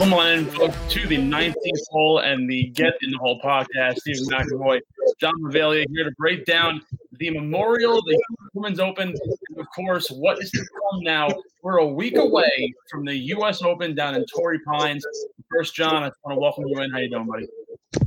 Welcome 0.00 0.18
on 0.18 0.46
folks, 0.46 0.94
to 0.94 1.06
the 1.06 1.18
19th 1.18 1.54
hole 1.90 2.20
and 2.20 2.48
the 2.48 2.70
Get 2.70 2.94
in 3.02 3.10
the 3.10 3.18
Hole 3.18 3.38
podcast. 3.44 3.98
Stephen 3.98 4.24
McAvoy, 4.28 4.80
John 5.20 5.34
Mavalia 5.42 5.84
here 5.90 6.04
to 6.04 6.10
break 6.12 6.46
down 6.46 6.80
the 7.18 7.28
Memorial, 7.28 8.00
the 8.00 8.18
Women's 8.54 8.80
Open, 8.80 9.08
and 9.10 9.58
of 9.58 9.66
course, 9.76 10.08
what 10.08 10.42
is 10.42 10.50
to 10.52 10.60
come 10.60 11.02
now. 11.02 11.28
We're 11.62 11.80
a 11.80 11.86
week 11.86 12.16
away 12.16 12.72
from 12.90 13.04
the 13.04 13.14
U.S. 13.14 13.60
Open 13.60 13.94
down 13.94 14.14
in 14.14 14.24
Torrey 14.24 14.60
Pines. 14.60 15.04
First, 15.50 15.74
John, 15.74 16.02
I 16.02 16.08
just 16.08 16.18
want 16.24 16.34
to 16.34 16.40
welcome 16.40 16.64
you 16.66 16.80
in. 16.80 16.90
How 16.90 16.98
you 16.98 17.10
doing, 17.10 17.26
buddy? 17.26 17.46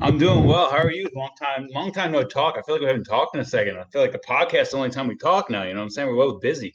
I'm 0.01 0.17
doing 0.17 0.45
well. 0.45 0.71
How 0.71 0.77
are 0.77 0.91
you? 0.91 1.07
Long 1.13 1.29
time, 1.39 1.67
long 1.75 1.91
time 1.91 2.11
no 2.11 2.23
talk. 2.23 2.55
I 2.57 2.63
feel 2.63 2.73
like 2.73 2.81
we 2.81 2.87
haven't 2.87 3.03
talked 3.03 3.35
in 3.35 3.41
a 3.41 3.45
second. 3.45 3.77
I 3.77 3.83
feel 3.83 4.01
like 4.01 4.13
the 4.13 4.17
podcast 4.17 4.61
is 4.61 4.71
the 4.71 4.77
only 4.77 4.89
time 4.89 5.07
we 5.07 5.15
talk 5.15 5.51
now. 5.51 5.61
You 5.61 5.75
know 5.75 5.81
what 5.81 5.83
I'm 5.83 5.89
saying? 5.91 6.07
We're 6.07 6.15
both 6.15 6.41
busy. 6.41 6.73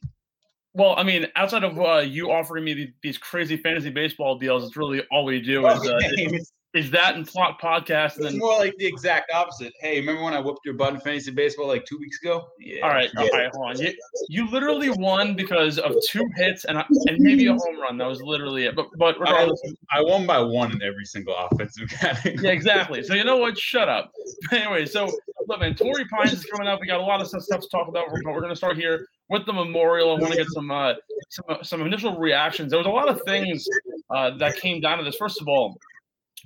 Well, 0.79 0.95
I 0.97 1.03
mean, 1.03 1.27
outside 1.35 1.65
of 1.65 1.77
uh, 1.77 1.97
you 1.99 2.31
offering 2.31 2.63
me 2.63 2.95
these 3.03 3.19
crazy 3.19 3.57
fantasy 3.57 3.91
baseball 3.91 4.39
deals, 4.39 4.65
it's 4.65 4.77
really 4.77 5.03
all 5.11 5.25
we 5.25 5.41
do 5.41 5.67
is, 5.67 5.81
uh, 5.85 5.99
is, 6.17 6.53
is 6.73 6.91
that 6.93 7.17
and 7.17 7.27
plot 7.27 7.61
podcast. 7.61 8.15
And 8.15 8.27
it's 8.27 8.35
then, 8.35 8.39
more 8.39 8.57
like 8.59 8.77
the 8.79 8.87
exact 8.87 9.33
opposite. 9.33 9.73
Hey, 9.81 9.99
remember 9.99 10.23
when 10.23 10.35
I 10.35 10.39
whooped 10.39 10.61
your 10.65 10.75
butt 10.75 10.95
in 10.95 11.01
fantasy 11.01 11.33
baseball 11.33 11.67
like 11.67 11.85
two 11.85 11.99
weeks 11.99 12.23
ago? 12.23 12.47
Yeah. 12.61 12.83
All 12.83 12.91
right, 12.91 13.11
yeah. 13.13 13.23
all 13.23 13.29
right, 13.29 13.51
hold 13.53 13.71
on. 13.71 13.79
You, 13.81 13.93
you 14.29 14.49
literally 14.49 14.91
won 14.91 15.35
because 15.35 15.81
of 15.81 15.97
two 16.09 16.25
hits 16.37 16.65
and 16.65 16.79
and 16.79 17.19
maybe 17.19 17.49
a 17.49 17.55
home 17.55 17.81
run. 17.81 17.99
That 17.99 18.07
was 18.07 18.23
literally 18.23 18.67
it. 18.67 18.77
But 18.77 18.87
but 18.99 19.19
regardless, 19.19 19.61
I, 19.91 19.99
I 19.99 20.03
won 20.03 20.29
by 20.29 20.39
one 20.39 20.71
in 20.71 20.81
every 20.81 21.07
single 21.07 21.35
offensive 21.35 21.89
category. 21.91 22.37
yeah, 22.41 22.53
exactly. 22.53 23.03
So 23.03 23.15
you 23.15 23.25
know 23.25 23.39
what? 23.39 23.59
Shut 23.59 23.89
up. 23.89 24.13
anyway, 24.53 24.87
so 24.87 25.11
look, 25.49 25.59
man, 25.59 25.75
Torrey 25.75 26.05
Pines 26.05 26.35
is 26.35 26.45
coming 26.45 26.69
up. 26.69 26.81
We 26.81 26.87
got 26.87 27.01
a 27.01 27.03
lot 27.03 27.21
of 27.21 27.27
stuff 27.27 27.63
to 27.63 27.69
talk 27.69 27.89
about, 27.89 28.05
but 28.13 28.33
we're 28.33 28.41
going 28.41 28.53
to 28.53 28.57
start 28.57 28.77
here 28.77 29.09
with 29.31 29.47
the 29.47 29.53
memorial. 29.53 30.17
I 30.17 30.21
want 30.21 30.33
to 30.33 30.39
get 30.39 30.49
some 30.49 30.71
uh, 30.71 30.95
some 31.31 31.45
uh, 31.49 31.63
some 31.63 31.83
initial 31.83 32.19
reactions. 32.19 32.71
There 32.71 32.79
was 32.79 32.87
a 32.87 32.91
lot 32.91 33.09
of 33.09 33.21
things 33.23 33.67
uh, 34.11 34.37
that 34.39 34.57
came 34.57 34.81
down 34.81 34.99
to 34.99 35.05
this. 35.05 35.17
First 35.17 35.41
of 35.41 35.49
all, 35.49 35.77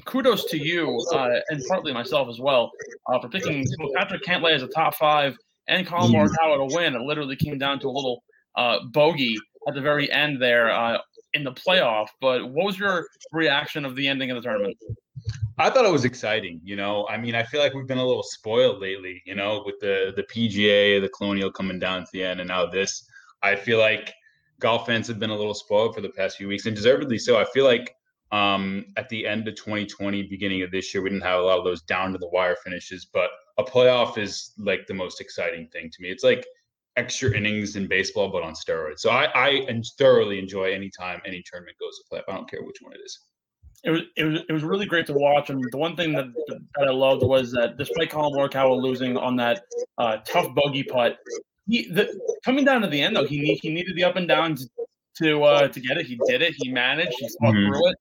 kudos 0.04 0.46
to 0.46 0.58
you 0.58 0.98
uh, 1.12 1.40
and 1.48 1.62
partly 1.68 1.92
myself 1.92 2.28
as 2.28 2.40
well 2.40 2.70
uh, 3.06 3.20
for 3.20 3.28
picking 3.28 3.66
Patrick 3.94 4.22
Cantlay 4.22 4.54
as 4.54 4.62
a 4.62 4.68
top 4.68 4.94
five 4.94 5.36
and 5.68 5.86
Collin 5.86 6.12
Morikawa 6.12 6.68
to 6.68 6.74
win. 6.74 6.94
It 6.94 7.02
literally 7.02 7.36
came 7.36 7.58
down 7.58 7.78
to 7.80 7.88
a 7.88 7.90
little 7.90 8.22
uh, 8.56 8.78
bogey 8.92 9.36
at 9.68 9.74
the 9.74 9.80
very 9.80 10.10
end 10.10 10.42
there 10.42 10.70
in 11.34 11.44
the 11.44 11.52
playoff. 11.52 12.08
But 12.20 12.50
what 12.50 12.66
was 12.66 12.78
your 12.78 13.06
reaction 13.32 13.84
of 13.84 13.96
the 13.96 14.08
ending 14.08 14.30
of 14.30 14.36
the 14.36 14.42
tournament? 14.42 14.76
I 15.58 15.70
thought 15.70 15.84
it 15.84 15.92
was 15.92 16.04
exciting. 16.04 16.60
You 16.64 16.76
know, 16.76 17.06
I 17.08 17.16
mean, 17.16 17.34
I 17.34 17.42
feel 17.42 17.60
like 17.60 17.74
we've 17.74 17.86
been 17.86 17.98
a 17.98 18.06
little 18.06 18.22
spoiled 18.22 18.80
lately. 18.80 19.22
You 19.26 19.34
know, 19.34 19.62
with 19.64 19.78
the 19.80 20.12
the 20.16 20.24
PGA, 20.24 21.00
the 21.00 21.08
Colonial 21.08 21.50
coming 21.50 21.78
down 21.78 22.02
to 22.02 22.08
the 22.12 22.24
end, 22.24 22.40
and 22.40 22.48
now 22.48 22.66
this. 22.66 23.08
I 23.42 23.56
feel 23.56 23.78
like 23.78 24.12
golf 24.60 24.86
fans 24.86 25.08
have 25.08 25.18
been 25.18 25.30
a 25.30 25.36
little 25.36 25.54
spoiled 25.54 25.94
for 25.94 26.00
the 26.00 26.08
past 26.08 26.36
few 26.36 26.48
weeks, 26.48 26.66
and 26.66 26.74
deservedly 26.74 27.18
so. 27.18 27.38
I 27.38 27.44
feel 27.44 27.64
like 27.64 27.94
um, 28.30 28.86
at 28.96 29.08
the 29.08 29.26
end 29.26 29.48
of 29.48 29.56
2020, 29.56 30.22
beginning 30.24 30.62
of 30.62 30.70
this 30.70 30.94
year, 30.94 31.02
we 31.02 31.10
didn't 31.10 31.24
have 31.24 31.40
a 31.40 31.42
lot 31.42 31.58
of 31.58 31.64
those 31.64 31.82
down 31.82 32.12
to 32.12 32.18
the 32.18 32.28
wire 32.28 32.56
finishes, 32.64 33.04
but 33.04 33.30
a 33.58 33.64
playoff 33.64 34.16
is 34.16 34.52
like 34.58 34.86
the 34.86 34.94
most 34.94 35.20
exciting 35.20 35.68
thing 35.68 35.90
to 35.90 36.02
me. 36.02 36.08
It's 36.08 36.24
like 36.24 36.46
extra 36.96 37.34
innings 37.36 37.76
in 37.76 37.88
baseball, 37.88 38.30
but 38.30 38.42
on 38.42 38.54
steroids. 38.54 39.00
So 39.00 39.10
I, 39.10 39.30
I 39.34 39.82
thoroughly 39.98 40.38
enjoy 40.38 40.72
any 40.72 40.90
time 40.90 41.20
any 41.26 41.42
tournament 41.44 41.76
goes 41.78 41.98
to 41.98 42.04
playoff. 42.10 42.32
I 42.32 42.36
don't 42.36 42.50
care 42.50 42.62
which 42.62 42.78
one 42.80 42.94
it 42.94 43.00
is 43.04 43.18
it 43.84 43.90
was 43.90 44.00
it 44.16 44.24
was 44.24 44.40
it 44.48 44.52
was 44.52 44.62
really 44.62 44.86
great 44.86 45.06
to 45.06 45.12
watch. 45.12 45.50
And 45.50 45.62
the 45.70 45.78
one 45.78 45.96
thing 45.96 46.12
that, 46.12 46.26
that 46.48 46.88
I 46.88 46.90
loved 46.90 47.22
was 47.22 47.52
that 47.52 47.76
despite 47.78 48.10
Collin 48.10 48.38
Morikawa 48.38 48.80
losing 48.80 49.16
on 49.16 49.36
that 49.36 49.64
uh, 49.98 50.18
tough 50.26 50.54
bogey 50.54 50.84
putt, 50.84 51.18
he 51.66 51.88
the, 51.88 52.18
coming 52.44 52.64
down 52.64 52.82
to 52.82 52.88
the 52.88 53.00
end 53.00 53.16
though 53.16 53.26
he 53.26 53.40
need, 53.40 53.58
he 53.62 53.70
needed 53.70 53.96
the 53.96 54.04
up 54.04 54.16
and 54.16 54.28
downs 54.28 54.68
to 55.18 55.42
uh, 55.42 55.68
to 55.68 55.80
get 55.80 55.98
it. 55.98 56.06
He 56.06 56.18
did 56.26 56.42
it. 56.42 56.54
He 56.58 56.70
managed. 56.70 57.14
He 57.18 57.28
fought 57.40 57.54
mm-hmm. 57.54 57.72
through 57.72 57.90
it. 57.90 57.96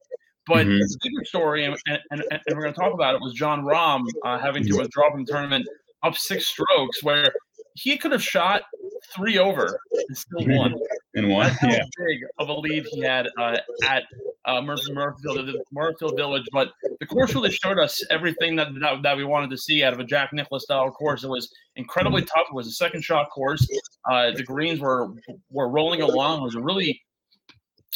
But 0.48 0.66
mm-hmm. 0.66 0.80
the 0.80 0.98
bigger 1.04 1.26
story, 1.26 1.66
and, 1.66 1.78
and, 1.88 2.24
and, 2.32 2.42
we're 2.50 2.64
going 2.64 2.74
to 2.74 2.80
talk 2.80 2.94
about 2.94 3.14
it, 3.14 3.22
was 3.22 3.36
Jon 3.36 3.64
Rahm 3.64 4.06
uh, 4.26 4.40
having 4.40 4.64
to 4.66 4.76
withdraw 4.76 5.12
from 5.12 5.24
the 5.24 5.32
tournament 5.32 5.68
up 6.02 6.18
six 6.18 6.48
strokes, 6.48 7.04
where 7.04 7.32
he 7.76 7.96
could 7.96 8.12
have 8.12 8.24
shot 8.24 8.64
three 9.16 9.38
over 9.38 9.80
and 9.94 10.18
still 10.18 10.48
won. 10.48 10.74
And 11.14 11.30
one, 11.30 11.56
yeah. 11.64 11.84
big 11.98 12.20
of 12.40 12.50
a 12.50 12.54
lead 12.54 12.86
he 12.90 13.02
had 13.02 13.28
uh, 13.38 13.58
at 13.86 14.04
uh, 14.46 14.62
Murphy 14.62 14.92
Murphyfield, 14.92 15.54
Murphyfield 15.76 16.16
Village. 16.16 16.48
But 16.52 16.72
the 17.00 17.06
course 17.06 17.34
really 17.34 17.52
showed 17.52 17.80
us 17.80 18.04
everything 18.10 18.56
that, 18.56 18.70
that, 18.82 19.04
that 19.04 19.18
we 19.18 19.24
wanted 19.24 19.50
to 19.52 19.58
see 19.58 19.84
out 19.84 19.94
of 19.94 20.00
a 20.00 20.04
Jack 20.04 20.34
Nicklaus 20.34 20.64
style 20.64 20.90
course. 20.92 21.24
It 21.24 21.30
was 21.30 21.52
incredibly 21.76 22.24
tough. 22.24 22.48
It 22.50 22.56
was 22.56 22.68
a 22.68 22.72
second 22.72 23.04
shot 23.04 23.30
course. 23.30 23.68
Uh, 24.10 24.32
the 24.32 24.44
greens 24.44 24.80
were 24.80 25.10
were 25.50 25.70
rolling 25.70 26.02
along. 26.02 26.42
It 26.42 26.44
was 26.44 26.56
a 26.56 26.62
really 26.62 27.02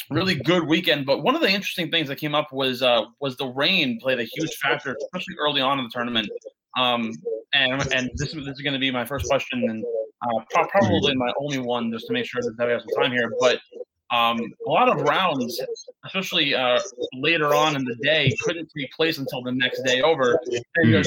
really 0.10 0.36
good 0.36 0.68
weekend. 0.68 1.06
But 1.06 1.24
one 1.24 1.36
of 1.36 1.42
the 1.42 1.50
interesting 1.50 1.90
things 1.90 2.08
that 2.10 2.18
came 2.18 2.36
up 2.36 2.52
was 2.52 2.82
uh, 2.82 3.06
was 3.20 3.38
the 3.38 3.48
rain 3.48 4.00
played 4.00 4.20
a 4.20 4.24
huge 4.26 4.56
factor, 4.56 4.96
especially 5.02 5.36
early 5.40 5.62
on 5.62 5.80
in 5.80 5.86
the 5.86 5.92
tournament. 5.92 6.30
Um, 6.78 7.14
and 7.54 7.82
and 7.94 8.10
this, 8.16 8.34
this 8.34 8.48
is 8.48 8.62
going 8.62 8.74
to 8.74 8.80
be 8.80 8.92
my 8.92 9.06
first 9.06 9.26
question, 9.28 9.70
and 9.70 9.84
uh, 10.22 10.66
probably 10.70 11.16
my 11.16 11.32
only 11.40 11.60
one, 11.60 11.92
just 11.92 12.08
to 12.08 12.14
make 12.14 12.26
sure 12.26 12.42
that 12.42 12.66
we 12.66 12.72
have 12.72 12.82
some 12.82 13.02
time 13.02 13.12
here. 13.12 13.32
But 13.40 13.60
um, 14.12 14.40
a 14.68 14.70
lot 14.70 14.90
of 14.90 15.02
rounds, 15.02 15.60
especially 16.06 16.54
uh, 16.54 16.80
later 17.14 17.56
on 17.56 17.76
in 17.76 17.84
the 17.84 17.96
day, 17.96 18.36
couldn't 18.42 18.70
take 18.78 18.92
place 18.92 19.18
until 19.18 19.42
the 19.42 19.52
next 19.52 19.82
day 19.84 20.02
over. 20.02 20.40
And 20.76 21.06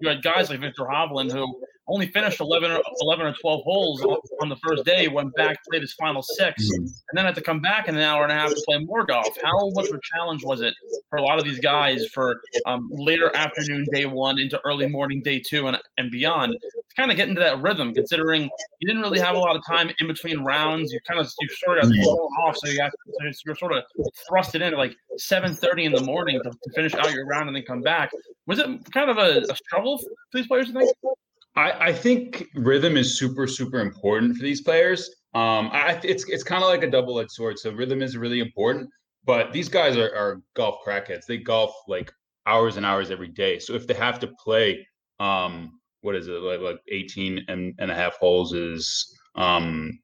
you 0.00 0.08
had 0.08 0.22
guys 0.22 0.50
like 0.50 0.60
Viktor 0.60 0.84
Hovland 0.84 1.32
who 1.32 1.62
only 1.90 2.06
finished 2.06 2.40
11 2.40 2.70
or, 2.70 2.80
11 3.00 3.26
or 3.26 3.34
12 3.40 3.62
holes 3.64 4.06
on 4.40 4.48
the 4.48 4.56
first 4.56 4.84
day, 4.84 5.08
went 5.08 5.34
back, 5.34 5.58
played 5.68 5.82
his 5.82 5.92
final 5.94 6.22
six, 6.22 6.64
mm-hmm. 6.64 6.82
and 6.84 7.14
then 7.14 7.24
had 7.24 7.34
to 7.34 7.42
come 7.42 7.60
back 7.60 7.88
in 7.88 7.96
an 7.96 8.02
hour 8.02 8.22
and 8.22 8.32
a 8.32 8.34
half 8.34 8.50
to 8.50 8.62
play 8.66 8.78
more 8.78 9.04
golf. 9.04 9.28
How 9.42 9.70
much 9.70 9.88
of 9.88 9.94
a 9.94 10.00
challenge 10.02 10.44
was 10.44 10.60
it 10.60 10.74
for 11.08 11.18
a 11.18 11.22
lot 11.22 11.38
of 11.38 11.44
these 11.44 11.58
guys 11.58 12.06
for 12.06 12.40
um, 12.66 12.88
later 12.92 13.34
afternoon 13.34 13.86
day 13.92 14.06
one 14.06 14.38
into 14.38 14.60
early 14.64 14.88
morning 14.88 15.22
day 15.22 15.40
two 15.40 15.66
and, 15.66 15.78
and 15.98 16.10
beyond 16.10 16.52
to 16.52 16.96
kind 16.96 17.10
of 17.10 17.16
get 17.16 17.28
into 17.28 17.40
that 17.40 17.60
rhythm, 17.60 17.92
considering 17.94 18.48
you 18.80 18.88
didn't 18.88 19.02
really 19.02 19.20
have 19.20 19.36
a 19.36 19.38
lot 19.38 19.56
of 19.56 19.62
time 19.66 19.90
in 19.98 20.06
between 20.06 20.40
rounds. 20.40 20.92
You 20.92 21.00
kind 21.06 21.20
of 21.20 21.30
you 21.40 21.48
sort 21.64 21.78
of 21.78 21.84
got 21.84 21.92
mm-hmm. 21.92 22.48
off, 22.48 22.56
so 22.56 22.68
you 22.68 22.78
got 22.78 22.92
so 22.92 23.40
you're 23.44 23.56
sort 23.56 23.72
of 23.72 23.84
thrust 24.28 24.54
it 24.54 24.62
in 24.62 24.72
at 24.72 24.78
like 24.78 24.94
7:30 25.18 25.86
in 25.86 25.92
the 25.92 26.02
morning 26.02 26.40
to, 26.42 26.50
to, 26.50 26.72
finish 26.74 26.94
out 26.94 27.12
your 27.12 27.26
round 27.26 27.48
and 27.48 27.56
then 27.56 27.64
come 27.64 27.80
back. 27.80 28.10
Was 28.46 28.58
it 28.58 28.66
kind 28.92 29.10
of 29.10 29.18
a, 29.18 29.40
a 29.50 29.56
struggle 29.56 29.98
for 29.98 30.08
these 30.34 30.46
players? 30.46 30.68
You 30.68 30.74
think? 30.74 30.96
I, 31.56 31.88
I 31.88 31.92
think 31.92 32.46
rhythm 32.54 32.96
is 32.96 33.18
super, 33.18 33.46
super 33.46 33.80
important 33.80 34.36
for 34.36 34.42
these 34.42 34.62
players. 34.62 35.10
Um, 35.34 35.70
I, 35.72 36.00
it's 36.02 36.28
it's 36.28 36.42
kind 36.42 36.62
of 36.62 36.68
like 36.68 36.82
a 36.82 36.90
double 36.90 37.18
edged 37.20 37.32
sword. 37.32 37.58
So 37.58 37.72
rhythm 37.72 38.02
is 38.02 38.16
really 38.16 38.40
important, 38.40 38.88
but 39.24 39.52
these 39.52 39.68
guys 39.68 39.96
are, 39.96 40.14
are 40.14 40.42
golf 40.54 40.78
crackheads. 40.86 41.26
They 41.26 41.38
golf 41.38 41.72
like 41.86 42.12
hours 42.46 42.76
and 42.76 42.86
hours 42.86 43.10
every 43.10 43.28
day. 43.28 43.58
So 43.58 43.74
if 43.74 43.86
they 43.86 43.94
have 43.94 44.18
to 44.20 44.28
play, 44.42 44.86
um, 45.18 45.80
what 46.02 46.14
is 46.14 46.28
it 46.28 46.40
like 46.40 46.60
like 46.60 46.78
18 46.88 47.44
and, 47.48 47.74
and 47.78 47.90
a 47.90 47.94
half 47.94 48.14
holes 48.16 48.52
is 48.52 49.18
um 49.36 49.98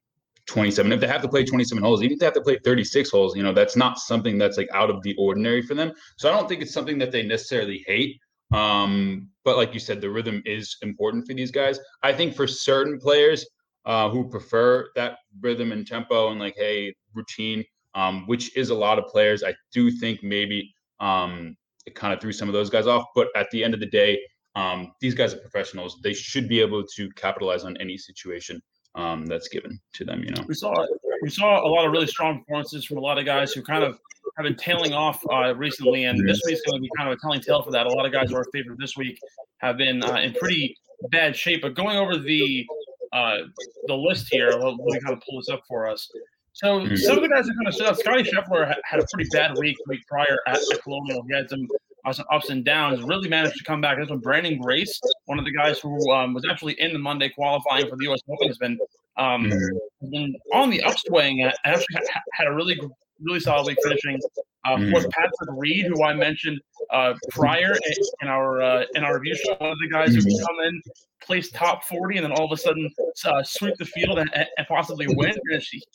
27 0.47 0.91
if 0.93 1.01
they 1.01 1.07
have 1.07 1.21
to 1.21 1.27
play 1.27 1.43
27 1.43 1.83
holes 1.83 2.01
even 2.01 2.13
if 2.13 2.19
they 2.19 2.25
have 2.25 2.33
to 2.33 2.41
play 2.41 2.57
36 2.63 3.09
holes 3.09 3.35
you 3.35 3.43
know 3.43 3.51
that's 3.51 3.75
not 3.75 3.99
something 3.99 4.37
that's 4.37 4.57
like 4.57 4.69
out 4.73 4.89
of 4.89 5.01
the 5.03 5.13
ordinary 5.17 5.61
for 5.61 5.75
them 5.75 5.91
so 6.17 6.29
i 6.29 6.31
don't 6.31 6.47
think 6.47 6.61
it's 6.61 6.71
something 6.71 6.97
that 6.97 7.11
they 7.11 7.23
necessarily 7.23 7.83
hate 7.85 8.17
um, 8.51 9.29
but 9.43 9.57
like 9.57 9.73
you 9.73 9.79
said, 9.79 10.01
the 10.01 10.09
rhythm 10.09 10.41
is 10.45 10.77
important 10.81 11.27
for 11.27 11.33
these 11.33 11.51
guys. 11.51 11.79
I 12.03 12.13
think 12.13 12.35
for 12.35 12.47
certain 12.47 12.99
players 12.99 13.45
uh, 13.85 14.09
who 14.09 14.29
prefer 14.29 14.89
that 14.95 15.19
rhythm 15.41 15.71
and 15.71 15.85
tempo 15.85 16.31
and 16.31 16.39
like, 16.39 16.55
hey, 16.57 16.93
routine, 17.13 17.63
um, 17.95 18.25
which 18.27 18.55
is 18.55 18.69
a 18.69 18.75
lot 18.75 18.99
of 18.99 19.05
players, 19.05 19.43
I 19.43 19.55
do 19.71 19.89
think 19.91 20.23
maybe 20.23 20.73
um, 20.99 21.55
it 21.85 21.95
kind 21.95 22.13
of 22.13 22.21
threw 22.21 22.31
some 22.31 22.49
of 22.49 22.53
those 22.53 22.69
guys 22.69 22.87
off. 22.87 23.05
But 23.15 23.27
at 23.35 23.49
the 23.51 23.63
end 23.63 23.73
of 23.73 23.79
the 23.79 23.85
day, 23.85 24.19
um, 24.55 24.91
these 25.01 25.13
guys 25.13 25.33
are 25.33 25.39
professionals. 25.39 25.99
They 26.03 26.13
should 26.13 26.49
be 26.49 26.59
able 26.61 26.83
to 26.95 27.09
capitalize 27.11 27.63
on 27.63 27.77
any 27.77 27.97
situation 27.97 28.61
um, 28.97 29.25
that's 29.25 29.47
given 29.47 29.79
to 29.93 30.03
them. 30.03 30.23
You 30.23 30.31
know, 30.31 30.43
we 30.47 30.55
saw 30.55 30.73
we 31.21 31.29
saw 31.29 31.65
a 31.65 31.69
lot 31.69 31.85
of 31.85 31.91
really 31.91 32.07
strong 32.07 32.39
performances 32.39 32.83
from 32.83 32.97
a 32.97 33.01
lot 33.01 33.17
of 33.17 33.25
guys 33.25 33.53
who 33.53 33.61
kind 33.61 33.83
of 33.83 33.99
have 34.35 34.43
been 34.43 34.55
tailing 34.55 34.93
off 34.93 35.23
uh, 35.31 35.55
recently, 35.55 36.05
and 36.05 36.27
this 36.27 36.41
week's 36.45 36.61
going 36.61 36.79
to 36.79 36.81
be 36.81 36.89
kind 36.97 37.09
of 37.09 37.17
a 37.17 37.21
telling 37.21 37.39
tale 37.39 37.61
for 37.61 37.71
that. 37.71 37.85
A 37.85 37.89
lot 37.89 38.05
of 38.05 38.11
guys 38.11 38.29
who 38.29 38.35
are 38.35 38.45
favored 38.51 38.77
this 38.77 38.97
week 38.97 39.19
have 39.59 39.77
been 39.77 40.03
uh, 40.03 40.15
in 40.15 40.33
pretty 40.33 40.75
bad 41.09 41.35
shape. 41.35 41.61
But 41.61 41.75
going 41.75 41.97
over 41.97 42.17
the 42.17 42.65
uh, 43.13 43.37
the 43.85 43.95
list 43.95 44.27
here, 44.29 44.49
let 44.51 44.75
me 44.75 44.99
kind 44.99 45.15
of 45.15 45.23
pull 45.27 45.39
this 45.39 45.49
up 45.49 45.61
for 45.67 45.87
us. 45.87 46.11
So 46.53 46.79
mm-hmm. 46.79 46.95
some 46.95 47.17
of 47.17 47.21
the 47.21 47.29
guys 47.29 47.45
that 47.45 47.53
kind 47.53 47.67
of 47.67 47.73
stood 47.75 47.87
out. 47.87 47.99
Scotty 47.99 48.23
Scheffler 48.23 48.75
had 48.83 48.99
a 48.99 49.05
pretty 49.13 49.29
bad 49.31 49.57
week 49.57 49.77
week 49.87 50.01
prior 50.07 50.39
at, 50.47 50.57
at 50.57 50.83
Colonial. 50.83 51.23
He 51.29 51.35
had 51.35 51.49
some 51.49 51.67
uh, 52.07 52.13
some 52.13 52.25
ups 52.31 52.49
and 52.49 52.63
downs. 52.63 53.03
Really 53.03 53.27
managed 53.27 53.57
to 53.57 53.63
come 53.63 53.81
back. 53.81 53.97
This 53.99 54.09
one, 54.09 54.21
Branden 54.21 54.59
Grace, 54.59 54.99
one 55.25 55.37
of 55.37 55.45
the 55.45 55.51
guys 55.51 55.79
who 55.79 56.11
um, 56.11 56.33
was 56.33 56.45
actually 56.49 56.79
in 56.79 56.93
the 56.93 56.99
Monday 56.99 57.29
qualifying 57.29 57.87
for 57.87 57.97
the 57.97 58.03
U.S. 58.05 58.21
Open, 58.29 58.47
has 58.47 58.57
been 58.57 58.79
um, 59.17 59.43
mm-hmm. 59.45 60.09
been 60.09 60.35
on 60.53 60.69
the 60.69 60.81
upswing. 60.83 61.41
And 61.41 61.53
actually 61.65 61.85
had 62.33 62.47
a 62.47 62.53
really 62.53 62.79
really 63.21 63.39
solid 63.39 63.67
week 63.67 63.77
finishing. 63.83 64.19
Uh, 64.65 64.75
of 64.75 64.91
course, 64.91 65.05
Patrick 65.11 65.49
Reed, 65.49 65.85
who 65.85 66.03
I 66.03 66.13
mentioned 66.13 66.59
uh, 66.91 67.13
prior 67.29 67.75
in 68.21 68.27
our 68.27 68.61
uh, 68.61 68.83
in 68.95 69.03
our 69.03 69.15
review 69.15 69.35
show, 69.35 69.55
one 69.59 69.71
of 69.71 69.79
the 69.79 69.89
guys 69.89 70.13
who 70.13 70.21
can 70.21 70.37
come 70.37 70.59
in, 70.65 70.81
place 71.21 71.51
top 71.51 71.83
forty, 71.83 72.17
and 72.17 72.25
then 72.25 72.31
all 72.31 72.45
of 72.45 72.51
a 72.51 72.57
sudden 72.57 72.89
uh, 73.25 73.43
sweep 73.43 73.75
the 73.77 73.85
field 73.85 74.19
and, 74.19 74.29
and 74.33 74.67
possibly 74.67 75.07
win. 75.07 75.33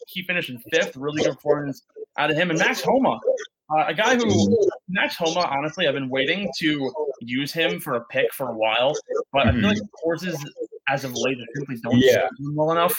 He 0.08 0.22
finished 0.24 0.50
in 0.50 0.58
fifth. 0.72 0.96
Really 0.96 1.22
good 1.22 1.34
performance 1.34 1.82
out 2.18 2.30
of 2.30 2.36
him. 2.36 2.50
And 2.50 2.58
Max 2.58 2.80
Homa, 2.82 3.18
Uh, 3.76 3.84
a 3.86 3.94
guy 3.94 4.16
who 4.16 4.68
Max 4.88 5.16
Homa, 5.16 5.40
honestly, 5.40 5.86
I've 5.86 5.94
been 5.94 6.08
waiting 6.08 6.50
to 6.58 6.92
use 7.20 7.52
him 7.52 7.80
for 7.80 7.94
a 7.94 8.04
pick 8.06 8.32
for 8.34 8.48
a 8.50 8.54
while, 8.54 8.94
but 9.32 9.46
I 9.46 9.52
feel 9.52 9.62
like 9.62 9.78
the 9.78 9.88
courses 10.02 10.36
as 10.88 11.04
of 11.04 11.14
late 11.14 11.38
simply 11.54 11.76
don't 11.82 11.98
Yeah. 11.98 12.28
well 12.54 12.72
enough. 12.72 12.96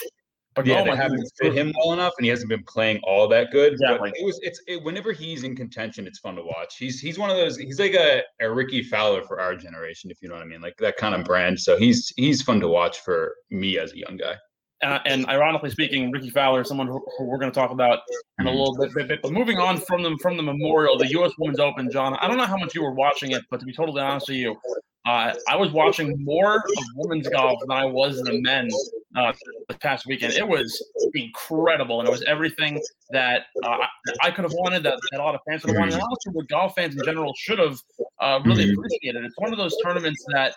But 0.54 0.66
yeah, 0.66 0.84
they 0.84 0.94
haven't 0.94 1.28
fit 1.40 1.52
him 1.52 1.72
well 1.76 1.94
enough, 1.94 2.12
and 2.16 2.24
he 2.24 2.30
hasn't 2.30 2.48
been 2.48 2.62
playing 2.68 3.00
all 3.02 3.26
that 3.28 3.50
good. 3.50 3.72
Exactly. 3.72 4.10
But 4.10 4.18
it 4.20 4.24
was 4.24 4.38
it's 4.42 4.62
it, 4.68 4.82
whenever 4.84 5.10
he's 5.12 5.42
in 5.42 5.56
contention, 5.56 6.06
it's 6.06 6.20
fun 6.20 6.36
to 6.36 6.42
watch. 6.42 6.76
He's 6.78 7.00
he's 7.00 7.18
one 7.18 7.28
of 7.28 7.36
those. 7.36 7.56
He's 7.56 7.80
like 7.80 7.94
a, 7.94 8.22
a 8.40 8.50
Rickie 8.50 8.84
Fowler 8.84 9.24
for 9.24 9.40
our 9.40 9.56
generation, 9.56 10.12
if 10.12 10.18
you 10.22 10.28
know 10.28 10.34
what 10.36 10.44
I 10.44 10.46
mean, 10.46 10.60
like 10.60 10.76
that 10.78 10.96
kind 10.96 11.14
of 11.14 11.24
brand. 11.24 11.58
So 11.58 11.76
he's 11.76 12.12
he's 12.16 12.40
fun 12.42 12.60
to 12.60 12.68
watch 12.68 13.00
for 13.00 13.34
me 13.50 13.78
as 13.78 13.92
a 13.92 13.98
young 13.98 14.16
guy. 14.16 14.36
Uh, 14.84 14.98
and 15.06 15.26
ironically 15.28 15.70
speaking, 15.70 16.10
Rickie 16.10 16.28
Fowler 16.28 16.62
someone 16.62 16.86
who, 16.86 17.02
who 17.16 17.24
we're 17.24 17.38
going 17.38 17.50
to 17.50 17.58
talk 17.58 17.70
about 17.70 18.00
in 18.38 18.46
a 18.46 18.50
little 18.50 18.76
bit, 18.76 18.94
bit, 18.94 19.08
bit. 19.08 19.22
But 19.22 19.32
moving 19.32 19.58
on 19.58 19.78
from 19.78 20.02
them 20.02 20.18
from 20.18 20.36
the 20.36 20.42
Memorial, 20.42 20.98
the 20.98 21.08
U.S. 21.12 21.32
Women's 21.38 21.58
Open, 21.58 21.90
John. 21.90 22.14
I 22.20 22.28
don't 22.28 22.36
know 22.36 22.44
how 22.44 22.58
much 22.58 22.74
you 22.74 22.82
were 22.82 22.92
watching 22.92 23.30
it, 23.30 23.42
but 23.50 23.60
to 23.60 23.66
be 23.66 23.72
totally 23.72 24.02
honest 24.02 24.28
with 24.28 24.36
you, 24.36 24.56
uh, 25.06 25.34
I 25.48 25.56
was 25.56 25.70
watching 25.70 26.22
more 26.24 26.56
of 26.56 26.62
women's 26.96 27.28
golf 27.28 27.58
than 27.60 27.70
I 27.70 27.84
was 27.84 28.22
the 28.22 28.40
men 28.40 28.70
uh, 29.16 29.32
this 29.68 29.76
past 29.78 30.06
weekend. 30.06 30.32
It 30.32 30.48
was 30.48 30.82
incredible, 31.14 32.00
and 32.00 32.08
it 32.08 32.10
was 32.10 32.22
everything 32.22 32.80
that 33.10 33.42
uh, 33.62 33.78
I 34.22 34.30
could 34.30 34.44
have 34.44 34.54
wanted, 34.54 34.82
that, 34.84 34.98
that 35.12 35.20
a 35.20 35.22
lot 35.22 35.34
of 35.34 35.42
fans 35.46 35.62
would 35.62 35.74
have 35.74 35.78
wanted, 35.78 35.94
and 35.94 36.02
also 36.02 36.30
what 36.30 36.48
golf 36.48 36.74
fans 36.74 36.96
in 36.96 37.02
general 37.04 37.32
should 37.36 37.58
have 37.58 37.78
uh, 38.20 38.40
really 38.44 38.66
Mhm. 38.66 38.74
appreciated. 38.78 39.24
It's 39.24 39.36
one 39.38 39.52
of 39.52 39.58
those 39.58 39.76
tournaments 39.82 40.24
that 40.32 40.54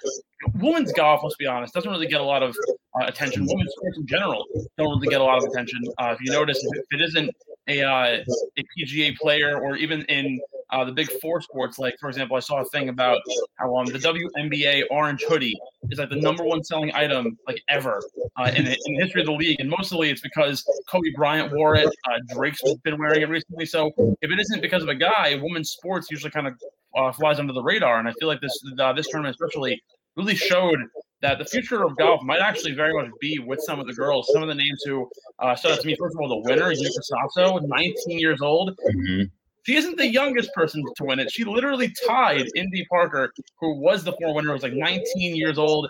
women's 0.56 0.94
golf, 0.94 1.22
let's 1.24 1.36
be 1.36 1.46
honest, 1.46 1.74
doesn't 1.74 1.90
really 1.92 2.08
get 2.08 2.22
a 2.22 2.24
lot 2.24 2.42
of 2.42 2.56
uh, 3.00 3.06
attention. 3.06 3.46
Women's 3.46 3.74
sports 3.78 3.98
in 3.98 4.08
general 4.08 4.46
don't 4.78 4.90
really 4.90 5.08
get 5.08 5.20
a 5.20 5.24
lot 5.24 5.40
of 5.40 5.44
attention. 5.52 5.80
Uh, 6.00 6.16
if 6.18 6.22
you 6.22 6.32
notice, 6.32 6.58
if 6.64 6.86
it 6.92 7.02
isn't 7.04 7.36
a, 7.68 7.82
uh, 7.82 8.24
a 8.58 8.64
PGA 8.80 9.18
player 9.18 9.60
or 9.60 9.76
even 9.76 10.04
in 10.04 10.40
uh, 10.72 10.84
the 10.84 10.92
big 10.92 11.10
four 11.22 11.42
sports, 11.42 11.80
like 11.80 11.96
for 12.00 12.10
example, 12.10 12.36
I 12.36 12.42
saw 12.42 12.62
a 12.62 12.66
thing 12.66 12.90
about 12.90 13.22
how 13.56 13.76
um, 13.78 13.86
the 13.86 14.00
WNBA 14.00 14.84
orange 14.92 15.24
hoodie 15.28 15.58
is 15.90 16.00
like 16.00 16.10
the 16.10 16.16
number 16.18 16.44
one 16.44 16.64
selling 16.64 16.92
item 16.94 17.38
like 17.48 17.62
ever 17.70 18.02
uh, 18.38 18.52
in, 18.56 18.66
the, 18.66 18.78
in 18.86 18.96
the 18.96 19.04
history 19.04 19.22
of 19.22 19.28
the 19.28 19.34
league, 19.34 19.60
and 19.60 19.70
mostly 19.70 20.10
it's 20.10 20.22
because 20.22 20.66
Kobe 20.90 21.10
Bryant 21.16 21.54
wore 21.54 21.76
it. 21.76 21.88
Uh, 21.88 22.20
Drake's 22.34 22.62
been 22.84 22.98
wearing 22.98 23.22
it 23.22 23.30
recently. 23.30 23.66
So 23.66 23.92
if 24.22 24.30
it 24.32 24.40
isn't 24.40 24.62
because 24.62 24.84
of 24.84 24.90
a 24.90 24.96
guy, 24.96 25.40
women's 25.42 25.72
sports 25.72 26.12
usually 26.12 26.32
kind 26.32 26.48
of 26.48 26.54
uh, 26.96 27.12
flies 27.14 27.40
under 27.40 27.54
the 27.54 27.64
radar, 27.64 28.00
and 28.00 28.08
I 28.08 28.14
feel 28.20 28.28
like 28.28 28.42
this 28.42 28.60
uh, 28.80 28.94
this 28.94 29.08
tournament 29.08 29.36
especially 29.40 29.82
really 30.18 30.36
showed 30.36 30.80
that 31.22 31.40
the 31.40 31.46
future 31.46 31.84
of 31.84 31.96
golf 31.98 32.22
might 32.24 32.42
actually 32.42 32.74
very 32.74 32.94
much 32.94 33.10
be 33.20 33.40
with 33.40 33.60
some 33.62 33.80
of 33.80 33.88
the 33.88 33.94
girls. 33.94 34.30
Some 34.34 34.42
of 34.44 34.48
the 34.50 34.56
names 34.56 34.84
who 34.86 35.10
uh, 35.40 35.56
stood 35.56 35.72
out 35.72 35.80
to 35.82 35.88
me, 35.88 35.96
first 35.98 36.16
of 36.16 36.22
all, 36.22 36.30
the 36.30 36.50
winner, 36.50 36.72
Yuka 36.72 37.02
Saso, 37.38 37.60
19 37.66 38.20
years 38.20 38.42
old. 38.42 38.78
Mhm. 38.96 39.32
She 39.68 39.76
isn't 39.76 39.98
the 39.98 40.08
youngest 40.08 40.54
person 40.54 40.82
to 40.96 41.04
win 41.04 41.20
it. 41.20 41.30
She 41.30 41.44
literally 41.44 41.94
tied 42.08 42.48
Indy 42.56 42.86
Parker, 42.90 43.34
who 43.60 43.76
was 43.82 44.02
the 44.02 44.14
former 44.14 44.36
winner, 44.36 44.54
was 44.54 44.64
like 44.64 44.72
19 44.72 45.36
years 45.36 45.58
old, 45.58 45.90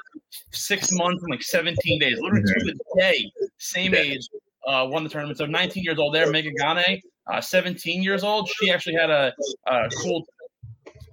six 0.51 0.91
months 0.91 1.21
and 1.21 1.29
like 1.29 1.43
17 1.43 1.99
days, 1.99 2.17
literally 2.19 2.43
to 2.43 2.63
the 2.65 2.99
day, 2.99 3.31
same 3.59 3.93
Yeah. 3.93 3.99
age, 3.99 4.27
uh, 4.65 4.87
won 4.89 5.03
the 5.03 5.09
tournament. 5.09 5.37
So 5.37 5.45
19 5.45 5.83
years 5.83 5.99
old 5.99 6.15
there, 6.15 6.25
Megha 6.25 6.51
Ganne, 6.59 6.99
uh, 7.31 7.39
17 7.39 8.01
years 8.01 8.23
old. 8.23 8.49
She 8.49 8.71
actually 8.71 8.95
had 8.95 9.11
a, 9.11 9.31
a 9.67 9.89
cool, 10.01 10.25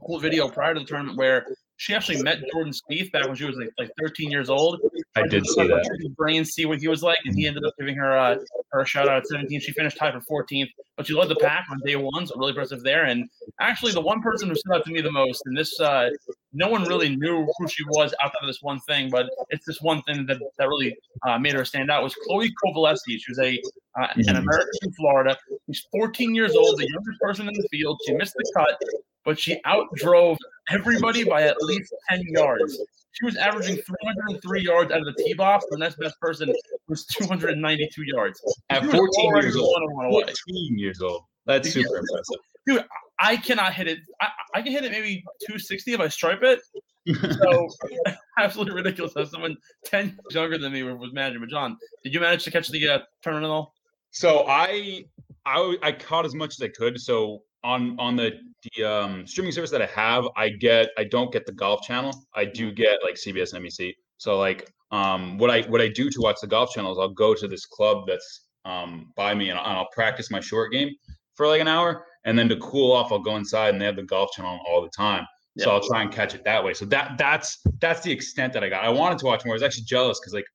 cool 0.06 0.18
video 0.18 0.48
prior 0.48 0.72
to 0.72 0.80
the 0.80 0.86
tournament 0.86 1.18
where 1.18 1.46
she 1.76 1.92
actually 1.94 2.22
met 2.22 2.38
Jordan 2.52 2.72
Spieth 2.72 3.10
back 3.10 3.26
when 3.26 3.34
she 3.34 3.44
was 3.44 3.56
like, 3.56 3.70
like 3.78 3.90
13 4.00 4.30
years 4.30 4.48
old. 4.48 4.80
I 5.16 5.26
did 5.26 5.44
see 5.46 5.66
that. 5.66 6.12
Brain 6.16 6.44
see 6.44 6.66
what 6.66 6.78
he 6.78 6.88
was 6.88 7.02
like, 7.02 7.18
and 7.24 7.36
he 7.36 7.46
ended 7.46 7.64
up 7.64 7.74
giving 7.78 7.96
her 7.96 8.16
uh, 8.16 8.36
her 8.72 8.80
a 8.80 8.86
shout 8.86 9.08
out 9.08 9.18
at 9.18 9.26
17. 9.26 9.60
She 9.60 9.72
finished 9.72 9.96
tied 9.96 10.14
for 10.14 10.44
14th, 10.44 10.68
but 10.96 11.06
she 11.06 11.14
led 11.14 11.28
the 11.28 11.36
pack 11.36 11.66
on 11.70 11.80
day 11.84 11.96
one, 11.96 12.26
so 12.26 12.36
really 12.36 12.50
impressive 12.50 12.82
there. 12.82 13.04
And 13.04 13.28
actually, 13.60 13.92
the 13.92 14.00
one 14.00 14.22
person 14.22 14.48
who 14.48 14.54
stood 14.54 14.72
out 14.74 14.84
to 14.84 14.92
me 14.92 15.00
the 15.00 15.10
most, 15.12 15.42
and 15.46 15.56
this 15.56 15.78
uh, 15.80 16.10
no 16.52 16.68
one 16.68 16.84
really 16.84 17.14
knew 17.16 17.46
who 17.58 17.68
she 17.68 17.84
was 17.86 18.14
outside 18.22 18.38
of 18.42 18.46
this 18.46 18.58
one 18.62 18.78
thing, 18.80 19.10
but 19.10 19.26
it's 19.50 19.66
this 19.66 19.80
one 19.80 20.00
thing 20.02 20.26
that, 20.26 20.38
that 20.58 20.68
really 20.68 20.96
uh, 21.26 21.38
made 21.38 21.54
her 21.54 21.64
stand 21.64 21.90
out 21.90 22.02
was 22.04 22.14
Chloe 22.26 22.52
Kovelesky. 22.64 23.18
She 23.18 23.24
was 23.30 23.38
a 23.40 23.60
uh, 24.00 24.08
an 24.16 24.22
Mhm. 24.24 24.38
American 24.38 24.70
from 24.82 24.92
Florida. 24.92 25.38
She's 25.68 25.86
14 25.92 26.34
years 26.34 26.54
old, 26.56 26.78
the 26.78 26.88
youngest 26.88 27.20
person 27.20 27.46
in 27.48 27.54
the 27.54 27.68
field. 27.70 28.00
She 28.06 28.14
missed 28.14 28.34
the 28.34 28.52
cut, 28.56 28.80
but 29.24 29.38
she 29.38 29.60
outdrove 29.66 30.36
everybody 30.70 31.24
by 31.24 31.42
at 31.42 31.56
least 31.62 31.92
10 32.10 32.22
yards. 32.28 32.78
She 33.12 33.24
was 33.24 33.36
averaging 33.36 33.76
303 33.76 34.62
yards 34.62 34.90
out 34.90 34.98
of 35.00 35.04
the 35.06 35.22
tee 35.22 35.34
box. 35.34 35.64
The 35.70 35.78
next 35.78 35.96
best 35.98 36.18
person 36.20 36.52
was 36.88 37.04
292 37.06 38.02
yards. 38.06 38.40
At 38.70 38.84
14 38.84 39.36
years 39.36 39.56
old. 39.56 39.72
one-on-one 39.72 40.10
14 40.12 40.78
years 40.78 41.00
old. 41.00 41.22
That's 41.46 41.68
Yeah. 41.68 41.82
super 41.84 41.98
impressive. 41.98 42.40
Dude, 42.66 42.84
I 43.20 43.36
cannot 43.36 43.74
hit 43.74 43.86
it. 43.88 43.98
I, 44.20 44.28
I 44.54 44.62
can 44.62 44.72
hit 44.72 44.84
it 44.84 44.90
maybe 44.90 45.22
260 45.46 45.92
if 45.92 46.00
I 46.00 46.08
stripe 46.08 46.42
it. 46.42 46.60
So 47.42 47.68
absolutely 48.38 48.74
ridiculous 48.74 49.12
that 49.12 49.28
someone 49.28 49.58
10 49.84 50.06
years 50.06 50.16
younger 50.34 50.56
than 50.56 50.72
me 50.72 50.82
was 50.84 51.12
managing. 51.12 51.40
But 51.40 51.50
John, 51.50 51.76
did 52.02 52.14
you 52.14 52.20
manage 52.20 52.44
to 52.44 52.50
catch 52.50 52.68
the 52.70 52.88
uh, 52.88 52.98
tournament 53.22 53.44
at 53.44 53.50
all? 53.50 53.74
So 54.10 54.46
I, 54.48 55.04
I 55.44 55.76
I 55.82 55.92
caught 55.92 56.24
as 56.24 56.34
much 56.34 56.54
as 56.54 56.62
I 56.62 56.68
could. 56.68 56.98
So 56.98 57.42
on 57.64 57.96
on 57.98 58.14
the 58.16 58.32
the 58.76 58.84
um, 58.84 59.26
streaming 59.26 59.52
service 59.52 59.70
that 59.70 59.82
I 59.82 59.86
have, 59.86 60.26
I 60.36 60.50
get 60.50 60.90
I 60.96 61.04
don't 61.04 61.32
get 61.32 61.46
the 61.46 61.52
golf 61.52 61.82
channel. 61.82 62.12
I 62.34 62.44
do 62.44 62.70
get 62.70 63.02
like 63.02 63.14
CBS 63.14 63.54
and 63.54 63.64
NBC. 63.64 63.94
So 64.18 64.38
like 64.38 64.70
um 64.90 65.38
what 65.38 65.50
I 65.50 65.62
what 65.62 65.80
I 65.80 65.88
do 65.88 66.10
to 66.10 66.20
watch 66.20 66.36
the 66.40 66.46
golf 66.46 66.70
channel 66.72 66.92
is 66.92 66.98
I'll 66.98 67.08
go 67.08 67.34
to 67.34 67.48
this 67.48 67.66
club 67.66 68.04
that's 68.06 68.46
um 68.64 69.12
by 69.16 69.34
me 69.34 69.50
and 69.50 69.58
I'll, 69.58 69.66
and 69.66 69.76
I'll 69.78 69.88
practice 69.92 70.30
my 70.30 70.40
short 70.40 70.72
game 70.72 70.90
for 71.34 71.48
like 71.48 71.60
an 71.60 71.68
hour, 71.68 72.06
and 72.24 72.38
then 72.38 72.48
to 72.50 72.56
cool 72.58 72.92
off, 72.92 73.10
I'll 73.10 73.18
go 73.18 73.36
inside 73.36 73.70
and 73.70 73.80
they 73.80 73.86
have 73.86 73.96
the 73.96 74.04
golf 74.04 74.30
channel 74.32 74.60
all 74.68 74.80
the 74.82 74.90
time. 74.90 75.26
So 75.56 75.70
I'll 75.70 75.86
try 75.86 76.02
and 76.02 76.10
catch 76.10 76.34
it 76.34 76.42
that 76.44 76.64
way. 76.64 76.74
So 76.74 76.84
that 76.86 77.16
that's 77.16 77.58
that's 77.80 78.00
the 78.00 78.10
extent 78.10 78.52
that 78.54 78.64
I 78.64 78.68
got. 78.68 78.84
I 78.84 78.88
wanted 78.88 79.18
to 79.18 79.26
watch 79.26 79.44
more. 79.44 79.54
I 79.54 79.56
was 79.56 79.62
actually 79.62 79.84
jealous 79.84 80.18
because 80.20 80.34
like 80.34 80.46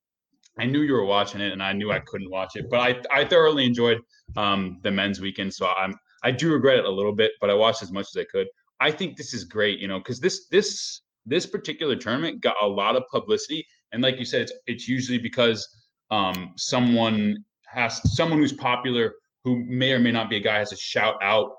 I 0.57 0.65
knew 0.65 0.81
you 0.81 0.93
were 0.93 1.05
watching 1.05 1.39
it 1.39 1.53
and 1.53 1.63
I 1.63 1.71
knew 1.71 1.91
I 1.91 1.99
couldn't 1.99 2.29
watch 2.29 2.55
it, 2.55 2.65
but 2.69 2.79
I 2.79 3.01
I 3.11 3.25
thoroughly 3.25 3.65
enjoyed 3.65 3.99
um 4.35 4.79
the 4.83 4.91
men's 4.91 5.21
weekend. 5.21 5.53
So 5.53 5.67
I'm 5.67 5.95
I 6.23 6.31
do 6.31 6.51
regret 6.51 6.79
it 6.79 6.85
a 6.85 6.89
little 6.89 7.13
bit, 7.13 7.31
but 7.41 7.49
I 7.49 7.53
watched 7.53 7.81
as 7.81 7.91
much 7.91 8.07
as 8.13 8.17
I 8.17 8.25
could. 8.25 8.47
I 8.79 8.91
think 8.91 9.17
this 9.17 9.33
is 9.33 9.43
great, 9.43 9.79
you 9.79 9.87
know, 9.87 9.99
because 9.99 10.19
this 10.19 10.47
this 10.47 11.01
this 11.25 11.45
particular 11.45 11.95
tournament 11.95 12.41
got 12.41 12.55
a 12.61 12.67
lot 12.67 12.95
of 12.95 13.03
publicity, 13.11 13.65
and 13.91 14.01
like 14.01 14.17
you 14.17 14.25
said, 14.25 14.41
it's 14.41 14.53
it's 14.67 14.87
usually 14.87 15.17
because 15.17 15.67
um 16.11 16.53
someone 16.57 17.43
has 17.65 18.01
someone 18.15 18.39
who's 18.39 18.53
popular 18.53 19.13
who 19.43 19.63
may 19.65 19.91
or 19.91 19.99
may 19.99 20.11
not 20.11 20.29
be 20.29 20.37
a 20.37 20.39
guy 20.39 20.57
has 20.57 20.69
to 20.69 20.75
shout 20.75 21.15
out 21.21 21.51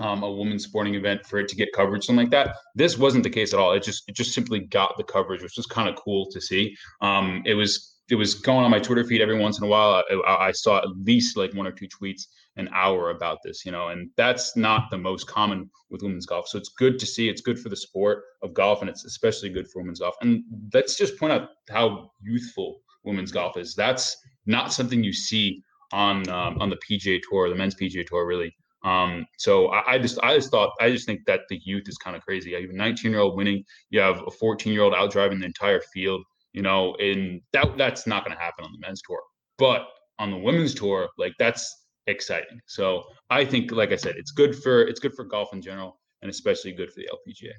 um, 0.00 0.22
a 0.22 0.30
women's 0.30 0.64
sporting 0.64 0.94
event 0.94 1.24
for 1.24 1.38
it 1.38 1.48
to 1.48 1.56
get 1.56 1.72
coverage, 1.72 2.04
something 2.04 2.24
like 2.24 2.32
that. 2.32 2.56
This 2.74 2.98
wasn't 2.98 3.22
the 3.22 3.30
case 3.30 3.54
at 3.54 3.60
all. 3.60 3.72
It 3.72 3.82
just 3.82 4.08
it 4.08 4.16
just 4.16 4.32
simply 4.32 4.60
got 4.60 4.96
the 4.96 5.04
coverage, 5.04 5.42
which 5.42 5.56
was 5.56 5.66
kind 5.66 5.88
of 5.88 5.96
cool 5.96 6.26
to 6.30 6.40
see. 6.40 6.76
Um, 7.00 7.42
it 7.46 7.54
was 7.54 7.94
it 8.10 8.16
was 8.16 8.34
going 8.34 8.64
on 8.64 8.70
my 8.70 8.80
Twitter 8.80 9.04
feed 9.04 9.20
every 9.20 9.38
once 9.38 9.58
in 9.58 9.64
a 9.64 9.68
while. 9.68 10.02
I, 10.26 10.48
I 10.48 10.52
saw 10.52 10.78
at 10.78 10.88
least 11.04 11.36
like 11.36 11.54
one 11.54 11.66
or 11.66 11.72
two 11.72 11.88
tweets 11.88 12.26
an 12.56 12.68
hour 12.72 13.10
about 13.10 13.38
this, 13.44 13.64
you 13.64 13.72
know, 13.72 13.88
and 13.88 14.10
that's 14.16 14.56
not 14.56 14.90
the 14.90 14.98
most 14.98 15.26
common 15.26 15.68
with 15.90 16.02
women's 16.02 16.26
golf. 16.26 16.48
So 16.48 16.58
it's 16.58 16.68
good 16.68 16.98
to 17.00 17.06
see. 17.06 17.28
It's 17.28 17.40
good 17.40 17.58
for 17.58 17.68
the 17.68 17.76
sport 17.76 18.22
of 18.42 18.54
golf, 18.54 18.80
and 18.80 18.88
it's 18.88 19.04
especially 19.04 19.50
good 19.50 19.68
for 19.68 19.80
women's 19.80 20.00
golf. 20.00 20.14
And 20.20 20.44
let's 20.72 20.96
just 20.96 21.18
point 21.18 21.32
out 21.32 21.48
how 21.70 22.10
youthful 22.22 22.80
women's 23.02 23.32
golf 23.32 23.56
is. 23.56 23.74
That's 23.74 24.16
not 24.46 24.72
something 24.72 25.02
you 25.02 25.12
see 25.12 25.62
on 25.92 26.28
um, 26.28 26.60
on 26.60 26.70
the 26.70 26.78
PGA 26.88 27.20
Tour, 27.28 27.48
the 27.48 27.54
men's 27.54 27.74
PGA 27.74 28.06
Tour, 28.06 28.26
really. 28.26 28.54
Um, 28.84 29.24
so 29.38 29.68
I, 29.68 29.94
I 29.94 29.98
just 29.98 30.18
I 30.22 30.34
just 30.34 30.50
thought 30.50 30.72
I 30.80 30.90
just 30.90 31.06
think 31.06 31.20
that 31.26 31.40
the 31.48 31.60
youth 31.64 31.88
is 31.88 31.96
kind 31.96 32.16
of 32.16 32.22
crazy. 32.22 32.50
You 32.50 32.60
have 32.60 32.70
a 32.70 32.72
19 32.72 33.10
year 33.10 33.20
old 33.20 33.36
winning, 33.36 33.64
you 33.90 34.00
have 34.00 34.22
a 34.26 34.30
14 34.30 34.72
year 34.72 34.82
old 34.82 34.94
out 34.94 35.10
driving 35.10 35.40
the 35.40 35.46
entire 35.46 35.80
field. 35.92 36.22
You 36.52 36.62
know, 36.62 36.94
and 36.96 37.40
that 37.52 37.76
that's 37.76 38.06
not 38.06 38.24
going 38.24 38.36
to 38.36 38.42
happen 38.42 38.64
on 38.64 38.70
the 38.72 38.78
men's 38.78 39.02
tour. 39.02 39.20
But 39.58 39.88
on 40.20 40.30
the 40.30 40.36
women's 40.36 40.74
tour, 40.74 41.08
like 41.18 41.34
that's 41.38 41.83
exciting. 42.06 42.60
So 42.66 43.04
I 43.30 43.44
think, 43.44 43.72
like 43.72 43.92
I 43.92 43.96
said, 43.96 44.16
it's 44.16 44.30
good 44.30 44.54
for 44.56 44.82
it's 44.82 45.00
good 45.00 45.14
for 45.14 45.24
golf 45.24 45.52
in 45.52 45.62
general, 45.62 45.98
and 46.22 46.30
especially 46.30 46.72
good 46.72 46.92
for 46.92 47.00
the 47.00 47.08
LPGA. 47.12 47.52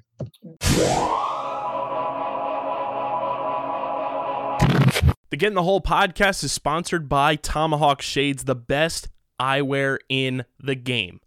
The 5.28 5.36
Get 5.36 5.48
in 5.48 5.54
the 5.54 5.64
Hole 5.64 5.80
podcast 5.80 6.44
is 6.44 6.52
sponsored 6.52 7.08
by 7.08 7.34
Tomahawk 7.36 8.00
Shades, 8.00 8.44
the 8.44 8.54
best 8.54 9.08
eyewear 9.40 9.98
in 10.08 10.44
the 10.58 10.76
game. 10.76 11.20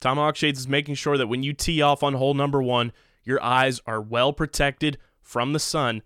Tomahawk 0.00 0.36
Shades 0.36 0.60
is 0.60 0.68
making 0.68 0.96
sure 0.96 1.16
that 1.16 1.26
when 1.26 1.42
you 1.42 1.52
tee 1.52 1.82
off 1.82 2.02
on 2.02 2.14
hole 2.14 2.34
number 2.34 2.62
one, 2.62 2.92
your 3.22 3.42
eyes 3.42 3.80
are 3.86 4.00
well 4.00 4.32
protected 4.32 4.98
from 5.20 5.52
the 5.52 5.58
sun 5.58 6.02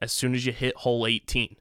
as 0.00 0.12
soon 0.12 0.34
as 0.34 0.46
you 0.46 0.52
hit 0.52 0.76
hole 0.76 1.06
18. 1.06 1.56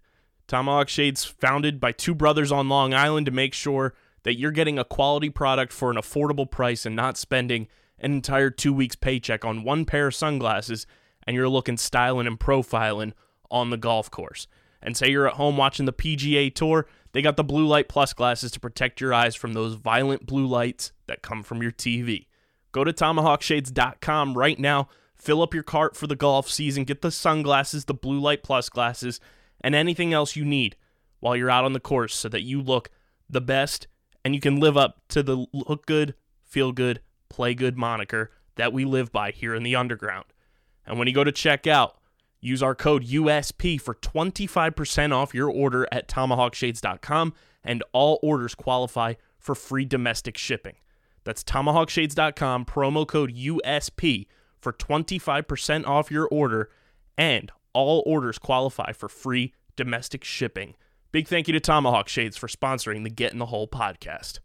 Tomahawk 0.48 0.90
Shades, 0.90 1.24
founded 1.24 1.80
by 1.80 1.92
two 1.92 2.14
brothers 2.14 2.52
on 2.52 2.68
Long 2.68 2.94
Island 2.94 3.26
to 3.26 3.32
make 3.32 3.54
sure 3.54 3.94
that 4.24 4.38
you're 4.38 4.52
getting 4.52 4.78
a 4.78 4.84
quality 4.84 5.30
product 5.30 5.74
for 5.74 5.92
an 5.92 5.98
affordable 5.98 6.50
price 6.50 6.86
and 6.86 6.96
not 6.96 7.18
spending 7.18 7.68
an 8.00 8.14
entire 8.14 8.50
two 8.50 8.74
weeks' 8.74 8.96
paycheck 8.96 9.46
on 9.46 9.64
one 9.64 9.86
pair 9.86 10.08
of 10.08 10.16
sunglasses 10.16 10.86
and 11.26 11.36
you're 11.36 11.50
looking 11.50 11.78
styling 11.78 12.28
and 12.28 12.40
profiling 12.40 13.14
on 13.50 13.70
the 13.70 13.78
golf 13.78 14.10
course. 14.10 14.48
And 14.82 14.98
say 14.98 15.12
you're 15.12 15.28
at 15.28 15.36
home 15.36 15.58
watching 15.58 15.86
the 15.86 15.94
PGA 15.94 16.54
Tour, 16.54 16.88
they 17.12 17.22
got 17.22 17.38
the 17.38 17.44
Blue 17.44 17.68
Light 17.68 17.88
Plus 17.88 18.14
glasses 18.14 18.52
to 18.52 18.60
protect 18.60 19.00
your 19.00 19.14
eyes 19.14 19.36
from 19.36 19.54
those 19.54 19.76
violent 19.76 20.26
blue 20.26 20.48
lights 20.48 20.92
that 21.08 21.22
come 21.22 21.44
from 21.44 21.62
your 21.62 21.72
TV. 21.72 22.28
Go 22.72 22.84
to 22.84 22.94
tomahawkshades.com 22.94 24.38
right 24.38 24.58
now. 24.58 24.88
Fill 25.16 25.42
up 25.42 25.54
your 25.54 25.64
cart 25.64 25.96
for 25.96 26.08
the 26.08 26.16
golf 26.16 26.50
season. 26.50 26.84
Get 26.84 27.02
the 27.02 27.12
sunglasses, 27.12 27.86
the 27.86 27.94
blue 27.94 28.20
light 28.20 28.42
plus 28.42 28.70
glasses, 28.70 29.20
and 29.60 29.76
anything 29.76 30.14
else 30.14 30.36
you 30.36 30.46
need 30.46 30.76
while 31.20 31.36
you're 31.36 31.52
out 31.52 31.66
on 31.66 31.74
the 31.74 31.80
course 31.80 32.16
so 32.16 32.30
that 32.30 32.42
you 32.42 32.62
look 32.62 32.90
the 33.30 33.42
best 33.42 33.88
and 34.24 34.36
you 34.36 34.42
can 34.42 34.60
live 34.60 34.78
up 34.78 35.02
to 35.10 35.24
the 35.24 35.46
look 35.52 35.86
good, 35.86 36.16
feel 36.44 36.72
good, 36.72 37.02
play 37.30 37.54
good 37.54 37.78
moniker 37.78 38.32
that 38.56 38.74
we 38.74 38.86
live 38.86 39.12
by 39.12 39.32
here 39.32 39.56
in 39.56 39.64
the 39.64 39.76
underground. 39.76 40.26
And 40.86 41.00
when 41.00 41.08
you 41.08 41.14
go 41.14 41.24
to 41.24 41.32
check 41.32 41.68
out, 41.68 41.98
use 42.40 42.62
our 42.62 42.76
code 42.76 43.06
USP 43.06 43.80
for 43.80 43.96
25% 43.96 45.14
off 45.14 45.34
your 45.34 45.50
order 45.50 45.88
at 45.92 46.08
tomahawkshades.com 46.08 47.34
and 47.64 47.84
all 47.94 48.20
orders 48.22 48.56
qualify 48.56 49.14
for 49.40 49.56
free 49.56 49.86
domestic 49.86 50.38
shipping. 50.38 50.76
That's 51.24 51.44
tomahawkshades.com, 51.44 52.66
promo 52.66 53.08
code 53.08 53.36
USP 53.36 54.28
for 54.60 54.74
25% 54.74 55.88
off 55.88 56.12
your 56.12 56.28
order, 56.28 56.70
and 57.18 57.52
all 57.74 58.04
orders 58.06 58.38
qualify 58.38 58.92
for 58.92 59.08
free 59.08 59.54
domestic 59.76 60.24
shipping. 60.24 60.76
Big 61.12 61.28
thank 61.28 61.50
you 61.50 61.52
to 61.52 61.60
Tomahawk 61.60 62.08
Shades 62.08 62.38
for 62.38 62.48
sponsoring 62.48 63.04
the 63.04 63.10
Get 63.10 63.34
in 63.34 63.40
the 63.40 63.48
Hole 63.48 63.68
podcast. 63.68 64.40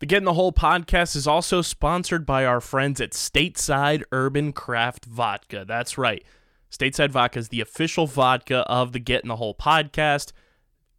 The 0.00 0.06
Get 0.06 0.18
in 0.18 0.24
the 0.24 0.34
Hole 0.34 0.52
podcast 0.52 1.14
is 1.14 1.28
also 1.28 1.62
sponsored 1.62 2.26
by 2.26 2.44
our 2.44 2.60
friends 2.60 3.00
at 3.00 3.12
Stateside 3.12 4.02
Urban 4.10 4.52
Craft 4.52 5.04
Vodka. 5.04 5.64
That's 5.64 5.96
right. 5.96 6.24
Stateside 6.72 7.10
Vodka 7.10 7.38
is 7.38 7.50
the 7.50 7.60
official 7.60 8.08
vodka 8.08 8.58
of 8.68 8.90
the 8.90 8.98
Get 8.98 9.22
in 9.22 9.28
the 9.28 9.36
Hole 9.36 9.54
podcast. 9.54 10.32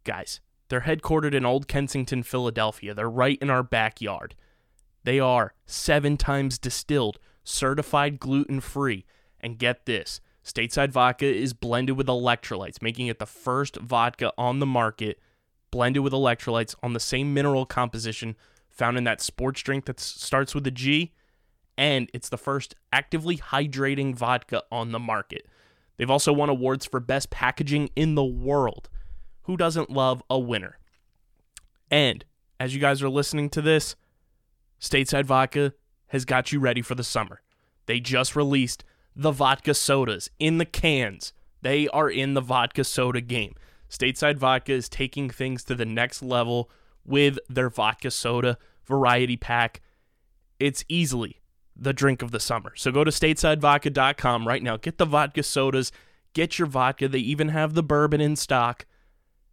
Guys, 0.04 0.40
they're 0.70 0.80
headquartered 0.80 1.34
in 1.34 1.44
Old 1.44 1.68
Kensington, 1.68 2.22
Philadelphia. 2.22 2.94
They're 2.94 3.10
right 3.10 3.38
in 3.42 3.50
our 3.50 3.62
backyard. 3.62 4.34
They 5.04 5.20
are 5.20 5.52
seven 5.66 6.16
times 6.16 6.56
distilled, 6.56 7.18
certified 7.44 8.20
gluten 8.20 8.60
free. 8.60 9.04
And 9.38 9.58
get 9.58 9.84
this 9.84 10.22
Stateside 10.44 10.90
Vodka 10.90 11.26
is 11.26 11.52
blended 11.52 11.96
with 11.96 12.06
electrolytes, 12.06 12.82
making 12.82 13.08
it 13.08 13.18
the 13.18 13.26
first 13.26 13.76
vodka 13.76 14.32
on 14.38 14.58
the 14.58 14.66
market 14.66 15.18
blended 15.70 16.02
with 16.02 16.12
electrolytes 16.12 16.74
on 16.82 16.92
the 16.92 17.00
same 17.00 17.32
mineral 17.32 17.66
composition 17.66 18.36
found 18.68 18.96
in 18.96 19.04
that 19.04 19.20
sports 19.20 19.60
drink 19.62 19.84
that 19.84 20.00
starts 20.00 20.54
with 20.54 20.66
a 20.66 20.70
G. 20.70 21.12
And 21.76 22.10
it's 22.12 22.28
the 22.28 22.38
first 22.38 22.74
actively 22.92 23.36
hydrating 23.36 24.14
vodka 24.14 24.62
on 24.70 24.92
the 24.92 24.98
market. 24.98 25.46
They've 25.96 26.10
also 26.10 26.32
won 26.32 26.48
awards 26.48 26.86
for 26.86 27.00
best 27.00 27.30
packaging 27.30 27.90
in 27.94 28.14
the 28.14 28.24
world. 28.24 28.88
Who 29.42 29.56
doesn't 29.56 29.90
love 29.90 30.22
a 30.28 30.38
winner? 30.38 30.78
And 31.90 32.24
as 32.58 32.74
you 32.74 32.80
guys 32.80 33.02
are 33.02 33.08
listening 33.08 33.50
to 33.50 33.62
this, 33.62 33.96
Stateside 34.80 35.24
Vodka 35.24 35.74
has 36.08 36.24
got 36.24 36.52
you 36.52 36.60
ready 36.60 36.82
for 36.82 36.94
the 36.94 37.04
summer. 37.04 37.42
They 37.86 38.00
just 38.00 38.34
released 38.34 38.84
the 39.20 39.32
vodka 39.32 39.74
sodas 39.74 40.30
in 40.38 40.56
the 40.56 40.64
cans. 40.64 41.34
They 41.60 41.88
are 41.88 42.08
in 42.08 42.32
the 42.32 42.40
vodka 42.40 42.84
soda 42.84 43.20
game. 43.20 43.54
Stateside 43.90 44.38
Vodka 44.38 44.72
is 44.72 44.88
taking 44.88 45.28
things 45.28 45.62
to 45.64 45.74
the 45.74 45.84
next 45.84 46.22
level 46.22 46.70
with 47.04 47.38
their 47.46 47.68
vodka 47.68 48.10
soda 48.10 48.56
variety 48.86 49.36
pack. 49.36 49.82
It's 50.58 50.86
easily 50.88 51.42
the 51.76 51.92
drink 51.92 52.22
of 52.22 52.30
the 52.30 52.40
summer. 52.40 52.72
So 52.76 52.90
go 52.90 53.04
to 53.04 53.10
statesidevodka.com 53.10 54.48
right 54.48 54.62
now. 54.62 54.78
Get 54.78 54.96
the 54.96 55.04
vodka 55.04 55.42
sodas, 55.42 55.92
get 56.32 56.58
your 56.58 56.68
vodka. 56.68 57.06
They 57.06 57.18
even 57.18 57.50
have 57.50 57.74
the 57.74 57.82
bourbon 57.82 58.22
in 58.22 58.36
stock. 58.36 58.86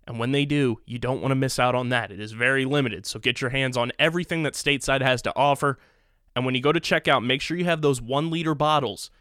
And 0.08 0.18
when 0.18 0.32
they 0.32 0.46
do, 0.46 0.80
you 0.86 0.98
don't 0.98 1.20
want 1.20 1.32
to 1.32 1.36
miss 1.36 1.60
out 1.60 1.76
on 1.76 1.90
that. 1.90 2.10
It 2.10 2.22
is 2.22 2.32
very 2.32 2.64
limited. 2.64 3.06
So 3.06 3.20
get 3.20 3.42
your 3.42 3.50
hands 3.50 3.76
on 3.76 3.92
everything 4.00 4.44
that 4.44 4.54
Stateside 4.54 5.02
has 5.02 5.22
to 5.24 5.36
offer. 5.36 5.78
And 6.38 6.46
when 6.46 6.56
you 6.56 6.62
go 6.62 6.72
to 6.72 6.80
checkout, 6.80 7.26
make 7.26 7.42
sure 7.42 7.58
you 7.58 7.66
have 7.66 7.82
those 7.82 8.02
one 8.02 8.32
liter 8.32 8.56
bottles 8.56 9.12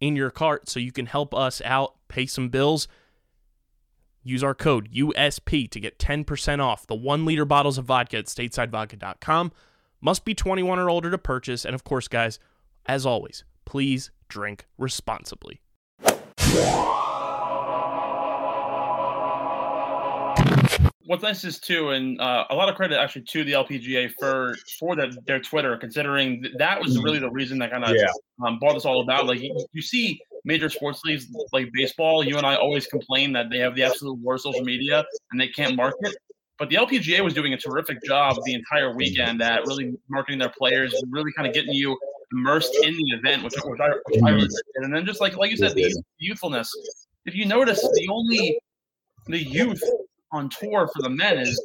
in 0.00 0.16
your 0.16 0.30
cart 0.30 0.68
so 0.68 0.80
you 0.80 0.92
can 0.92 1.06
help 1.06 1.34
us 1.34 1.62
out, 1.64 1.94
pay 2.08 2.26
some 2.26 2.48
bills. 2.48 2.88
Use 4.22 4.42
our 4.42 4.54
code 4.54 4.90
USP 4.92 5.70
to 5.70 5.80
get 5.80 5.98
10% 5.98 6.60
off 6.60 6.86
the 6.86 6.94
one 6.94 7.26
liter 7.26 7.44
bottles 7.44 7.76
of 7.76 7.84
vodka 7.84 8.18
at 8.18 8.26
statesidevodka.com. 8.26 9.52
Must 10.00 10.24
be 10.24 10.34
21 10.34 10.78
or 10.78 10.88
older 10.88 11.10
to 11.10 11.18
purchase. 11.18 11.64
And 11.64 11.74
of 11.74 11.84
course, 11.84 12.08
guys, 12.08 12.38
as 12.86 13.04
always, 13.04 13.44
please 13.64 14.10
drink 14.28 14.66
responsibly. 14.78 15.60
What's 21.06 21.22
nice 21.22 21.44
is 21.44 21.58
too, 21.58 21.90
and 21.90 22.20
uh, 22.20 22.44
a 22.50 22.54
lot 22.54 22.68
of 22.68 22.74
credit 22.74 22.98
actually 22.98 23.22
to 23.22 23.44
the 23.44 23.52
LPGA 23.52 24.12
for 24.18 24.56
for 24.78 24.96
the, 24.96 25.16
their 25.26 25.40
Twitter, 25.40 25.76
considering 25.76 26.44
that 26.58 26.80
was 26.80 26.98
really 27.02 27.18
the 27.18 27.30
reason 27.30 27.58
that 27.58 27.70
kind 27.70 27.84
of 27.84 27.94
yeah. 27.94 28.06
um, 28.44 28.58
brought 28.58 28.74
this 28.74 28.84
all 28.84 29.02
about. 29.02 29.26
Like 29.26 29.40
you, 29.40 29.66
you, 29.72 29.82
see 29.82 30.20
major 30.44 30.68
sports 30.68 31.02
leagues 31.04 31.26
like 31.52 31.70
baseball, 31.72 32.24
you 32.24 32.36
and 32.36 32.46
I 32.46 32.56
always 32.56 32.86
complain 32.86 33.32
that 33.32 33.50
they 33.50 33.58
have 33.58 33.74
the 33.74 33.82
absolute 33.82 34.18
worst 34.20 34.44
social 34.44 34.62
media 34.62 35.04
and 35.30 35.40
they 35.40 35.48
can't 35.48 35.76
market. 35.76 36.16
But 36.58 36.70
the 36.70 36.76
LPGA 36.76 37.22
was 37.22 37.34
doing 37.34 37.52
a 37.52 37.58
terrific 37.58 38.02
job 38.04 38.36
the 38.44 38.54
entire 38.54 38.94
weekend 38.94 39.42
at 39.42 39.66
really 39.66 39.92
marketing 40.08 40.38
their 40.38 40.52
players, 40.56 40.94
really 41.10 41.32
kind 41.32 41.48
of 41.48 41.54
getting 41.54 41.72
you 41.72 41.98
immersed 42.32 42.74
in 42.82 42.96
the 42.96 43.10
event, 43.16 43.42
which, 43.42 43.54
which 43.64 43.80
I, 43.80 43.88
which 44.08 44.22
I 44.22 44.30
really 44.30 44.46
did. 44.46 44.84
And 44.84 44.94
then 44.94 45.04
just 45.04 45.20
like 45.20 45.36
like 45.36 45.50
you 45.50 45.56
said, 45.56 45.74
the 45.74 46.02
youthfulness. 46.18 46.72
If 47.26 47.34
you 47.34 47.46
notice, 47.46 47.80
the 47.80 48.08
only 48.10 48.58
the 49.26 49.38
youth 49.38 49.82
on 50.34 50.48
tour 50.48 50.88
for 50.88 51.02
the 51.02 51.08
men 51.08 51.38
is 51.38 51.60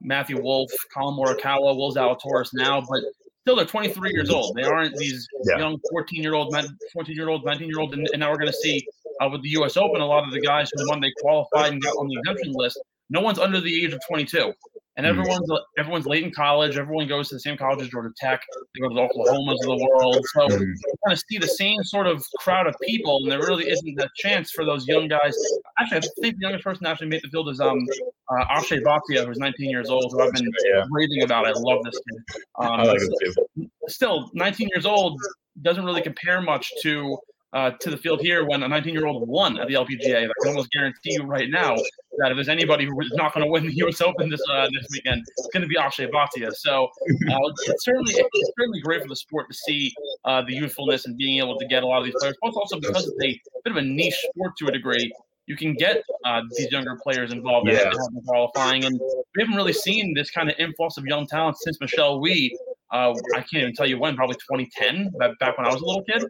Matthew 0.00 0.40
Wolff, 0.40 0.70
Collin 0.92 1.16
Morikawa, 1.16 1.76
Will 1.76 1.92
Zalatoris 1.92 2.50
now, 2.54 2.80
but 2.80 3.00
still 3.42 3.56
they're 3.56 3.66
23 3.66 4.10
years 4.12 4.30
old. 4.30 4.56
They 4.56 4.62
aren't 4.62 4.96
these 4.96 5.26
yeah. 5.44 5.58
young 5.58 5.78
14 5.90 6.22
year 6.22 6.34
old, 6.34 6.54
14 6.92 7.14
year 7.16 7.28
old, 7.28 7.44
19 7.44 7.68
year 7.68 7.80
old, 7.80 7.94
and, 7.94 8.08
and 8.12 8.20
now 8.20 8.30
we're 8.30 8.38
going 8.38 8.52
to 8.52 8.58
see 8.58 8.86
uh, 9.20 9.28
with 9.28 9.42
the 9.42 9.50
U.S. 9.50 9.76
Open 9.76 10.00
a 10.00 10.06
lot 10.06 10.24
of 10.24 10.32
the 10.32 10.40
guys 10.40 10.70
who 10.74 10.88
won 10.88 11.00
they 11.00 11.12
qualified 11.20 11.72
and 11.72 11.82
got 11.82 11.90
on 11.90 12.08
the 12.08 12.16
exemption 12.18 12.52
list. 12.54 12.80
No 13.10 13.20
one's 13.20 13.38
under 13.38 13.60
the 13.60 13.84
age 13.84 13.92
of 13.92 14.00
22 14.08 14.52
and 14.96 15.06
mm-hmm. 15.06 15.18
everyone's 15.18 15.50
everyone's 15.78 16.06
late 16.06 16.24
in 16.24 16.30
college. 16.30 16.76
Everyone 16.76 17.08
goes 17.08 17.28
to 17.28 17.34
the 17.34 17.40
same 17.40 17.56
college 17.56 17.82
as 17.82 17.88
Georgia 17.88 18.12
Tech. 18.16 18.42
They 18.74 18.80
go 18.80 18.88
to 18.88 18.94
the 18.94 19.00
Oklahomas 19.00 19.54
of 19.54 19.78
the 19.78 19.88
world. 19.90 20.24
So 20.34 20.46
mm-hmm. 20.46 20.62
you 20.62 20.76
kind 21.04 21.12
of 21.12 21.22
see 21.28 21.38
the 21.38 21.48
same 21.48 21.82
sort 21.82 22.06
of 22.06 22.24
crowd 22.38 22.66
of 22.66 22.76
people, 22.82 23.18
and 23.22 23.32
there 23.32 23.40
really 23.40 23.68
isn't 23.68 24.00
a 24.00 24.08
chance 24.16 24.50
for 24.52 24.64
those 24.64 24.86
young 24.86 25.08
guys. 25.08 25.36
Actually, 25.78 25.98
I 25.98 26.00
think 26.20 26.36
the 26.36 26.42
youngest 26.42 26.64
person 26.64 26.84
to 26.84 26.90
actually 26.90 27.08
made 27.08 27.22
the 27.22 27.28
field 27.28 27.48
is 27.48 27.60
um 27.60 27.84
uh, 28.30 28.44
Akshay 28.50 28.80
Bhatia, 28.80 29.26
who's 29.26 29.38
19 29.38 29.68
years 29.68 29.90
old, 29.90 30.12
who 30.12 30.22
I've 30.22 30.32
been 30.32 30.50
yeah. 30.64 30.84
raving 30.90 31.22
about. 31.22 31.46
I 31.46 31.52
love 31.54 31.82
this 31.84 31.98
kid. 32.10 32.42
Um, 32.58 32.80
I 32.80 32.84
like 32.84 33.00
him 33.00 33.08
too. 33.22 33.70
Still, 33.88 34.30
19 34.34 34.68
years 34.72 34.86
old 34.86 35.20
doesn't 35.62 35.84
really 35.84 36.02
compare 36.02 36.40
much 36.40 36.70
to 36.82 37.18
uh, 37.54 37.70
to 37.80 37.90
the 37.90 37.96
field 37.96 38.20
here 38.20 38.44
when 38.44 38.62
a 38.62 38.68
19 38.68 38.92
year 38.92 39.06
old 39.06 39.26
won 39.28 39.58
at 39.58 39.68
the 39.68 39.74
LPGA. 39.74 40.24
I 40.24 40.32
can 40.42 40.48
almost 40.48 40.70
guarantee 40.72 41.14
you 41.14 41.22
right 41.22 41.48
now 41.48 41.76
that 42.18 42.30
if 42.30 42.36
there's 42.36 42.48
anybody 42.48 42.84
who 42.84 43.00
is 43.00 43.12
not 43.12 43.32
going 43.32 43.46
to 43.46 43.50
win 43.50 43.64
the 43.64 43.74
U.S. 43.76 44.00
Open 44.00 44.28
this 44.28 44.42
uh, 44.50 44.68
this 44.72 44.86
weekend, 44.90 45.22
it's 45.36 45.48
going 45.52 45.62
to 45.62 45.68
be 45.68 45.78
Akshay 45.78 46.08
Bhatia. 46.08 46.52
So 46.52 46.86
uh, 46.86 47.38
it's 47.66 47.84
certainly 47.84 48.12
it's 48.12 48.52
certainly 48.58 48.80
great 48.80 49.02
for 49.02 49.08
the 49.08 49.16
sport 49.16 49.48
to 49.48 49.54
see 49.54 49.94
uh, 50.24 50.42
the 50.42 50.52
youthfulness 50.52 51.06
and 51.06 51.16
being 51.16 51.38
able 51.38 51.56
to 51.58 51.66
get 51.66 51.84
a 51.84 51.86
lot 51.86 51.98
of 51.98 52.04
these 52.04 52.14
players. 52.18 52.36
Plus, 52.42 52.56
also 52.56 52.80
because 52.80 53.06
it's 53.06 53.16
a 53.22 53.60
bit 53.62 53.70
of 53.70 53.76
a 53.76 53.82
niche 53.82 54.18
sport 54.30 54.56
to 54.58 54.66
a 54.66 54.72
degree. 54.72 55.12
You 55.46 55.56
can 55.56 55.74
get 55.74 56.02
uh, 56.24 56.40
these 56.56 56.72
younger 56.72 56.98
players 57.02 57.30
involved 57.30 57.68
yeah. 57.68 57.90
in 57.90 58.22
qualifying, 58.26 58.84
and 58.84 58.98
we 58.98 59.42
haven't 59.42 59.56
really 59.56 59.74
seen 59.74 60.14
this 60.14 60.30
kind 60.30 60.48
of 60.50 60.56
influx 60.58 60.96
of 60.96 61.04
young 61.04 61.26
talent 61.26 61.58
since 61.58 61.78
Michelle 61.80 62.18
Wie. 62.18 62.56
Uh, 62.90 63.12
I 63.34 63.40
can't 63.40 63.54
even 63.54 63.74
tell 63.74 63.86
you 63.86 63.98
when, 63.98 64.16
probably 64.16 64.36
2010, 64.36 65.12
back 65.38 65.58
when 65.58 65.66
I 65.66 65.72
was 65.72 65.82
a 65.82 65.84
little 65.84 66.02
kid. 66.04 66.24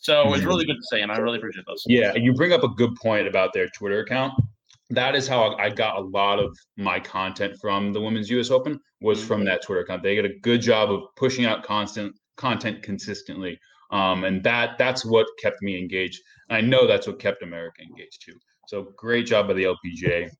So 0.00 0.32
it's 0.32 0.44
really 0.44 0.64
good 0.64 0.76
to 0.76 0.82
see, 0.90 1.00
and 1.00 1.12
I 1.12 1.18
really 1.18 1.36
appreciate 1.36 1.66
those. 1.66 1.84
Yeah, 1.86 2.14
you 2.14 2.32
bring 2.32 2.52
up 2.52 2.64
a 2.64 2.68
good 2.68 2.94
point 2.96 3.28
about 3.28 3.52
their 3.52 3.68
Twitter 3.68 4.00
account. 4.00 4.32
That 4.88 5.14
is 5.14 5.28
how 5.28 5.54
I 5.56 5.68
got 5.68 5.96
a 5.96 6.00
lot 6.00 6.38
of 6.38 6.56
my 6.76 6.98
content 6.98 7.56
from 7.60 7.92
the 7.92 8.00
Women's 8.00 8.30
U.S. 8.30 8.50
Open 8.50 8.80
was 9.02 9.22
from 9.22 9.44
that 9.44 9.62
Twitter 9.62 9.82
account. 9.82 10.02
They 10.02 10.14
get 10.14 10.24
a 10.24 10.38
good 10.40 10.62
job 10.62 10.90
of 10.90 11.02
pushing 11.16 11.44
out 11.44 11.62
constant 11.62 12.14
content 12.38 12.82
consistently, 12.82 13.60
um, 13.90 14.24
and 14.24 14.42
that 14.42 14.78
that's 14.78 15.04
what 15.04 15.26
kept 15.38 15.60
me 15.60 15.78
engaged. 15.78 16.20
And 16.48 16.56
I 16.56 16.60
know 16.62 16.86
that's 16.86 17.06
what 17.06 17.18
kept 17.18 17.42
America 17.42 17.82
engaged 17.82 18.22
too. 18.24 18.38
So 18.68 18.92
great 18.96 19.26
job 19.26 19.48
by 19.48 19.52
the 19.52 19.64
LPGA. 19.64 20.30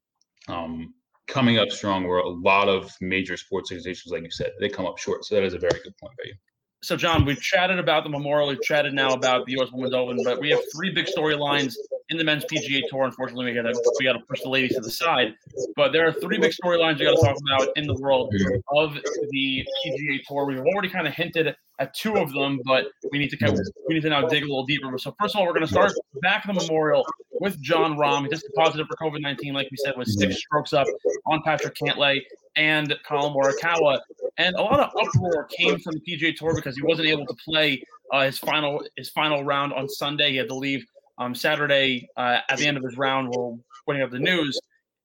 Um, 0.48 0.94
coming 1.28 1.58
up 1.58 1.70
strong 1.70 2.08
where 2.08 2.18
a 2.18 2.28
lot 2.28 2.68
of 2.68 2.90
major 3.00 3.36
sports 3.36 3.70
organizations, 3.70 4.10
like 4.10 4.22
you 4.24 4.30
said, 4.30 4.52
they 4.58 4.68
come 4.68 4.86
up 4.86 4.98
short. 4.98 5.24
So 5.24 5.34
that 5.34 5.44
is 5.44 5.54
a 5.54 5.58
very 5.58 5.78
good 5.84 5.96
point 5.98 6.14
by 6.16 6.24
you 6.24 6.34
so 6.82 6.96
John, 6.96 7.24
we've 7.24 7.40
chatted 7.40 7.78
about 7.78 8.04
the 8.04 8.10
Memorial, 8.10 8.48
we've 8.48 8.62
chatted 8.62 8.94
now 8.94 9.10
about 9.12 9.44
the 9.46 9.52
U.S. 9.52 9.68
Women's 9.72 9.94
Open, 9.94 10.18
but 10.24 10.40
we 10.40 10.50
have 10.50 10.60
three 10.74 10.90
big 10.90 11.06
storylines 11.06 11.74
in 12.08 12.16
the 12.16 12.24
men's 12.24 12.44
PGA 12.46 12.80
Tour. 12.88 13.04
Unfortunately, 13.04 13.44
we 13.44 13.54
got 13.54 13.62
to 13.62 13.94
we 13.98 14.04
got 14.04 14.14
to 14.14 14.20
push 14.20 14.40
the 14.42 14.48
ladies 14.48 14.74
to 14.76 14.80
the 14.80 14.90
side, 14.90 15.34
but 15.76 15.92
there 15.92 16.06
are 16.06 16.12
three 16.12 16.38
big 16.38 16.52
storylines 16.52 16.98
we 16.98 17.04
got 17.04 17.16
to 17.16 17.22
talk 17.22 17.36
about 17.36 17.68
in 17.76 17.86
the 17.86 17.94
world 17.94 18.34
of 18.74 18.94
the 19.30 19.66
PGA 19.86 20.20
Tour. 20.26 20.46
We've 20.46 20.58
already 20.58 20.88
kind 20.88 21.06
of 21.06 21.12
hinted 21.12 21.54
at 21.78 21.94
two 21.94 22.16
of 22.16 22.32
them, 22.32 22.60
but 22.64 22.86
we 23.10 23.18
need 23.18 23.30
to 23.30 23.36
kind 23.36 23.52
of, 23.52 23.60
we 23.88 23.94
need 23.94 24.02
to 24.02 24.10
now 24.10 24.26
dig 24.26 24.42
a 24.42 24.46
little 24.46 24.66
deeper. 24.66 24.96
So 24.98 25.14
first 25.18 25.34
of 25.34 25.40
all, 25.40 25.46
we're 25.46 25.54
going 25.54 25.66
to 25.66 25.72
start 25.72 25.92
back 26.22 26.46
at 26.46 26.54
the 26.54 26.60
Memorial 26.60 27.06
with 27.40 27.60
Jon 27.60 27.96
Rahm. 27.96 28.22
He 28.22 28.28
tested 28.28 28.50
positive 28.54 28.86
for 28.86 28.96
COVID 28.96 29.20
nineteen, 29.20 29.52
like 29.52 29.68
we 29.70 29.76
said, 29.76 29.94
with 29.96 30.08
six 30.08 30.38
strokes 30.38 30.72
up 30.72 30.86
on 31.26 31.42
Patrick 31.42 31.74
Cantlay 31.74 32.20
and 32.56 32.94
Collin 33.06 33.32
Morikawa. 33.32 34.00
And 34.38 34.54
a 34.56 34.62
lot 34.62 34.80
of 34.80 34.90
uproar 35.00 35.48
came 35.56 35.78
from 35.78 35.94
the 35.94 36.00
PGA 36.00 36.34
Tour 36.34 36.54
because 36.54 36.76
he 36.76 36.82
wasn't 36.82 37.08
able 37.08 37.26
to 37.26 37.34
play 37.44 37.82
uh, 38.12 38.24
his 38.24 38.38
final 38.38 38.82
his 38.96 39.10
final 39.10 39.44
round 39.44 39.72
on 39.72 39.88
Sunday. 39.88 40.30
He 40.30 40.36
had 40.36 40.48
to 40.48 40.54
leave 40.54 40.84
um, 41.18 41.34
Saturday 41.34 42.08
uh, 42.16 42.38
at 42.48 42.58
the 42.58 42.66
end 42.66 42.76
of 42.76 42.84
his 42.84 42.96
round. 42.96 43.28
We're 43.28 43.56
putting 43.86 44.02
up 44.02 44.10
the 44.10 44.18
news, 44.18 44.58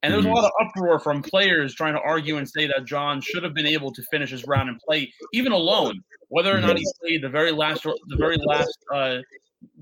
and 0.03 0.11
there 0.11 0.17
was 0.17 0.25
a 0.25 0.29
lot 0.29 0.45
of 0.45 0.51
uproar 0.61 0.99
from 0.99 1.21
players 1.21 1.75
trying 1.75 1.93
to 1.93 2.01
argue 2.01 2.37
and 2.37 2.47
say 2.47 2.67
that 2.67 2.85
Jon 2.85 3.21
should 3.21 3.43
have 3.43 3.53
been 3.53 3.67
able 3.67 3.91
to 3.91 4.01
finish 4.03 4.31
his 4.31 4.45
round 4.45 4.69
and 4.69 4.79
play 4.79 5.11
even 5.33 5.51
alone, 5.51 6.01
whether 6.29 6.55
or 6.55 6.61
not 6.61 6.77
he 6.77 6.85
played 7.01 7.23
the 7.23 7.29
very 7.29 7.51
last 7.51 7.83
the 7.83 8.17
very 8.17 8.37
last 8.37 8.77
uh, 8.93 9.17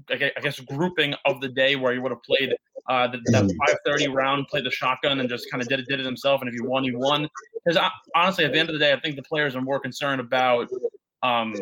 I 0.09 0.31
guess 0.41 0.59
grouping 0.59 1.13
of 1.25 1.41
the 1.41 1.49
day 1.49 1.75
where 1.75 1.93
he 1.93 1.99
would 1.99 2.11
have 2.11 2.23
played 2.23 2.53
uh, 2.89 3.07
the, 3.07 3.19
that 3.31 3.41
530 3.41 4.07
round, 4.09 4.47
played 4.47 4.65
the 4.65 4.71
shotgun, 4.71 5.19
and 5.19 5.29
just 5.29 5.49
kind 5.49 5.61
of 5.61 5.67
did 5.67 5.79
it, 5.79 5.87
did 5.87 5.99
it 5.99 6.05
himself. 6.05 6.41
And 6.41 6.49
if 6.49 6.53
he 6.53 6.61
won, 6.61 6.83
he 6.83 6.93
won. 6.93 7.27
Because 7.65 7.81
honestly, 8.15 8.45
at 8.45 8.53
the 8.53 8.59
end 8.59 8.69
of 8.69 8.73
the 8.73 8.79
day, 8.79 8.93
I 8.93 8.99
think 8.99 9.15
the 9.15 9.23
players 9.23 9.55
are 9.55 9.61
more 9.61 9.79
concerned 9.79 10.19
about 10.19 10.69
um, 11.21 11.55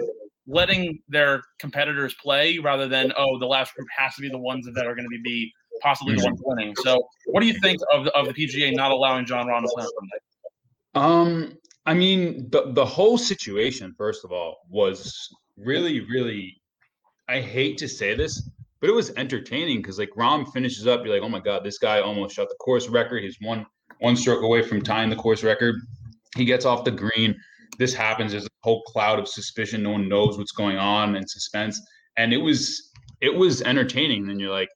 letting 0.48 1.00
their 1.08 1.44
competitors 1.60 2.16
play 2.22 2.58
rather 2.60 2.88
than 2.88 3.14
oh, 3.18 3.40
the 3.40 3.46
last 3.46 3.76
group 3.76 3.88
has 3.96 4.16
to 4.16 4.22
be 4.22 4.30
the 4.30 4.38
ones 4.38 4.68
that 4.74 4.86
are 4.86 4.96
going 4.96 5.08
to 5.10 5.22
be 5.24 5.52
possibly 5.82 6.16
the 6.16 6.24
ones 6.24 6.42
winning. 6.44 6.76
So, 6.84 7.08
what 7.26 7.42
do 7.42 7.48
you 7.48 7.60
think 7.60 7.80
of 7.94 8.06
the, 8.06 8.12
of 8.12 8.28
the 8.28 8.34
PGA 8.34 8.76
not 8.76 8.92
allowing 8.92 9.26
Jon 9.26 9.48
Rahm 9.48 9.62
to 9.62 9.70
play 9.74 9.84
on 9.84 9.90
Sunday? 10.00 10.20
Um, 10.94 11.58
I 11.86 11.94
mean, 11.94 12.50
the 12.52 12.72
the 12.74 12.86
whole 12.86 13.18
situation, 13.18 13.94
first 13.98 14.24
of 14.26 14.32
all, 14.32 14.58
was 14.70 15.30
really, 15.58 16.02
really. 16.02 16.61
I 17.32 17.40
hate 17.40 17.78
to 17.78 17.88
say 17.88 18.14
this, 18.14 18.50
but 18.82 18.90
it 18.90 18.94
was 18.94 19.12
entertaining 19.16 19.78
because 19.78 19.98
like 19.98 20.10
Rahm 20.18 20.52
finishes 20.52 20.86
up, 20.86 21.06
you're 21.06 21.14
like, 21.14 21.24
oh 21.24 21.30
my 21.30 21.40
god, 21.40 21.64
this 21.64 21.78
guy 21.78 22.02
almost 22.02 22.36
shot 22.36 22.50
the 22.50 22.56
course 22.56 22.90
record. 22.90 23.24
He's 23.24 23.38
one 23.40 23.66
one 24.00 24.18
stroke 24.18 24.44
away 24.44 24.64
from 24.64 24.82
tying 24.82 25.10
the 25.10 25.16
course 25.16 25.42
record. 25.42 25.76
He 26.36 26.44
gets 26.44 26.66
off 26.66 26.84
the 26.84 26.92
green. 26.92 27.36
This 27.78 27.94
happens. 27.94 28.32
There's 28.32 28.46
a 28.46 28.50
whole 28.64 28.82
cloud 28.84 29.18
of 29.18 29.30
suspicion. 29.30 29.82
No 29.82 29.92
one 29.92 30.10
knows 30.10 30.38
what's 30.38 30.52
going 30.52 30.78
on 30.78 31.16
and 31.16 31.30
suspense. 31.30 31.82
And 32.18 32.34
it 32.34 32.38
was 32.38 32.92
it 33.22 33.34
was 33.34 33.62
entertaining. 33.62 34.30
And 34.30 34.42
you're 34.42 34.52
like, 34.52 34.70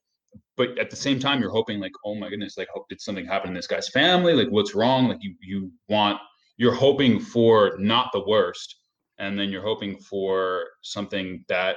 but 0.56 0.78
at 0.78 0.88
the 0.88 0.96
same 0.96 1.18
time, 1.18 1.42
you're 1.42 1.50
hoping 1.50 1.78
like, 1.78 1.92
oh 2.06 2.14
my 2.14 2.30
goodness, 2.30 2.56
like, 2.56 2.68
hope 2.72 2.88
did 2.88 3.02
something 3.02 3.26
happen 3.26 3.48
in 3.48 3.54
this 3.54 3.66
guy's 3.66 3.90
family? 3.90 4.32
Like, 4.32 4.48
what's 4.48 4.74
wrong? 4.74 5.08
Like, 5.08 5.18
you 5.20 5.34
you 5.42 5.70
want 5.88 6.18
you're 6.56 6.74
hoping 6.74 7.20
for 7.20 7.76
not 7.78 8.12
the 8.14 8.24
worst, 8.26 8.76
and 9.18 9.38
then 9.38 9.50
you're 9.50 9.62
hoping 9.62 9.98
for 9.98 10.64
something 10.80 11.44
that 11.48 11.76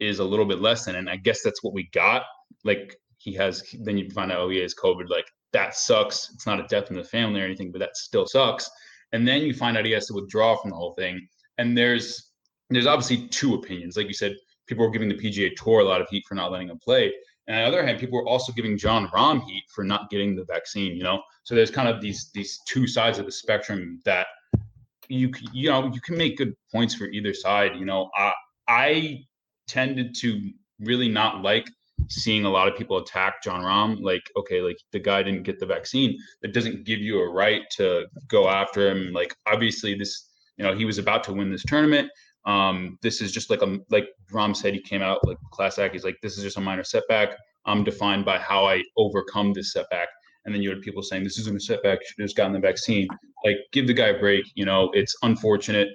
is 0.00 0.18
a 0.18 0.24
little 0.24 0.44
bit 0.44 0.60
less 0.60 0.84
than. 0.84 0.96
And 0.96 1.08
I 1.08 1.16
guess 1.16 1.42
that's 1.42 1.62
what 1.62 1.74
we 1.74 1.88
got. 1.92 2.22
Like 2.64 2.96
he 3.18 3.32
has, 3.34 3.64
then 3.80 3.98
you 3.98 4.10
find 4.10 4.32
out, 4.32 4.40
oh, 4.40 4.48
he 4.48 4.58
has 4.58 4.74
COVID. 4.74 5.08
Like 5.08 5.26
that 5.52 5.76
sucks. 5.76 6.30
It's 6.34 6.46
not 6.46 6.60
a 6.60 6.66
death 6.68 6.90
in 6.90 6.96
the 6.96 7.04
family 7.04 7.40
or 7.40 7.44
anything, 7.44 7.72
but 7.72 7.78
that 7.78 7.96
still 7.96 8.26
sucks. 8.26 8.70
And 9.12 9.26
then 9.26 9.42
you 9.42 9.54
find 9.54 9.76
out 9.76 9.84
he 9.84 9.92
has 9.92 10.06
to 10.06 10.14
withdraw 10.14 10.56
from 10.56 10.70
the 10.70 10.76
whole 10.76 10.94
thing. 10.94 11.26
And 11.58 11.76
there's 11.76 12.30
there's 12.70 12.86
obviously 12.86 13.28
two 13.28 13.54
opinions. 13.54 13.96
Like 13.96 14.08
you 14.08 14.14
said, 14.14 14.34
people 14.66 14.84
were 14.84 14.90
giving 14.90 15.08
the 15.08 15.14
PGA 15.14 15.54
Tour 15.56 15.80
a 15.80 15.84
lot 15.84 16.00
of 16.00 16.08
heat 16.08 16.24
for 16.26 16.34
not 16.34 16.50
letting 16.50 16.68
him 16.68 16.78
play. 16.78 17.12
And 17.46 17.56
on 17.56 17.62
the 17.62 17.68
other 17.68 17.86
hand, 17.86 17.98
people 17.98 18.18
were 18.18 18.26
also 18.26 18.52
giving 18.52 18.78
Jon 18.78 19.08
Rahm 19.08 19.44
heat 19.44 19.64
for 19.74 19.84
not 19.84 20.10
getting 20.10 20.34
the 20.34 20.44
vaccine. 20.44 20.96
You 20.96 21.04
know, 21.04 21.22
so 21.44 21.54
there's 21.54 21.70
kind 21.70 21.88
of 21.88 22.00
these 22.00 22.30
these 22.34 22.58
two 22.66 22.86
sides 22.86 23.18
of 23.18 23.26
the 23.26 23.32
spectrum 23.32 24.00
that 24.04 24.26
you 25.08 25.30
you 25.52 25.70
know 25.70 25.90
you 25.92 26.00
can 26.00 26.16
make 26.16 26.38
good 26.38 26.54
points 26.72 26.94
for 26.94 27.04
either 27.06 27.34
side. 27.34 27.76
You 27.76 27.84
know, 27.84 28.10
I 28.16 28.32
I 28.66 29.24
tended 29.66 30.14
to 30.16 30.50
really 30.80 31.08
not 31.08 31.42
like 31.42 31.66
seeing 32.08 32.44
a 32.44 32.50
lot 32.50 32.68
of 32.68 32.76
people 32.76 32.98
attack 32.98 33.42
Jon 33.42 33.62
Rahm. 33.62 34.02
Like, 34.02 34.22
okay, 34.36 34.60
like 34.60 34.78
the 34.92 34.98
guy 34.98 35.22
didn't 35.22 35.44
get 35.44 35.58
the 35.58 35.66
vaccine. 35.66 36.18
That 36.42 36.52
doesn't 36.52 36.84
give 36.84 37.00
you 37.00 37.20
a 37.20 37.30
right 37.30 37.62
to 37.76 38.06
go 38.28 38.48
after 38.48 38.90
him. 38.90 39.12
Like, 39.12 39.34
obviously, 39.46 39.94
this, 39.94 40.30
you 40.56 40.64
know, 40.64 40.74
he 40.74 40.84
was 40.84 40.98
about 40.98 41.24
to 41.24 41.32
win 41.32 41.50
this 41.50 41.64
tournament. 41.64 42.10
Um, 42.46 42.98
this 43.02 43.22
is 43.22 43.32
just 43.32 43.48
like 43.48 43.62
a 43.62 43.78
like 43.88 44.08
Rahm 44.30 44.54
said, 44.54 44.74
he 44.74 44.80
came 44.80 45.02
out 45.02 45.26
like 45.26 45.38
class 45.50 45.78
act. 45.78 45.94
He's 45.94 46.04
like, 46.04 46.18
this 46.22 46.36
is 46.36 46.44
just 46.44 46.58
a 46.58 46.60
minor 46.60 46.84
setback. 46.84 47.36
I'm 47.64 47.84
defined 47.84 48.24
by 48.24 48.38
how 48.38 48.66
I 48.66 48.82
overcome 48.96 49.52
this 49.52 49.72
setback. 49.72 50.08
And 50.44 50.54
then 50.54 50.60
you 50.60 50.68
had 50.68 50.82
people 50.82 51.02
saying 51.02 51.24
this 51.24 51.38
isn't 51.38 51.56
a 51.56 51.60
setback. 51.60 52.00
You 52.00 52.06
should 52.06 52.18
have 52.18 52.26
just 52.26 52.36
gotten 52.36 52.52
the 52.52 52.58
vaccine. 52.58 53.08
Like, 53.46 53.56
give 53.72 53.86
the 53.86 53.94
guy 53.94 54.08
a 54.08 54.18
break. 54.18 54.44
You 54.54 54.66
know, 54.66 54.90
it's 54.92 55.16
unfortunate. 55.22 55.88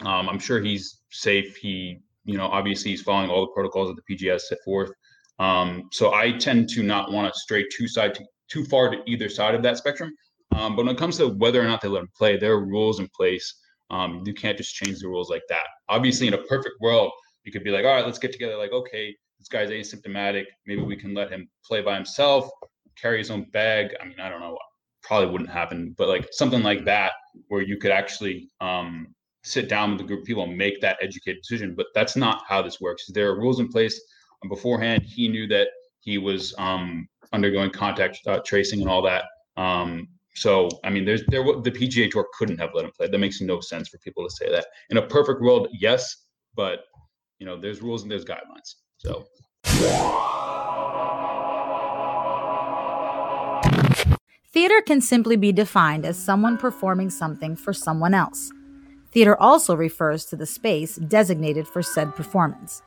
Um, 0.00 0.28
I'm 0.28 0.38
sure 0.38 0.60
he's 0.60 1.00
safe. 1.10 1.56
He 1.56 1.98
you 2.28 2.36
know, 2.36 2.46
obviously 2.46 2.90
he's 2.90 3.00
following 3.00 3.30
all 3.30 3.40
the 3.40 3.52
protocols 3.52 3.88
that 3.88 4.00
the 4.06 4.14
PGA 4.14 4.38
set 4.38 4.58
forth. 4.62 4.90
Um, 5.38 5.88
so 5.92 6.12
I 6.12 6.32
tend 6.32 6.68
to 6.70 6.82
not 6.82 7.10
want 7.10 7.32
to 7.32 7.40
stray 7.40 7.64
too 7.74 7.88
side 7.88 8.14
to, 8.16 8.24
too 8.50 8.66
far 8.66 8.90
to 8.90 8.98
either 9.06 9.30
side 9.30 9.54
of 9.54 9.62
that 9.62 9.78
spectrum. 9.78 10.12
Um, 10.54 10.76
but 10.76 10.84
when 10.84 10.94
it 10.94 10.98
comes 10.98 11.16
to 11.18 11.28
whether 11.28 11.60
or 11.60 11.64
not 11.64 11.80
they 11.80 11.88
let 11.88 12.02
him 12.02 12.10
play, 12.14 12.36
there 12.36 12.52
are 12.52 12.66
rules 12.66 13.00
in 13.00 13.08
place. 13.16 13.54
Um, 13.90 14.22
you 14.26 14.34
can't 14.34 14.58
just 14.58 14.74
change 14.74 14.98
the 14.98 15.08
rules 15.08 15.30
like 15.30 15.42
that. 15.48 15.64
Obviously, 15.88 16.26
in 16.26 16.34
a 16.34 16.42
perfect 16.42 16.74
world, 16.82 17.10
you 17.44 17.52
could 17.52 17.64
be 17.64 17.70
like, 17.70 17.86
all 17.86 17.94
right, 17.94 18.04
let's 18.04 18.18
get 18.18 18.32
together. 18.32 18.58
Like, 18.58 18.72
okay, 18.72 19.16
this 19.38 19.48
guy's 19.48 19.70
asymptomatic. 19.70 20.44
Maybe 20.66 20.82
we 20.82 20.96
can 20.96 21.14
let 21.14 21.30
him 21.30 21.48
play 21.64 21.80
by 21.80 21.94
himself, 21.94 22.50
carry 23.00 23.18
his 23.18 23.30
own 23.30 23.44
bag. 23.52 23.94
I 24.02 24.04
mean, 24.04 24.20
I 24.20 24.28
don't 24.28 24.40
know. 24.40 24.58
Probably 25.02 25.30
wouldn't 25.30 25.48
happen, 25.48 25.94
but 25.96 26.08
like 26.08 26.28
something 26.32 26.62
like 26.62 26.84
that, 26.84 27.12
where 27.46 27.62
you 27.62 27.78
could 27.78 27.92
actually 27.92 28.50
um, 28.60 29.14
sit 29.48 29.68
down 29.68 29.92
with 29.92 30.00
a 30.02 30.04
group 30.04 30.20
of 30.20 30.26
people 30.26 30.44
and 30.44 30.56
make 30.56 30.80
that 30.80 30.98
educated 31.00 31.42
decision. 31.42 31.74
But 31.74 31.86
that's 31.94 32.16
not 32.16 32.42
how 32.46 32.62
this 32.62 32.80
works. 32.80 33.06
There 33.08 33.28
are 33.28 33.38
rules 33.38 33.60
in 33.60 33.68
place. 33.68 34.00
Beforehand, 34.48 35.02
he 35.02 35.28
knew 35.28 35.46
that 35.48 35.68
he 36.00 36.18
was 36.18 36.54
um, 36.58 37.08
undergoing 37.32 37.70
contact 37.70 38.20
uh, 38.26 38.40
tracing 38.44 38.80
and 38.80 38.88
all 38.88 39.02
that. 39.02 39.24
Um, 39.56 40.08
so, 40.34 40.68
I 40.84 40.90
mean, 40.90 41.04
there's 41.04 41.24
there 41.26 41.42
the 41.42 41.72
PGA 41.72 42.10
Tour 42.10 42.26
couldn't 42.38 42.58
have 42.58 42.70
let 42.72 42.84
him 42.84 42.92
play. 42.96 43.08
That 43.08 43.18
makes 43.18 43.40
no 43.40 43.60
sense 43.60 43.88
for 43.88 43.98
people 43.98 44.24
to 44.24 44.30
say 44.30 44.48
that. 44.50 44.66
In 44.90 44.98
a 44.98 45.02
perfect 45.02 45.40
world, 45.40 45.68
yes, 45.72 46.26
but 46.54 46.84
you 47.40 47.46
know, 47.46 47.58
there's 47.58 47.82
rules 47.82 48.02
and 48.02 48.10
there's 48.10 48.24
guidelines. 48.24 48.76
So. 48.98 49.26
Theater 54.52 54.80
can 54.80 55.00
simply 55.00 55.36
be 55.36 55.52
defined 55.52 56.04
as 56.04 56.16
someone 56.16 56.56
performing 56.56 57.10
something 57.10 57.54
for 57.54 57.72
someone 57.72 58.14
else. 58.14 58.50
Theater 59.12 59.40
also 59.40 59.74
refers 59.74 60.26
to 60.26 60.36
the 60.36 60.46
space 60.46 60.96
designated 60.96 61.66
for 61.66 61.82
said 61.82 62.14
performance. 62.14 62.82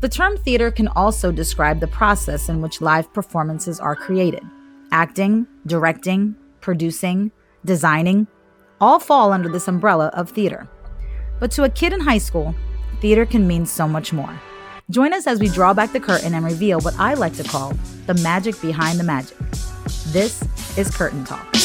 The 0.00 0.08
term 0.08 0.36
theater 0.36 0.70
can 0.70 0.88
also 0.88 1.32
describe 1.32 1.80
the 1.80 1.88
process 1.88 2.48
in 2.48 2.62
which 2.62 2.80
live 2.80 3.12
performances 3.12 3.80
are 3.80 3.96
created. 3.96 4.44
Acting, 4.92 5.46
directing, 5.66 6.36
producing, 6.60 7.32
designing 7.64 8.28
all 8.80 9.00
fall 9.00 9.32
under 9.32 9.48
this 9.48 9.66
umbrella 9.66 10.06
of 10.14 10.30
theater. 10.30 10.68
But 11.40 11.50
to 11.52 11.64
a 11.64 11.68
kid 11.68 11.92
in 11.92 12.00
high 12.00 12.18
school, 12.18 12.54
theater 13.00 13.26
can 13.26 13.46
mean 13.46 13.66
so 13.66 13.88
much 13.88 14.12
more. 14.12 14.40
Join 14.90 15.12
us 15.12 15.26
as 15.26 15.40
we 15.40 15.48
draw 15.48 15.74
back 15.74 15.92
the 15.92 16.00
curtain 16.00 16.34
and 16.34 16.44
reveal 16.44 16.80
what 16.80 16.98
I 16.98 17.14
like 17.14 17.34
to 17.34 17.44
call 17.44 17.72
the 18.06 18.14
magic 18.14 18.60
behind 18.62 18.98
the 18.98 19.04
magic. 19.04 19.36
This 20.12 20.42
is 20.78 20.94
Curtain 20.94 21.24
Talk. 21.24 21.57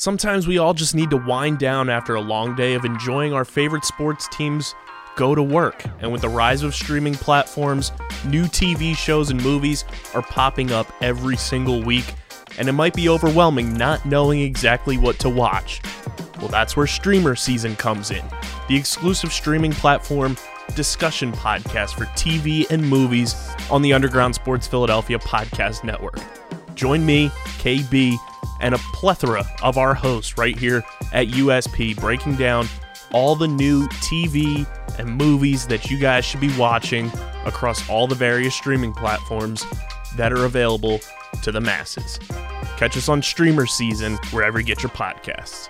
Sometimes 0.00 0.46
we 0.46 0.56
all 0.56 0.72
just 0.72 0.94
need 0.94 1.10
to 1.10 1.18
wind 1.18 1.58
down 1.58 1.90
after 1.90 2.14
a 2.14 2.22
long 2.22 2.56
day 2.56 2.72
of 2.72 2.86
enjoying 2.86 3.34
our 3.34 3.44
favorite 3.44 3.84
sports 3.84 4.26
teams 4.28 4.74
go 5.14 5.34
to 5.34 5.42
work. 5.42 5.84
And 5.98 6.10
with 6.10 6.22
the 6.22 6.28
rise 6.30 6.62
of 6.62 6.74
streaming 6.74 7.12
platforms, 7.12 7.92
new 8.24 8.44
TV 8.44 8.96
shows 8.96 9.28
and 9.28 9.42
movies 9.42 9.84
are 10.14 10.22
popping 10.22 10.72
up 10.72 10.90
every 11.02 11.36
single 11.36 11.82
week, 11.82 12.14
and 12.56 12.66
it 12.66 12.72
might 12.72 12.94
be 12.94 13.10
overwhelming 13.10 13.74
not 13.76 14.06
knowing 14.06 14.40
exactly 14.40 14.96
what 14.96 15.18
to 15.18 15.28
watch. 15.28 15.82
Well, 16.38 16.48
that's 16.48 16.78
where 16.78 16.86
Streamer 16.86 17.36
Season 17.36 17.76
comes 17.76 18.10
in, 18.10 18.24
the 18.68 18.76
exclusive 18.76 19.34
streaming 19.34 19.72
platform 19.72 20.34
discussion 20.74 21.30
podcast 21.30 21.90
for 21.98 22.06
TV 22.16 22.70
and 22.70 22.82
movies 22.82 23.34
on 23.70 23.82
the 23.82 23.92
Underground 23.92 24.34
Sports 24.34 24.66
Philadelphia 24.66 25.18
Podcast 25.18 25.84
Network. 25.84 26.18
Join 26.80 27.04
me, 27.04 27.28
KB, 27.58 28.16
and 28.60 28.74
a 28.74 28.78
plethora 28.94 29.44
of 29.62 29.76
our 29.76 29.92
hosts 29.92 30.38
right 30.38 30.58
here 30.58 30.82
at 31.12 31.26
USP 31.26 31.94
breaking 32.00 32.36
down 32.36 32.66
all 33.12 33.36
the 33.36 33.46
new 33.46 33.86
TV 33.88 34.66
and 34.98 35.14
movies 35.14 35.66
that 35.66 35.90
you 35.90 35.98
guys 35.98 36.24
should 36.24 36.40
be 36.40 36.56
watching 36.56 37.12
across 37.44 37.86
all 37.90 38.06
the 38.06 38.14
various 38.14 38.54
streaming 38.54 38.94
platforms 38.94 39.62
that 40.16 40.32
are 40.32 40.46
available 40.46 41.00
to 41.42 41.52
the 41.52 41.60
masses. 41.60 42.18
Catch 42.78 42.96
us 42.96 43.10
on 43.10 43.20
Streamer 43.20 43.66
Season 43.66 44.16
wherever 44.30 44.58
you 44.58 44.64
get 44.64 44.82
your 44.82 44.88
podcasts. 44.92 45.68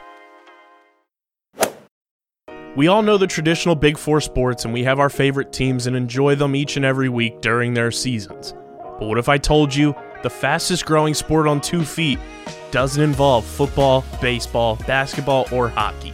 We 2.77 2.87
all 2.87 3.03
know 3.03 3.19
the 3.19 3.27
traditional 3.27 3.75
Big 3.75 3.99
Four 3.99 4.21
sports 4.21 4.65
and 4.65 4.73
we 4.73 4.85
have 4.85 5.01
our 5.01 5.11
favorite 5.11 5.53
teams 5.53 5.89
and 5.89 5.97
enjoy 5.97 6.37
them 6.37 6.55
each 6.55 6.77
and 6.77 6.85
every 6.85 7.09
week 7.09 7.41
during 7.41 7.75
their 7.75 7.91
seasons. 7.91 8.55
But 9.01 9.09
what 9.09 9.19
if 9.19 9.29
I 9.29 9.39
told 9.39 9.75
you 9.75 9.93
the 10.23 10.31
fastest 10.31 10.87
growing 10.87 11.15
sport 11.15 11.47
on 11.47 11.61
two 11.61 11.85
feet, 11.85 12.19
doesn't 12.71 13.03
involve 13.03 13.45
football, 13.45 14.05
baseball, 14.21 14.77
basketball, 14.87 15.47
or 15.53 15.69
hockey. 15.69 16.13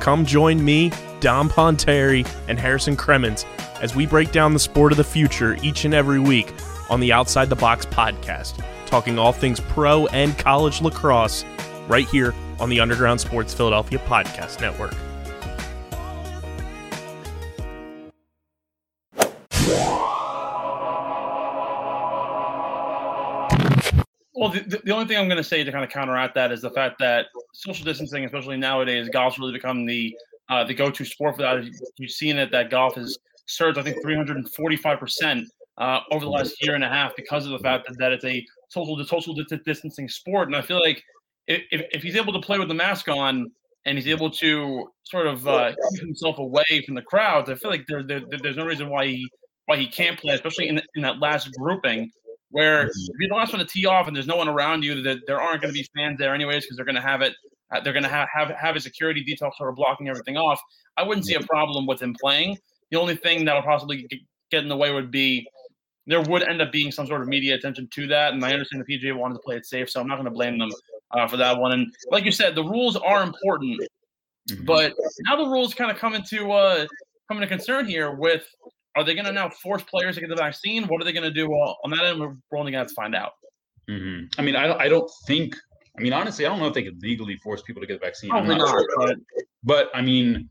Come 0.00 0.24
join 0.24 0.64
me, 0.64 0.92
Dom 1.20 1.48
Ponteri, 1.48 2.28
and 2.48 2.58
Harrison 2.58 2.96
Kremens 2.96 3.44
as 3.80 3.94
we 3.94 4.06
break 4.06 4.32
down 4.32 4.52
the 4.52 4.58
sport 4.58 4.92
of 4.92 4.98
the 4.98 5.04
future 5.04 5.56
each 5.62 5.84
and 5.84 5.94
every 5.94 6.20
week 6.20 6.54
on 6.88 7.00
the 7.00 7.12
Outside 7.12 7.48
the 7.48 7.56
Box 7.56 7.86
podcast, 7.86 8.64
talking 8.86 9.18
all 9.18 9.32
things 9.32 9.60
pro 9.60 10.06
and 10.08 10.38
college 10.38 10.80
lacrosse 10.80 11.44
right 11.88 12.06
here 12.08 12.34
on 12.60 12.68
the 12.68 12.80
Underground 12.80 13.20
Sports 13.20 13.52
Philadelphia 13.52 13.98
Podcast 14.00 14.60
Network. 14.60 14.94
Well, 24.42 24.50
the, 24.50 24.80
the 24.84 24.90
only 24.90 25.06
thing 25.06 25.18
I'm 25.18 25.28
going 25.28 25.36
to 25.36 25.44
say 25.44 25.62
to 25.62 25.70
kind 25.70 25.84
of 25.84 25.90
counteract 25.90 26.34
that 26.34 26.50
is 26.50 26.62
the 26.62 26.70
fact 26.70 26.98
that 26.98 27.26
social 27.54 27.84
distancing, 27.84 28.24
especially 28.24 28.56
nowadays, 28.56 29.08
golf's 29.08 29.38
really 29.38 29.52
become 29.52 29.86
the 29.86 30.16
uh, 30.48 30.64
the 30.64 30.74
go-to 30.74 31.04
sport 31.04 31.36
for 31.36 31.42
that. 31.42 31.64
You've 31.96 32.10
seen 32.10 32.38
it 32.38 32.50
that 32.50 32.68
golf 32.68 32.96
has 32.96 33.16
surged, 33.46 33.78
I 33.78 33.82
think, 33.84 34.02
345 34.02 34.98
percent 34.98 35.48
uh, 35.78 36.00
over 36.10 36.24
the 36.24 36.30
last 36.32 36.56
year 36.60 36.74
and 36.74 36.82
a 36.82 36.88
half 36.88 37.14
because 37.14 37.46
of 37.46 37.52
the 37.52 37.60
fact 37.60 37.86
that, 37.86 37.98
that 37.98 38.10
it's 38.10 38.24
a 38.24 38.44
social 38.68 39.00
social 39.04 39.32
distancing 39.64 40.08
sport. 40.08 40.48
And 40.48 40.56
I 40.56 40.60
feel 40.62 40.80
like 40.80 41.04
if, 41.46 41.62
if 41.70 42.02
he's 42.02 42.16
able 42.16 42.32
to 42.32 42.40
play 42.40 42.58
with 42.58 42.66
the 42.66 42.74
mask 42.74 43.06
on 43.06 43.48
and 43.84 43.96
he's 43.96 44.08
able 44.08 44.30
to 44.30 44.88
sort 45.04 45.28
of 45.28 45.46
uh, 45.46 45.72
keep 45.92 46.00
himself 46.00 46.38
away 46.38 46.82
from 46.84 46.96
the 46.96 47.02
crowds, 47.02 47.48
I 47.48 47.54
feel 47.54 47.70
like 47.70 47.86
there, 47.86 48.02
there, 48.02 48.22
there's 48.42 48.56
no 48.56 48.66
reason 48.66 48.88
why 48.88 49.06
he 49.06 49.28
why 49.66 49.76
he 49.76 49.86
can't 49.86 50.18
play, 50.18 50.34
especially 50.34 50.66
in, 50.66 50.82
in 50.96 51.02
that 51.02 51.20
last 51.20 51.48
grouping 51.56 52.10
where 52.52 52.86
if 52.86 52.92
you're 53.18 53.28
the 53.28 53.34
last 53.34 53.52
one 53.52 53.58
to 53.60 53.66
tee 53.66 53.86
off 53.86 54.06
and 54.06 54.14
there's 54.14 54.26
no 54.26 54.36
one 54.36 54.48
around 54.48 54.84
you, 54.84 55.02
that 55.02 55.18
there 55.26 55.40
aren't 55.40 55.62
going 55.62 55.74
to 55.74 55.78
be 55.78 55.86
fans 55.96 56.18
there 56.18 56.34
anyways 56.34 56.64
because 56.64 56.76
they're 56.76 56.86
going 56.86 56.94
to 56.94 57.02
have 57.02 57.22
it. 57.22 57.34
Uh, 57.74 57.80
they're 57.80 57.94
going 57.94 58.02
to 58.02 58.08
have, 58.08 58.28
have 58.32 58.50
have 58.50 58.76
a 58.76 58.80
security 58.80 59.24
detail 59.24 59.50
sort 59.56 59.70
of 59.70 59.76
blocking 59.76 60.08
everything 60.08 60.36
off. 60.36 60.60
I 60.96 61.02
wouldn't 61.02 61.26
see 61.26 61.34
a 61.34 61.40
problem 61.40 61.86
with 61.86 62.00
him 62.00 62.14
playing. 62.20 62.58
The 62.90 62.98
only 62.98 63.16
thing 63.16 63.46
that'll 63.46 63.62
possibly 63.62 64.06
get 64.50 64.62
in 64.62 64.68
the 64.68 64.76
way 64.76 64.92
would 64.92 65.10
be 65.10 65.48
there 66.06 66.20
would 66.20 66.42
end 66.42 66.60
up 66.60 66.72
being 66.72 66.92
some 66.92 67.06
sort 67.06 67.22
of 67.22 67.28
media 67.28 67.54
attention 67.54 67.88
to 67.94 68.06
that. 68.08 68.34
And 68.34 68.44
I 68.44 68.52
understand 68.52 68.84
the 68.86 68.98
PGA 68.98 69.16
wanted 69.16 69.34
to 69.34 69.40
play 69.40 69.56
it 69.56 69.66
safe, 69.66 69.88
so 69.88 70.00
I'm 70.00 70.08
not 70.08 70.16
going 70.16 70.26
to 70.26 70.30
blame 70.30 70.58
them 70.58 70.70
uh, 71.12 71.26
for 71.26 71.36
that 71.38 71.56
one. 71.58 71.72
And 71.72 71.94
like 72.10 72.24
you 72.24 72.32
said, 72.32 72.54
the 72.54 72.64
rules 72.64 72.96
are 72.96 73.22
important, 73.22 73.80
mm-hmm. 74.50 74.64
but 74.64 74.92
now 75.20 75.36
the 75.36 75.46
rules 75.46 75.74
kind 75.74 75.90
of 75.90 75.96
come 75.96 76.14
into 76.14 76.52
uh, 76.52 76.86
come 77.28 77.38
into 77.38 77.46
concern 77.46 77.86
here 77.86 78.12
with 78.12 78.44
are 78.96 79.04
they 79.04 79.14
going 79.14 79.24
to 79.24 79.32
now 79.32 79.48
force 79.48 79.82
players 79.82 80.16
to 80.16 80.20
get 80.20 80.30
the 80.30 80.36
vaccine? 80.36 80.84
What 80.84 81.00
are 81.00 81.04
they 81.04 81.12
going 81.12 81.24
to 81.24 81.30
do? 81.30 81.48
Well, 81.48 81.78
on 81.84 81.90
that 81.90 82.04
end, 82.04 82.20
we're 82.20 82.58
only 82.58 82.72
going 82.72 82.86
to 82.86 82.94
find 82.94 83.14
out. 83.14 83.32
Mm-hmm. 83.88 84.26
I 84.38 84.42
mean, 84.42 84.56
I 84.56 84.66
don't, 84.66 84.80
I 84.80 84.88
don't 84.88 85.10
think. 85.26 85.56
I 85.98 86.02
mean, 86.02 86.12
honestly, 86.12 86.46
I 86.46 86.48
don't 86.48 86.58
know 86.58 86.68
if 86.68 86.74
they 86.74 86.82
could 86.82 87.02
legally 87.02 87.36
force 87.36 87.62
people 87.62 87.80
to 87.82 87.86
get 87.86 88.00
the 88.00 88.06
vaccine. 88.06 88.30
Probably 88.30 88.56
not. 88.56 88.68
Sure. 88.68 88.86
But, 88.96 89.16
but 89.64 89.90
I 89.94 90.02
mean, 90.02 90.48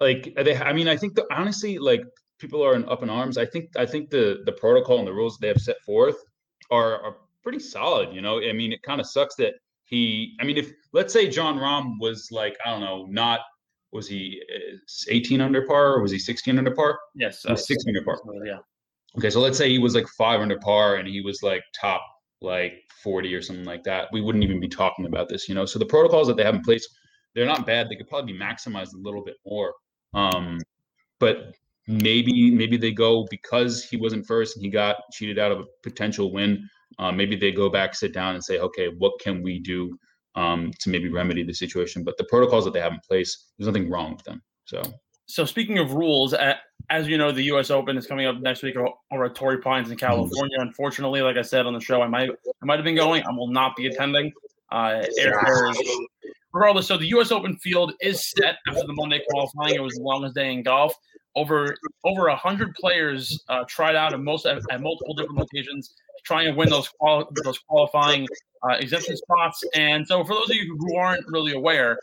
like 0.00 0.34
they. 0.36 0.56
I 0.56 0.72
mean, 0.72 0.88
I 0.88 0.96
think 0.96 1.14
the 1.14 1.26
honestly, 1.32 1.78
like 1.78 2.02
people 2.38 2.64
are 2.64 2.74
in, 2.74 2.88
up 2.88 3.02
in 3.02 3.10
arms. 3.10 3.38
I 3.38 3.46
think. 3.46 3.70
I 3.76 3.86
think 3.86 4.10
the 4.10 4.42
the 4.44 4.52
protocol 4.52 4.98
and 4.98 5.06
the 5.06 5.12
rules 5.12 5.38
they 5.38 5.48
have 5.48 5.60
set 5.60 5.80
forth 5.84 6.16
are 6.70 7.02
are 7.02 7.16
pretty 7.42 7.58
solid. 7.58 8.14
You 8.14 8.20
know, 8.20 8.40
I 8.40 8.52
mean, 8.52 8.72
it 8.72 8.82
kind 8.82 9.00
of 9.00 9.06
sucks 9.06 9.34
that 9.36 9.54
he. 9.84 10.36
I 10.40 10.44
mean, 10.44 10.58
if 10.58 10.70
let's 10.92 11.12
say 11.12 11.28
Jon 11.28 11.56
Rahm 11.56 11.94
was 11.98 12.28
like, 12.30 12.56
I 12.64 12.70
don't 12.70 12.80
know, 12.80 13.06
not 13.08 13.40
was 13.92 14.08
he 14.08 14.42
uh, 14.54 14.76
18 15.08 15.40
under 15.40 15.66
par 15.66 15.94
or 15.94 16.02
was 16.02 16.10
he 16.10 16.18
16 16.18 16.58
under 16.58 16.70
par? 16.70 16.98
Yes, 17.14 17.44
uh, 17.44 17.54
16 17.54 17.94
under 17.94 18.04
par. 18.04 18.20
Yeah. 18.44 18.58
Okay, 19.18 19.30
so 19.30 19.40
let's 19.40 19.58
say 19.58 19.68
he 19.68 19.78
was 19.78 19.94
like 19.94 20.08
five 20.08 20.40
under 20.40 20.58
par 20.58 20.96
and 20.96 21.06
he 21.06 21.20
was 21.20 21.42
like 21.42 21.62
top 21.78 22.02
like 22.40 22.82
40 23.02 23.34
or 23.34 23.42
something 23.42 23.64
like 23.64 23.84
that. 23.84 24.08
We 24.12 24.20
wouldn't 24.20 24.44
even 24.44 24.60
be 24.60 24.68
talking 24.68 25.06
about 25.06 25.28
this, 25.28 25.48
you 25.48 25.54
know. 25.54 25.66
So 25.66 25.78
the 25.78 25.86
protocols 25.86 26.26
that 26.28 26.36
they 26.36 26.44
have 26.44 26.54
in 26.54 26.62
place, 26.62 26.86
they're 27.34 27.46
not 27.46 27.66
bad. 27.66 27.88
They 27.88 27.96
could 27.96 28.08
probably 28.08 28.32
be 28.32 28.38
maximized 28.38 28.94
a 28.94 28.98
little 28.98 29.22
bit 29.22 29.36
more. 29.46 29.74
Um, 30.14 30.58
but 31.20 31.54
maybe 31.86 32.50
maybe 32.50 32.76
they 32.76 32.92
go 32.92 33.26
because 33.30 33.84
he 33.84 33.96
wasn't 33.96 34.26
first 34.26 34.56
and 34.56 34.64
he 34.64 34.70
got 34.70 34.96
cheated 35.12 35.38
out 35.38 35.52
of 35.52 35.60
a 35.60 35.64
potential 35.82 36.32
win. 36.32 36.68
Uh, 36.98 37.12
maybe 37.12 37.36
they 37.36 37.52
go 37.52 37.68
back, 37.68 37.94
sit 37.94 38.12
down, 38.12 38.34
and 38.34 38.44
say, 38.44 38.58
okay, 38.58 38.88
what 38.98 39.12
can 39.20 39.42
we 39.42 39.58
do 39.58 39.98
um, 40.34 40.72
to 40.80 40.90
maybe 40.90 41.08
remedy 41.08 41.42
the 41.42 41.54
situation. 41.54 42.04
But 42.04 42.16
the 42.16 42.24
protocols 42.24 42.64
that 42.64 42.72
they 42.72 42.80
have 42.80 42.92
in 42.92 43.00
place, 43.06 43.50
there's 43.58 43.66
nothing 43.66 43.90
wrong 43.90 44.12
with 44.12 44.24
them. 44.24 44.42
So. 44.64 44.82
So 45.26 45.44
speaking 45.44 45.78
of 45.78 45.92
rules, 45.92 46.34
as 46.90 47.08
you 47.08 47.16
know, 47.16 47.32
the 47.32 47.44
U.S. 47.44 47.70
Open 47.70 47.96
is 47.96 48.06
coming 48.06 48.26
up 48.26 48.40
next 48.40 48.62
week 48.62 48.76
over 48.76 49.24
at 49.24 49.34
Torrey 49.34 49.58
Pines 49.58 49.90
in 49.90 49.96
California. 49.96 50.58
Mm-hmm. 50.58 50.68
Unfortunately, 50.68 51.22
like 51.22 51.36
I 51.36 51.42
said 51.42 51.64
on 51.64 51.72
the 51.72 51.80
show, 51.80 52.02
I 52.02 52.08
might 52.08 52.28
I 52.30 52.64
might 52.64 52.76
have 52.76 52.84
been 52.84 52.96
going. 52.96 53.22
I 53.22 53.30
will 53.30 53.48
not 53.48 53.74
be 53.76 53.86
attending. 53.86 54.32
Uh, 54.70 55.02
regardless, 56.52 56.86
so 56.86 56.96
the 56.96 57.06
U.S. 57.08 57.30
Open 57.30 57.56
field 57.58 57.92
is 58.00 58.30
set 58.30 58.56
after 58.68 58.86
the 58.86 58.92
Monday 58.92 59.22
qualifying. 59.30 59.74
It 59.74 59.82
was 59.82 59.94
the 59.94 60.02
longest 60.02 60.34
day 60.34 60.52
in 60.52 60.62
golf. 60.62 60.94
Over 61.34 61.76
over 62.04 62.26
a 62.26 62.36
hundred 62.36 62.74
players 62.74 63.42
uh, 63.48 63.64
tried 63.68 63.96
out 63.96 64.12
at 64.12 64.20
most 64.20 64.44
at, 64.44 64.58
at 64.70 64.82
multiple 64.82 65.14
different 65.14 65.38
locations, 65.38 65.94
trying 66.24 66.46
to 66.46 66.52
win 66.52 66.68
those 66.68 66.88
quali- 66.88 67.24
those 67.42 67.58
qualifying 67.58 68.26
uh, 68.68 68.74
exemption 68.74 69.16
spots. 69.16 69.62
And 69.74 70.06
so, 70.06 70.24
for 70.24 70.34
those 70.34 70.50
of 70.50 70.56
you 70.56 70.76
who 70.78 70.96
aren't 70.96 71.24
really 71.28 71.52
aware, 71.52 71.98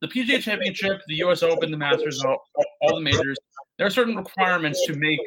the 0.00 0.08
PGA 0.08 0.40
Championship, 0.40 1.00
the 1.08 1.16
U.S. 1.16 1.42
Open, 1.42 1.70
the 1.70 1.76
Masters, 1.76 2.22
all, 2.24 2.38
all 2.82 2.94
the 2.96 3.00
majors, 3.02 3.38
there 3.78 3.86
are 3.86 3.90
certain 3.90 4.16
requirements 4.16 4.84
to 4.86 4.94
make 4.94 5.20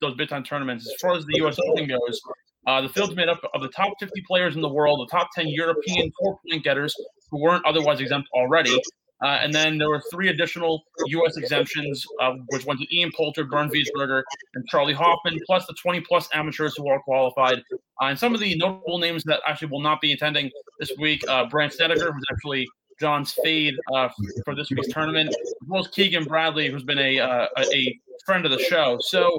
those 0.00 0.14
big 0.14 0.28
time 0.28 0.42
tournaments. 0.42 0.86
As 0.86 1.00
far 1.00 1.16
as 1.16 1.24
the 1.24 1.36
U.S. 1.36 1.58
Open 1.70 1.86
goes, 1.86 2.20
uh, 2.66 2.80
the 2.80 2.88
field's 2.88 3.14
made 3.14 3.28
up 3.28 3.40
of 3.54 3.62
the 3.62 3.68
top 3.68 3.92
50 4.00 4.22
players 4.26 4.56
in 4.56 4.62
the 4.62 4.68
world, 4.68 5.06
the 5.08 5.16
top 5.16 5.28
10 5.34 5.48
European 5.48 6.10
four 6.20 6.38
point 6.50 6.64
getters 6.64 6.94
who 7.30 7.40
weren't 7.40 7.64
otherwise 7.66 8.00
exempt 8.00 8.28
already, 8.34 8.78
uh, 9.22 9.38
and 9.42 9.54
then 9.54 9.78
there 9.78 9.88
were 9.88 10.02
three 10.12 10.28
additional 10.28 10.82
U.S. 11.06 11.36
exemptions, 11.36 12.04
uh, 12.20 12.32
which 12.48 12.66
went 12.66 12.80
to 12.80 12.96
Ian 12.96 13.10
Poulter, 13.16 13.44
Bernd 13.44 13.72
Wiesberger, 13.72 14.22
and 14.54 14.66
Charley 14.68 14.92
Hoffman, 14.92 15.38
plus 15.46 15.66
the 15.66 15.74
20 15.80 16.00
plus 16.00 16.28
amateurs 16.34 16.74
who 16.76 16.88
are 16.88 17.00
qualified. 17.00 17.62
Uh, 18.02 18.06
and 18.06 18.18
some 18.18 18.34
of 18.34 18.40
the 18.40 18.56
notable 18.56 18.98
names 18.98 19.22
that 19.24 19.40
actually 19.46 19.68
will 19.68 19.80
not 19.80 20.00
be 20.00 20.12
attending 20.12 20.50
this 20.78 20.92
week 20.98 21.22
uh, 21.28 21.46
Brandt 21.46 21.72
Snedeker, 21.72 22.12
who's 22.12 22.24
actually 22.30 22.66
John's 23.00 23.32
fade 23.32 23.74
uh, 23.92 24.08
for 24.44 24.54
this 24.54 24.70
week's 24.70 24.88
tournament, 24.88 25.28
as 25.28 25.54
well 25.66 25.80
as 25.80 25.88
Keegan 25.88 26.24
Bradley, 26.24 26.68
who's 26.68 26.84
been 26.84 26.98
a, 26.98 27.18
uh, 27.18 27.46
a 27.58 28.00
friend 28.24 28.44
of 28.44 28.50
the 28.50 28.58
show. 28.58 28.98
So, 29.00 29.38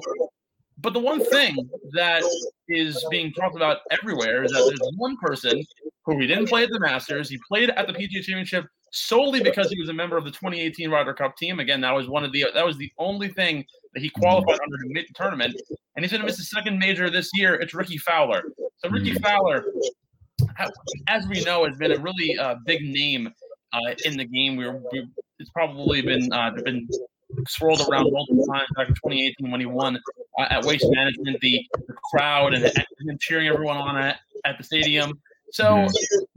but 0.80 0.94
the 0.94 1.00
one 1.00 1.24
thing 1.24 1.56
that 1.94 2.24
is 2.68 3.04
being 3.10 3.32
talked 3.34 3.56
about 3.56 3.80
everywhere 3.92 4.44
is 4.44 4.52
that 4.52 4.66
there's 4.66 4.94
one 4.98 5.18
person 5.18 5.64
who 6.06 6.20
he 6.20 6.28
didn't 6.28 6.48
play 6.48 6.64
at 6.64 6.70
the 6.70 6.80
Masters. 6.80 7.30
He 7.30 7.40
played 7.48 7.70
at 7.72 7.88
the 7.88 7.94
PGA 7.94 8.22
Championship 8.22 8.66
solely 8.96 9.42
because 9.42 9.70
he 9.70 9.80
was 9.80 9.90
a 9.90 9.94
member 9.94 10.18
of 10.18 10.24
the 10.24 10.32
2018 10.32 10.90
Ryder 10.90 11.14
Cup 11.14 11.36
team. 11.38 11.60
Again, 11.60 11.82
that 11.82 11.94
was 11.94 12.08
one 12.08 12.24
of 12.24 12.32
the 12.32 12.46
that 12.54 12.66
was 12.66 12.78
the 12.78 12.92
only 12.98 13.28
thing 13.28 13.66
that 13.94 14.02
he 14.02 14.10
qualified 14.10 14.60
under 14.64 14.78
the 14.82 14.94
mid 14.94 15.06
tournament, 15.14 15.62
and 15.96 16.04
he's 16.04 16.12
going 16.12 16.22
to 16.22 16.26
miss 16.26 16.38
his 16.38 16.50
second 16.50 16.80
major 16.80 17.10
this 17.10 17.30
year. 17.36 17.56
It's 17.56 17.74
Rickie 17.74 17.98
Fowler. 17.98 18.44
So 18.78 18.90
Rickie 18.90 19.14
mm. 19.14 19.22
Fowler, 19.22 19.66
as 21.08 21.28
we 21.28 21.42
know, 21.42 21.66
has 21.66 21.78
been 21.78 21.92
a 21.92 22.00
really 22.00 22.38
uh, 22.38 22.56
big 22.66 22.82
name 22.82 23.32
uh, 23.74 23.94
in 24.06 24.18
the 24.18 24.26
game. 24.26 24.56
We, 24.56 24.70
we 24.70 25.08
it's 25.40 25.50
probably 25.50 26.02
been 26.02 26.32
uh, 26.32 26.52
been 26.64 26.88
swirled 27.48 27.82
around 27.90 28.12
multiple 28.12 28.46
times 28.46 28.68
back 28.76 28.88
in 28.88 28.96
2018 28.96 29.52
when 29.52 29.60
he 29.60 29.66
won 29.66 30.00
uh, 30.40 30.46
at 30.50 30.64
Waste 30.64 30.86
Management. 30.90 31.40
The, 31.42 31.66
the 31.88 31.94
crowd 32.12 32.54
and, 32.54 32.72
and 33.00 33.20
cheering 33.20 33.48
everyone 33.48 33.78
on 33.78 33.98
at, 33.98 34.20
at 34.46 34.58
the 34.58 34.64
stadium. 34.64 35.20
So, 35.56 35.88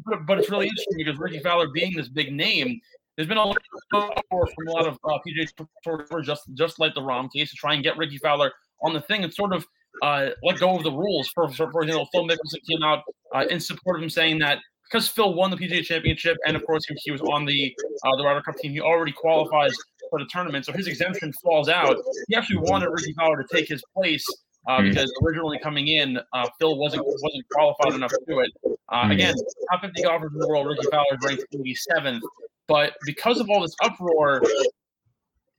but, 0.07 0.27
but, 0.27 0.39
it's 0.39 0.49
really 0.49 0.69
interesting 0.69 0.97
because 0.97 1.19
Rickie 1.19 1.41
Fowler 1.41 1.67
being 1.75 1.97
this 1.97 2.09
big 2.09 2.33
name, 2.33 2.81
there's 3.17 3.27
been 3.27 3.37
a 3.37 3.45
lot 3.45 3.57
of 3.93 4.13
from 4.31 4.69
a 4.69 4.71
lot 4.71 4.87
of 4.87 4.97
uh, 5.03 5.19
PGA 5.27 5.67
Tour 5.83 6.23
just 6.23 6.45
just 6.55 6.79
like 6.79 6.95
the 6.95 7.01
Rahm 7.01 7.29
case 7.33 7.51
to 7.51 7.57
try 7.57 7.75
and 7.75 7.83
get 7.83 7.97
Rickie 7.97 8.19
Fowler 8.19 8.53
on 8.81 8.95
the 8.95 9.01
thing 9.01 9.25
and 9.25 9.35
sort 9.35 9.53
of 9.53 9.67
uh, 10.05 10.29
let 10.45 10.61
go 10.61 10.77
of 10.77 10.85
the 10.85 10.93
rules. 10.93 11.27
For, 11.31 11.49
for, 11.49 11.69
for 11.73 11.83
example, 11.83 12.07
Phil 12.13 12.29
Mickelson 12.29 12.65
came 12.71 12.85
out 12.85 13.03
uh, 13.35 13.45
in 13.51 13.59
support 13.59 13.97
of 13.97 14.05
him 14.05 14.11
saying 14.11 14.39
that 14.39 14.59
because 14.85 15.09
Phil 15.09 15.35
won 15.35 15.51
the 15.51 15.57
PGA 15.57 15.83
Championship 15.83 16.37
and 16.47 16.57
of 16.57 16.65
course 16.65 16.87
he, 16.87 16.95
he 17.03 17.11
was 17.11 17.21
on 17.23 17.45
the 17.45 17.75
uh, 18.07 18.17
the 18.17 18.23
Ryder 18.23 18.43
Cup 18.43 18.57
team, 18.59 18.71
he 18.71 18.81
already 18.81 19.11
qualifies 19.11 19.75
for 20.11 20.21
the 20.21 20.27
tournament, 20.31 20.65
so 20.65 20.73
his 20.73 20.87
exemption 20.87 21.33
falls 21.43 21.69
out. 21.69 21.97
He 22.29 22.37
actually 22.37 22.59
wanted 22.59 22.91
Rickie 22.91 23.15
Fowler 23.15 23.43
to 23.43 23.49
take 23.53 23.69
his 23.69 23.83
place 23.97 24.25
uh, 24.69 24.79
mm. 24.79 24.91
because 24.91 25.13
originally 25.25 25.59
coming 25.59 25.89
in, 25.89 26.19
uh, 26.33 26.49
Phil 26.59 26.79
wasn't 26.79 27.05
wasn't 27.05 27.49
qualified 27.51 27.95
enough 27.95 28.11
to 28.11 28.21
do 28.29 28.41
it. 28.41 28.53
Uh, 28.91 29.05
mm. 29.05 29.13
Again, 29.13 29.35
top 29.71 29.81
50 29.83 30.03
golfers 30.03 30.33
in 30.33 30.39
the 30.39 30.47
world, 30.47 30.67
Rickie 30.69 30.89
Fowler 30.91 31.07
is 31.13 31.25
ranked 31.25 31.45
87th, 31.53 32.21
but 32.67 32.93
because 33.05 33.41
of 33.41 33.49
all 33.49 33.63
this 33.63 33.75
uproar, 33.83 34.43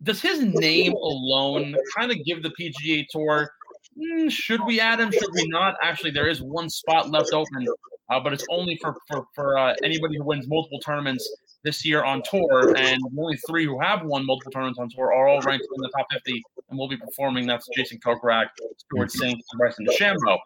does 0.04 0.22
his 0.22 0.42
name 0.42 0.94
alone 0.94 1.76
kind 1.98 2.12
of 2.12 2.24
give 2.24 2.44
the 2.44 2.52
PGA 2.60 3.06
Tour? 3.10 3.52
Mm, 3.98 4.32
should 4.32 4.64
we 4.66 4.80
add 4.80 5.00
him? 5.00 5.12
Should 5.12 5.34
we 5.34 5.48
not? 5.48 5.76
Actually, 5.84 6.12
there 6.12 6.30
is 6.30 6.42
one 6.42 6.70
spot 6.70 7.10
left 7.10 7.34
open, 7.34 7.68
uh, 8.10 8.20
but 8.20 8.32
it's 8.32 8.46
only 8.50 8.78
for 8.80 8.96
for, 9.08 9.26
for 9.34 9.58
uh, 9.58 9.74
anybody 9.84 10.18
who 10.18 10.24
wins 10.24 10.48
multiple 10.48 10.80
tournaments 10.80 11.28
this 11.64 11.86
year 11.86 12.04
on 12.04 12.22
tour, 12.24 12.76
and 12.76 13.02
the 13.02 13.22
only 13.22 13.38
three 13.48 13.66
who 13.66 13.80
have 13.80 14.04
won 14.04 14.26
multiple 14.26 14.52
tournaments 14.52 14.80
on 14.80 14.90
tour 14.90 15.14
are 15.14 15.28
all 15.28 15.42
ranked 15.42 15.66
in 15.76 15.82
the 15.82 15.90
top 15.90 16.08
50 16.12 16.42
and 16.70 16.80
will 16.80 16.88
be 16.88 16.98
performing. 16.98 17.46
That's 17.48 17.68
Jason 17.76 18.00
Kokrak, 18.00 18.48
Stewart 18.78 19.10
Cink, 19.10 19.34
and 19.34 19.58
Bryson 19.58 19.86
DeChambeau. 19.86 20.38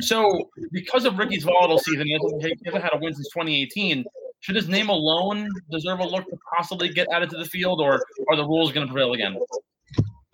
So, 0.00 0.50
because 0.70 1.04
of 1.04 1.18
Rickie's 1.18 1.44
volatile 1.44 1.78
season, 1.78 2.06
he 2.06 2.12
hasn't, 2.12 2.42
he 2.42 2.56
hasn't 2.64 2.82
had 2.82 2.94
a 2.94 2.98
win 2.98 3.12
since 3.14 3.28
2018. 3.28 4.04
Should 4.40 4.56
his 4.56 4.68
name 4.68 4.88
alone 4.88 5.48
deserve 5.70 6.00
a 6.00 6.04
look 6.04 6.28
to 6.30 6.36
possibly 6.56 6.88
get 6.88 7.08
added 7.12 7.30
to 7.30 7.36
the 7.36 7.44
field, 7.44 7.80
or 7.80 8.02
are 8.28 8.36
the 8.36 8.44
rules 8.44 8.72
going 8.72 8.86
to 8.86 8.92
prevail 8.92 9.12
again? 9.12 9.38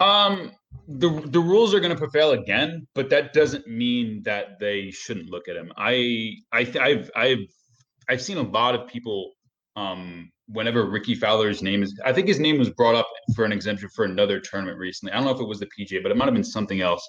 Um, 0.00 0.52
the 0.86 1.08
the 1.26 1.40
rules 1.40 1.74
are 1.74 1.80
going 1.80 1.92
to 1.92 1.98
prevail 1.98 2.30
again, 2.30 2.86
but 2.94 3.10
that 3.10 3.34
doesn't 3.34 3.66
mean 3.66 4.22
that 4.22 4.58
they 4.58 4.90
shouldn't 4.90 5.28
look 5.28 5.48
at 5.48 5.56
him. 5.56 5.72
I 5.76 6.36
I 6.52 6.60
I've 6.80 7.10
I've 7.14 7.46
I've 8.08 8.22
seen 8.22 8.38
a 8.38 8.42
lot 8.42 8.74
of 8.74 8.86
people 8.86 9.34
um 9.78 10.30
whenever 10.46 10.86
Rickie 10.86 11.14
Fowler's 11.14 11.62
name 11.62 11.82
is 11.82 11.98
I 12.04 12.12
think 12.12 12.26
his 12.26 12.40
name 12.40 12.58
was 12.58 12.70
brought 12.70 12.94
up 12.94 13.08
for 13.34 13.44
an 13.44 13.52
exemption 13.52 13.88
for 13.90 14.04
another 14.04 14.40
tournament 14.40 14.78
recently. 14.78 15.12
I 15.12 15.16
don't 15.16 15.26
know 15.26 15.34
if 15.34 15.40
it 15.40 15.48
was 15.48 15.60
the 15.60 15.66
PGA, 15.66 16.02
but 16.02 16.10
it 16.10 16.16
might 16.16 16.24
have 16.24 16.34
been 16.34 16.44
something 16.44 16.80
else. 16.80 17.06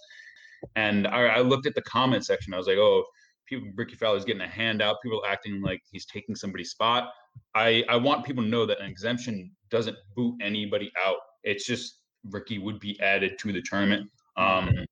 And 0.76 1.08
I, 1.08 1.28
I 1.28 1.40
looked 1.40 1.66
at 1.66 1.74
the 1.74 1.82
comment 1.84 2.26
section. 2.26 2.54
I 2.54 2.58
was 2.58 2.68
like, 2.68 2.78
oh, 2.78 3.06
people 3.48 3.70
Rickie 3.76 3.96
Fowler's 3.96 4.26
getting 4.26 4.42
a 4.42 4.48
handout, 4.48 4.98
people 5.02 5.24
acting 5.28 5.62
like 5.62 5.82
he's 5.90 6.06
taking 6.06 6.36
somebody's 6.36 6.72
spot. 6.72 7.12
I 7.56 7.84
I 7.90 7.96
want 7.96 8.26
people 8.26 8.44
to 8.44 8.50
know 8.50 8.66
that 8.66 8.80
an 8.82 8.90
exemption 8.90 9.52
doesn't 9.70 9.98
boot 10.16 10.36
anybody 10.42 10.92
out. 11.04 11.18
It's 11.44 11.66
just 11.66 12.02
Rickie 12.26 12.60
would 12.60 12.80
be 12.80 13.00
added 13.00 13.40
to 13.40 13.54
the 13.54 13.62
tournament. 13.62 14.10
Um, 14.36 14.86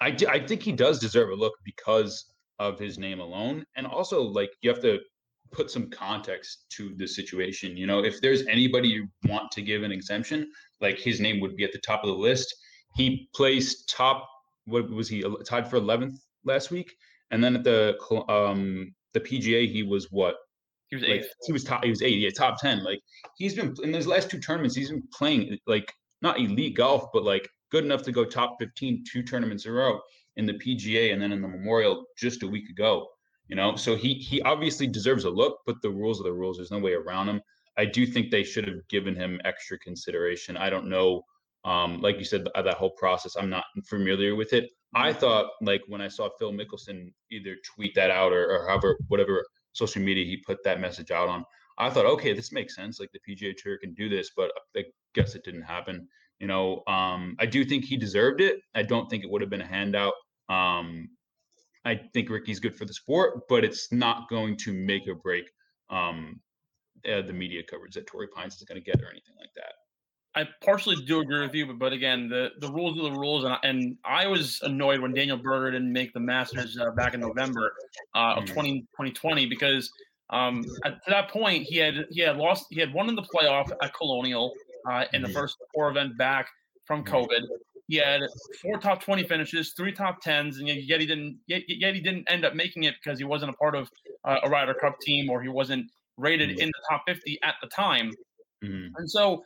I, 0.00 0.16
I 0.28 0.40
think 0.46 0.62
he 0.62 0.72
does 0.72 0.98
deserve 0.98 1.30
a 1.30 1.34
look 1.34 1.54
because 1.64 2.26
of 2.58 2.78
his 2.78 2.98
name 2.98 3.20
alone. 3.20 3.64
And 3.76 3.86
also, 3.86 4.22
like, 4.22 4.50
you 4.62 4.70
have 4.70 4.82
to 4.82 5.00
put 5.52 5.70
some 5.70 5.90
context 5.90 6.66
to 6.70 6.94
the 6.96 7.06
situation. 7.06 7.76
You 7.76 7.86
know, 7.86 8.04
if 8.04 8.20
there's 8.20 8.46
anybody 8.46 8.88
you 8.88 9.08
want 9.26 9.50
to 9.52 9.62
give 9.62 9.82
an 9.82 9.92
exemption, 9.92 10.50
like 10.80 10.98
his 10.98 11.20
name 11.20 11.40
would 11.40 11.56
be 11.56 11.64
at 11.64 11.72
the 11.72 11.78
top 11.78 12.04
of 12.04 12.08
the 12.08 12.16
list. 12.16 12.54
He 12.96 13.28
placed 13.34 13.88
top, 13.88 14.28
what 14.64 14.90
was 14.90 15.08
he, 15.08 15.24
tied 15.44 15.68
for 15.68 15.80
11th 15.80 16.16
last 16.44 16.70
week? 16.70 16.92
And 17.30 17.42
then 17.42 17.56
at 17.56 17.64
the 17.64 17.96
um 18.28 18.92
the 19.12 19.20
PGA, 19.20 19.70
he 19.70 19.82
was 19.82 20.08
what? 20.10 20.36
He 20.88 20.96
was 20.96 21.02
like, 21.04 21.20
eighth. 21.20 21.28
He 21.46 21.52
was 21.52 21.64
top. 21.64 21.84
He 21.84 21.90
was 21.90 22.02
eight. 22.02 22.18
Yeah, 22.18 22.30
top 22.30 22.58
ten. 22.58 22.82
Like 22.82 23.00
he's 23.36 23.54
been 23.54 23.74
in 23.82 23.92
his 23.92 24.06
last 24.06 24.30
two 24.30 24.40
tournaments. 24.40 24.74
He's 24.74 24.90
been 24.90 25.04
playing 25.12 25.56
like 25.66 25.92
not 26.22 26.38
elite 26.38 26.76
golf, 26.76 27.04
but 27.12 27.22
like 27.22 27.48
good 27.70 27.84
enough 27.84 28.02
to 28.02 28.12
go 28.12 28.24
top 28.24 28.56
15 28.58 29.04
two 29.10 29.22
tournaments 29.22 29.64
in 29.64 29.70
a 29.70 29.74
row 29.74 30.00
in 30.36 30.46
the 30.46 30.54
PGA 30.54 31.12
and 31.12 31.22
then 31.22 31.32
in 31.32 31.40
the 31.40 31.48
Memorial 31.48 32.04
just 32.16 32.42
a 32.42 32.46
week 32.48 32.68
ago. 32.68 33.06
You 33.50 33.56
know, 33.56 33.74
so 33.74 33.96
he 33.96 34.14
he 34.14 34.40
obviously 34.42 34.86
deserves 34.86 35.24
a 35.24 35.30
look, 35.30 35.58
but 35.66 35.82
the 35.82 35.90
rules 35.90 36.20
are 36.20 36.24
the 36.24 36.32
rules. 36.32 36.56
There's 36.56 36.70
no 36.70 36.78
way 36.78 36.92
around 36.92 37.28
him. 37.28 37.40
I 37.76 37.84
do 37.84 38.06
think 38.06 38.30
they 38.30 38.44
should 38.44 38.66
have 38.68 38.86
given 38.88 39.16
him 39.16 39.40
extra 39.44 39.76
consideration. 39.80 40.56
I 40.56 40.70
don't 40.70 40.88
know, 40.88 41.22
um, 41.64 42.00
like 42.00 42.16
you 42.18 42.24
said, 42.24 42.46
that 42.54 42.74
whole 42.74 42.90
process. 42.90 43.34
I'm 43.36 43.50
not 43.50 43.64
familiar 43.88 44.36
with 44.36 44.52
it. 44.52 44.70
I 44.94 45.12
thought 45.12 45.50
like 45.62 45.82
when 45.88 46.00
I 46.00 46.06
saw 46.06 46.28
Phil 46.38 46.52
Mickelson 46.52 47.12
either 47.32 47.56
tweet 47.74 47.92
that 47.96 48.12
out 48.12 48.32
or, 48.32 48.52
or 48.52 48.68
however 48.68 48.96
whatever 49.08 49.44
social 49.72 50.00
media 50.00 50.24
he 50.24 50.36
put 50.36 50.62
that 50.62 50.80
message 50.80 51.10
out 51.10 51.28
on, 51.28 51.44
I 51.76 51.90
thought, 51.90 52.06
okay, 52.06 52.32
this 52.32 52.52
makes 52.52 52.76
sense. 52.76 53.00
Like 53.00 53.10
the 53.12 53.20
PGA 53.26 53.56
Tour 53.56 53.78
can 53.78 53.94
do 53.94 54.08
this, 54.08 54.30
but 54.36 54.52
I 54.76 54.84
guess 55.16 55.34
it 55.34 55.42
didn't 55.42 55.62
happen. 55.62 56.06
You 56.38 56.46
know, 56.46 56.84
um, 56.86 57.34
I 57.40 57.46
do 57.46 57.64
think 57.64 57.84
he 57.84 57.96
deserved 57.96 58.40
it. 58.40 58.60
I 58.76 58.84
don't 58.84 59.10
think 59.10 59.24
it 59.24 59.30
would 59.30 59.40
have 59.40 59.50
been 59.50 59.60
a 59.60 59.66
handout. 59.66 60.14
Um, 60.48 61.08
I 61.84 62.00
think 62.12 62.28
Rickie's 62.28 62.60
good 62.60 62.76
for 62.76 62.84
the 62.84 62.92
sport, 62.92 63.48
but 63.48 63.64
it's 63.64 63.90
not 63.92 64.28
going 64.28 64.56
to 64.58 64.72
make 64.72 65.08
or 65.08 65.14
break 65.14 65.44
um, 65.88 66.40
uh, 67.10 67.22
the 67.22 67.32
media 67.32 67.62
coverage 67.62 67.94
that 67.94 68.06
Torrey 68.06 68.28
Pines 68.28 68.56
is 68.56 68.62
going 68.62 68.80
to 68.80 68.84
get 68.84 69.00
or 69.00 69.08
anything 69.10 69.34
like 69.38 69.50
that. 69.56 69.72
I 70.34 70.46
partially 70.64 70.96
do 71.06 71.20
agree 71.20 71.40
with 71.40 71.54
you, 71.54 71.66
but, 71.66 71.78
but 71.78 71.92
again, 71.92 72.28
the, 72.28 72.50
the 72.60 72.70
rules 72.70 72.98
are 72.98 73.10
the 73.10 73.18
rules, 73.18 73.44
and 73.44 73.54
I, 73.54 73.58
and 73.64 73.96
I 74.04 74.26
was 74.28 74.60
annoyed 74.62 75.00
when 75.00 75.12
Daniel 75.12 75.36
Berger 75.36 75.72
didn't 75.72 75.92
make 75.92 76.12
the 76.12 76.20
Masters 76.20 76.78
uh, 76.78 76.92
back 76.92 77.14
in 77.14 77.20
November 77.20 77.72
uh, 78.14 78.34
of 78.36 78.44
20, 78.44 78.72
mm. 78.72 78.80
2020 78.82 79.46
because 79.46 79.90
um, 80.30 80.64
at, 80.84 81.04
to 81.04 81.10
that 81.10 81.30
point 81.30 81.64
he 81.64 81.76
had 81.78 82.06
he 82.10 82.20
had 82.20 82.36
lost 82.36 82.66
he 82.70 82.78
had 82.78 82.94
won 82.94 83.08
in 83.08 83.16
the 83.16 83.22
playoff 83.22 83.72
at 83.82 83.92
Colonial 83.94 84.52
uh, 84.88 85.04
in 85.12 85.22
the 85.22 85.28
mm. 85.28 85.34
first 85.34 85.56
four 85.74 85.90
event 85.90 86.16
back 86.16 86.48
from 86.84 87.02
mm. 87.02 87.08
COVID. 87.08 87.40
He 87.90 87.96
had 87.96 88.20
four 88.62 88.78
top 88.78 89.02
20 89.02 89.24
finishes, 89.24 89.72
three 89.76 89.90
top 89.90 90.22
tens, 90.22 90.58
and 90.58 90.68
yet 90.68 91.00
he 91.00 91.06
didn't 91.06 91.40
yet, 91.48 91.62
yet 91.66 91.92
he 91.92 92.00
didn't 92.00 92.30
end 92.30 92.44
up 92.44 92.54
making 92.54 92.84
it 92.84 92.94
because 93.02 93.18
he 93.18 93.24
wasn't 93.24 93.50
a 93.50 93.54
part 93.54 93.74
of 93.74 93.90
uh, 94.24 94.38
a 94.44 94.48
Ryder 94.48 94.74
Cup 94.74 95.00
team 95.00 95.28
or 95.28 95.42
he 95.42 95.48
wasn't 95.48 95.90
rated 96.16 96.50
in 96.50 96.68
the 96.68 96.82
top 96.88 97.02
50 97.08 97.40
at 97.42 97.56
the 97.60 97.66
time. 97.66 98.12
Mm-hmm. 98.64 98.94
And 98.96 99.10
so 99.10 99.42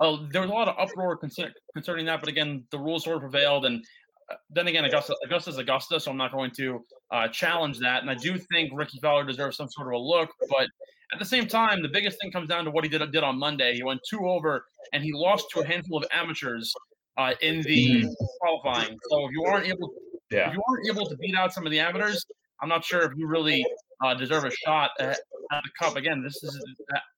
uh, 0.00 0.16
there 0.32 0.42
was 0.42 0.50
a 0.50 0.52
lot 0.52 0.66
of 0.66 0.74
uproar 0.76 1.16
concerning 1.16 2.06
that, 2.06 2.18
but 2.18 2.28
again, 2.28 2.64
the 2.72 2.78
rules 2.78 3.04
sort 3.04 3.14
of 3.14 3.22
prevailed. 3.22 3.64
And 3.64 3.84
uh, 4.28 4.34
then 4.50 4.66
again, 4.66 4.84
Augusta, 4.84 5.14
Augusta's 5.24 5.58
Augusta, 5.58 6.00
so 6.00 6.10
I'm 6.10 6.16
not 6.16 6.32
going 6.32 6.50
to 6.56 6.84
uh, 7.12 7.28
challenge 7.28 7.78
that. 7.78 8.02
And 8.02 8.10
I 8.10 8.16
do 8.16 8.36
think 8.38 8.72
Rickie 8.74 8.98
Fowler 9.00 9.24
deserves 9.24 9.56
some 9.56 9.68
sort 9.70 9.86
of 9.86 9.92
a 9.92 9.98
look, 9.98 10.30
but 10.50 10.66
at 11.12 11.20
the 11.20 11.24
same 11.24 11.46
time, 11.46 11.80
the 11.80 11.88
biggest 11.88 12.20
thing 12.20 12.32
comes 12.32 12.48
down 12.48 12.64
to 12.64 12.72
what 12.72 12.82
he 12.82 12.90
did, 12.90 13.08
did 13.12 13.22
on 13.22 13.38
Monday. 13.38 13.76
He 13.76 13.84
went 13.84 14.00
two 14.10 14.26
over, 14.26 14.64
and 14.92 15.04
he 15.04 15.12
lost 15.12 15.46
to 15.52 15.60
a 15.60 15.64
handful 15.64 15.96
of 15.96 16.04
amateurs 16.10 16.74
uh, 17.16 17.32
in 17.40 17.62
the 17.62 18.02
mm-hmm. 18.02 18.08
qualifying. 18.40 18.98
So 19.10 19.26
if 19.26 19.32
you 19.32 19.44
aren't 19.44 19.66
able, 19.66 19.90
yeah. 20.30 20.48
if 20.48 20.54
you 20.54 20.62
aren't 20.68 20.88
able 20.88 21.06
to 21.08 21.16
beat 21.16 21.36
out 21.36 21.52
some 21.52 21.66
of 21.66 21.72
the 21.72 21.80
amateurs, 21.80 22.24
I'm 22.60 22.68
not 22.68 22.84
sure 22.84 23.02
if 23.02 23.12
you 23.16 23.26
really 23.26 23.64
uh, 24.02 24.14
deserve 24.14 24.44
a 24.44 24.50
shot 24.50 24.90
at, 24.98 25.10
at, 25.10 25.62
the 25.62 25.70
cup. 25.78 25.96
Again, 25.96 26.22
this 26.22 26.42
is 26.42 26.64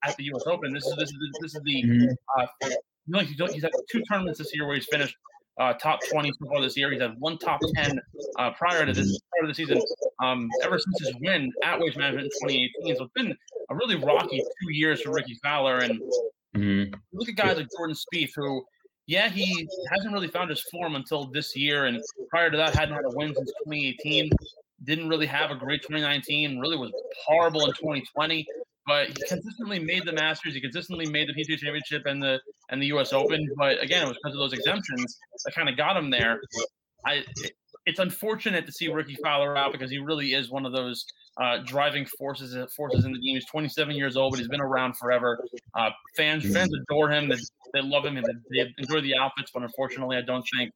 at 0.04 0.16
the 0.16 0.24
U.S. 0.24 0.42
Open. 0.46 0.72
This 0.72 0.86
is 0.86 0.96
this 0.96 1.10
is 1.10 1.16
this 1.40 1.54
is 1.54 1.60
the. 1.64 1.84
Mm-hmm. 1.84 2.40
Uh, 2.40 3.22
he's 3.22 3.62
had 3.62 3.70
two 3.90 4.02
tournaments 4.10 4.38
this 4.38 4.54
year 4.54 4.66
where 4.66 4.74
he's 4.74 4.86
finished 4.86 5.16
uh, 5.58 5.72
top 5.74 6.00
20 6.10 6.32
so 6.32 6.48
far 6.48 6.60
this 6.60 6.76
year. 6.76 6.90
He's 6.90 7.00
had 7.00 7.14
one 7.18 7.38
top 7.38 7.60
10 7.74 7.98
uh, 8.38 8.50
prior 8.52 8.84
to 8.84 8.92
this 8.92 9.18
part 9.34 9.44
of 9.44 9.48
the 9.48 9.54
season. 9.54 9.80
Um, 10.22 10.48
ever 10.62 10.78
since 10.78 10.98
his 11.00 11.14
win 11.20 11.52
at 11.62 11.78
Waste 11.78 11.96
Management 11.96 12.26
in 12.26 12.48
2018, 12.48 12.96
so 12.96 13.04
it's 13.04 13.12
been 13.14 13.36
a 13.70 13.74
really 13.74 13.96
rocky 13.96 14.38
two 14.38 14.72
years 14.72 15.02
for 15.02 15.12
Rickie 15.12 15.38
Fowler. 15.42 15.78
And 15.78 16.00
mm-hmm. 16.56 16.94
look 17.12 17.28
at 17.28 17.36
guys 17.36 17.56
like 17.56 17.68
Jordan 17.76 17.96
Spieth, 17.96 18.30
who 18.34 18.64
yeah, 19.06 19.28
he 19.28 19.68
hasn't 19.90 20.12
really 20.12 20.28
found 20.28 20.50
his 20.50 20.62
form 20.70 20.96
until 20.96 21.26
this 21.26 21.56
year, 21.56 21.86
and 21.86 22.02
prior 22.28 22.50
to 22.50 22.56
that, 22.56 22.74
hadn't 22.74 22.94
had 22.94 23.04
a 23.04 23.16
win 23.16 23.34
since 23.34 23.50
2018 23.64 24.30
didn't 24.84 25.08
really 25.08 25.26
have 25.26 25.50
a 25.50 25.54
great 25.54 25.82
2019, 25.82 26.58
really 26.58 26.76
was 26.76 26.92
horrible 27.24 27.64
in 27.66 27.72
2020, 27.72 28.46
but 28.86 29.08
he 29.08 29.14
consistently 29.28 29.78
made 29.78 30.04
the 30.04 30.12
Masters. 30.12 30.54
He 30.54 30.60
consistently 30.60 31.06
made 31.06 31.28
the 31.28 31.32
PGA 31.32 31.58
Championship 31.58 32.06
and 32.06 32.22
the 32.22 32.40
and 32.70 32.80
the 32.80 32.86
U.S. 32.86 33.12
Open. 33.12 33.48
But 33.56 33.82
again, 33.82 34.04
it 34.04 34.08
was 34.08 34.16
because 34.22 34.34
of 34.34 34.38
those 34.38 34.52
exemptions 34.52 35.18
that 35.44 35.54
kind 35.54 35.68
of 35.68 35.76
got 35.76 35.96
him 35.96 36.10
there. 36.10 36.40
I 37.04 37.24
it's 37.86 37.98
unfortunate 37.98 38.66
to 38.66 38.72
see 38.72 38.88
Rickie 38.88 39.16
Fowler 39.22 39.56
out 39.56 39.72
because 39.72 39.90
he 39.90 39.98
really 39.98 40.34
is 40.34 40.50
one 40.50 40.66
of 40.66 40.72
those 40.72 41.04
uh, 41.38 41.58
driving 41.64 42.06
forces 42.18 42.56
forces 42.74 43.04
in 43.04 43.12
the 43.12 43.18
game. 43.18 43.34
He's 43.34 43.46
27 43.46 43.94
years 43.94 44.16
old, 44.16 44.32
but 44.32 44.38
he's 44.38 44.48
been 44.48 44.60
around 44.60 44.96
forever. 44.96 45.38
Uh, 45.74 45.90
fans 46.16 46.50
fans 46.52 46.70
adore 46.82 47.10
him. 47.10 47.28
They, 47.28 47.36
they 47.74 47.82
love 47.82 48.04
him 48.04 48.16
and 48.16 48.26
they 48.50 48.74
enjoy 48.78 49.00
the 49.00 49.16
outfits. 49.16 49.50
But 49.52 49.62
unfortunately, 49.62 50.16
I 50.16 50.22
don't 50.22 50.46
think 50.56 50.72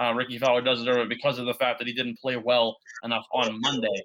uh, 0.00 0.12
Rickie 0.14 0.38
Fowler 0.38 0.60
does 0.60 0.78
deserve 0.78 0.98
it 0.98 1.08
because 1.08 1.38
of 1.38 1.46
the 1.46 1.54
fact 1.54 1.78
that 1.78 1.86
he 1.86 1.94
didn't 1.94 2.18
play 2.20 2.36
well 2.36 2.76
enough 3.02 3.24
on 3.32 3.60
Monday. 3.60 4.02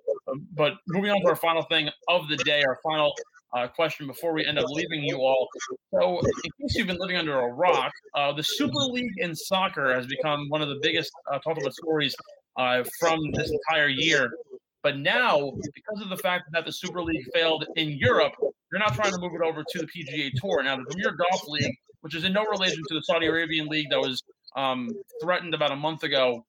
But 0.56 0.74
moving 0.88 1.12
on 1.12 1.22
to 1.22 1.28
our 1.28 1.36
final 1.36 1.64
thing 1.64 1.90
of 2.08 2.28
the 2.28 2.38
day, 2.38 2.64
our 2.64 2.78
final 2.84 3.14
uh, 3.54 3.68
question 3.68 4.06
before 4.06 4.34
we 4.34 4.46
end 4.46 4.60
up 4.60 4.66
leaving 4.70 5.04
you 5.04 5.18
all. 5.18 5.48
So, 5.94 6.20
in 6.20 6.52
case 6.62 6.76
you've 6.76 6.88
been 6.88 7.00
living 7.00 7.18
under 7.18 7.40
a 7.40 7.48
rock, 7.48 7.92
uh, 8.16 8.32
the 8.34 8.44
Super 8.44 8.78
League 8.78 9.14
in 9.18 9.36
soccer 9.36 9.94
has 9.94 10.06
become 10.06 10.48
one 10.50 10.62
of 10.62 10.70
the 10.70 10.80
biggest 10.82 11.12
uh, 11.32 11.40
about 11.44 11.74
stories 11.74 12.16
uh, 12.58 12.84
from 13.00 13.20
this 13.34 13.52
entire 13.52 13.88
year. 13.88 14.32
But 14.82 14.98
now, 14.98 15.52
because 15.74 16.02
of 16.02 16.10
the 16.10 16.18
fact 16.18 16.46
that 16.54 16.66
the 16.66 16.72
Super 16.72 17.02
League 17.02 17.26
failed 17.34 17.66
in 17.76 17.90
Europe, 17.90 18.34
they're 18.72 18.80
now 18.80 18.88
trying 18.88 19.12
to 19.12 19.20
move 19.20 19.34
it 19.34 19.46
over 19.46 19.64
to 19.68 19.80
the 19.80 19.88
PGA 19.88 20.32
Tour. 20.36 20.64
Now, 20.64 20.78
the 20.78 20.86
Premier 20.86 21.12
Golf 21.12 21.44
League, 21.48 21.76
which 22.02 22.16
is 22.16 22.24
in 22.24 22.32
no 22.32 22.46
relation 22.46 22.82
to 22.88 22.94
the 22.94 23.02
Saudi 23.02 23.28
Arabian 23.28 23.68
League 23.68 23.88
that 23.90 24.00
was 24.00 24.24
um, 24.56 24.90
threatened 25.22 25.54
about 25.54 25.72
a 25.72 25.76
month 25.76 26.04
ago 26.04 26.46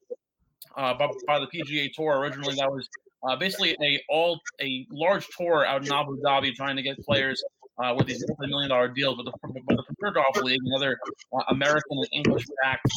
uh, 0.77 0.95
by, 0.95 1.09
by, 1.27 1.41
the 1.41 1.47
PGA 1.47 1.93
Tour. 1.93 2.19
Originally, 2.19 2.55
that 2.55 2.71
was 2.71 2.89
uh, 3.29 3.37
basically 3.37 3.77
a 3.83 4.01
all 4.09 4.39
a 4.61 4.87
large 4.91 5.27
tour 5.37 5.67
out 5.67 5.85
in 5.85 5.93
Abu 5.93 6.21
Dhabi 6.21 6.55
trying 6.55 6.77
to 6.77 6.83
get 6.83 6.99
players 7.05 7.43
uh, 7.83 7.95
with 7.97 8.07
these 8.07 8.25
multi-million 8.29 8.71
dollar 8.71 8.89
deals. 8.89 9.17
But 9.17 9.25
the, 9.25 9.63
but 9.67 9.77
the 9.77 9.95
Premier 9.99 10.15
Golf 10.15 10.37
League, 10.45 10.61
another 10.67 10.99
uh, 11.33 11.43
American 11.49 11.99
and 11.99 12.09
English-backed 12.13 12.93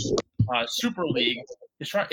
uh, 0.53 0.65
Super 0.67 1.05
League, 1.05 1.39
is 1.83 1.89
trying. 1.89 2.07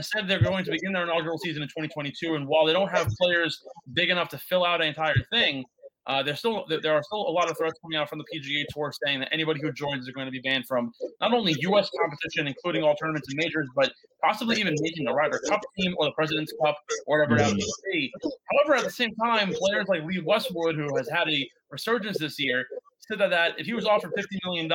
Said 0.00 0.28
they're 0.28 0.42
going 0.42 0.64
to 0.64 0.70
begin 0.70 0.92
their 0.92 1.02
inaugural 1.02 1.38
season 1.38 1.62
in 1.62 1.68
2022, 1.68 2.34
and 2.34 2.46
while 2.46 2.64
they 2.64 2.72
don't 2.72 2.88
have 2.88 3.08
players 3.20 3.62
big 3.92 4.10
enough 4.10 4.28
to 4.30 4.38
fill 4.38 4.64
out 4.64 4.80
an 4.80 4.88
entire 4.88 5.14
thing, 5.30 5.64
uh, 6.06 6.22
there's 6.22 6.38
still 6.38 6.64
there 6.68 6.94
are 6.94 7.02
still 7.02 7.28
a 7.28 7.30
lot 7.30 7.50
of 7.50 7.56
threats 7.58 7.78
coming 7.82 7.98
out 7.98 8.08
from 8.08 8.18
the 8.18 8.24
PGA 8.32 8.64
Tour 8.70 8.92
saying 9.04 9.20
that 9.20 9.28
anybody 9.32 9.60
who 9.60 9.72
joins 9.72 10.06
is 10.06 10.14
going 10.14 10.26
to 10.26 10.30
be 10.30 10.40
banned 10.40 10.66
from 10.66 10.92
not 11.20 11.32
only 11.32 11.54
U.S. 11.60 11.90
competition, 12.00 12.46
including 12.46 12.84
all 12.84 12.94
tournaments 12.94 13.28
and 13.28 13.36
majors, 13.36 13.68
but 13.74 13.92
possibly 14.22 14.60
even 14.60 14.74
making 14.80 15.04
the 15.04 15.12
Ryder 15.12 15.40
Cup 15.48 15.60
team 15.76 15.94
or 15.98 16.06
the 16.06 16.12
President's 16.12 16.52
Cup 16.64 16.76
or 17.06 17.18
whatever 17.18 17.42
else 17.42 17.54
may 17.54 17.92
be. 17.92 18.12
However, 18.22 18.76
at 18.76 18.84
the 18.84 18.90
same 18.90 19.14
time, 19.16 19.52
players 19.52 19.86
like 19.88 20.04
Lee 20.04 20.22
Westwood, 20.24 20.76
who 20.76 20.96
has 20.96 21.08
had 21.08 21.28
a 21.28 21.48
resurgence 21.70 22.18
this 22.18 22.38
year, 22.38 22.64
said 23.00 23.18
that 23.18 23.58
if 23.58 23.66
he 23.66 23.74
was 23.74 23.86
offered 23.86 24.12
$50 24.16 24.24
million 24.44 24.70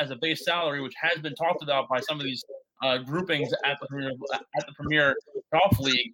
as 0.00 0.10
a 0.10 0.16
base 0.16 0.44
salary, 0.44 0.80
which 0.80 0.94
has 1.00 1.18
been 1.20 1.34
talked 1.34 1.62
about 1.62 1.88
by 1.88 2.00
some 2.00 2.18
of 2.18 2.24
these 2.24 2.44
uh, 2.82 2.98
groupings 2.98 3.52
at 3.64 3.78
the 3.80 3.86
Premier, 3.86 4.10
at 4.32 4.66
the 4.66 4.72
Premier 4.74 5.14
Golf 5.52 5.78
League, 5.78 6.12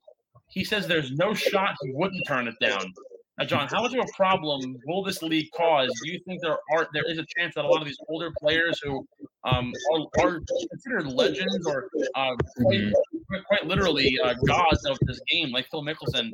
he 0.48 0.64
says 0.64 0.86
there's 0.86 1.12
no 1.12 1.34
shot 1.34 1.76
he 1.82 1.90
wouldn't 1.92 2.26
turn 2.26 2.48
it 2.48 2.54
down. 2.60 2.92
Now, 3.38 3.44
John, 3.44 3.68
how 3.68 3.82
much 3.82 3.94
of 3.94 4.00
a 4.00 4.16
problem 4.16 4.76
will 4.84 5.04
this 5.04 5.22
league 5.22 5.50
cause? 5.56 5.90
Do 6.02 6.10
you 6.10 6.18
think 6.26 6.42
there 6.42 6.58
are 6.72 6.88
there 6.92 7.08
is 7.08 7.18
a 7.18 7.24
chance 7.36 7.54
that 7.54 7.64
a 7.64 7.68
lot 7.68 7.80
of 7.80 7.86
these 7.86 7.98
older 8.08 8.32
players 8.40 8.80
who 8.82 9.06
um, 9.44 9.72
are, 9.94 10.24
are, 10.24 10.40
considered 10.70 11.06
legends 11.06 11.64
or 11.66 11.88
uh, 12.16 12.34
quite, 12.56 12.80
mm-hmm. 12.80 13.36
quite, 13.46 13.64
literally 13.64 14.18
uh, 14.24 14.34
gods 14.44 14.84
of 14.86 14.98
this 15.02 15.20
game, 15.30 15.52
like 15.52 15.68
Phil 15.70 15.84
Mickelson, 15.84 16.32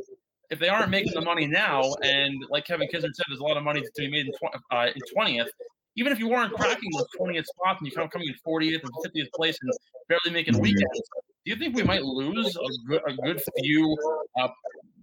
if 0.48 0.58
they 0.58 0.68
aren't 0.68 0.90
making 0.90 1.12
the 1.12 1.20
money 1.20 1.46
now, 1.46 1.94
and 2.02 2.34
like 2.48 2.66
Kevin 2.66 2.88
Kisner 2.88 3.12
said, 3.12 3.24
there's 3.28 3.40
a 3.40 3.44
lot 3.44 3.58
of 3.58 3.62
money 3.62 3.82
to 3.82 3.90
be 3.98 4.10
made 4.10 4.26
in, 4.26 4.32
tw- 4.32 4.56
uh, 4.70 4.86
in 4.94 5.02
20th. 5.14 5.48
Even 5.96 6.12
if 6.12 6.18
you 6.18 6.28
weren't 6.28 6.52
cracking 6.54 6.90
those 6.92 7.06
20th 7.20 7.44
spots 7.56 7.78
and 7.80 7.86
you 7.86 7.92
come 7.92 8.08
coming 8.08 8.28
in 8.28 8.34
40th 8.46 8.82
and 8.82 8.92
50th 9.04 9.30
place 9.34 9.58
and 9.62 9.72
barely 10.08 10.32
making 10.32 10.54
mm-hmm. 10.54 10.62
weekends, 10.62 11.00
do 11.44 11.50
you 11.50 11.56
think 11.56 11.76
we 11.76 11.82
might 11.82 12.02
lose 12.02 12.56
a 12.56 12.88
good, 12.88 13.02
a 13.06 13.14
good 13.14 13.40
few 13.62 13.96
uh, 14.40 14.48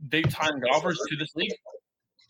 big 0.09 0.29
time 0.29 0.59
golfers 0.59 0.99
to 1.09 1.15
this 1.15 1.35
league? 1.35 1.53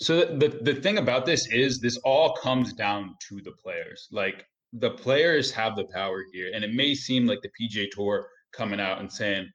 So 0.02 0.26
the 0.26 0.47
the 0.62 0.74
thing 0.74 0.97
about 0.97 1.26
this 1.28 1.47
is 1.52 1.80
this 1.80 1.97
all 1.97 2.34
comes 2.34 2.74
down 2.74 3.15
to 3.30 3.39
the 3.41 3.52
players. 3.52 4.08
Like 4.12 4.45
the 4.74 4.91
players 4.91 5.52
have 5.52 5.76
the 5.76 5.86
power 5.86 6.26
here, 6.34 6.52
and 6.54 6.63
it 6.63 6.74
may 6.74 6.95
seem 6.95 7.28
like 7.28 7.39
the 7.43 7.50
PGA 7.50 7.88
Tour 7.91 8.28
coming 8.52 8.80
out 8.80 9.00
and 9.00 9.12
saying, 9.12 9.47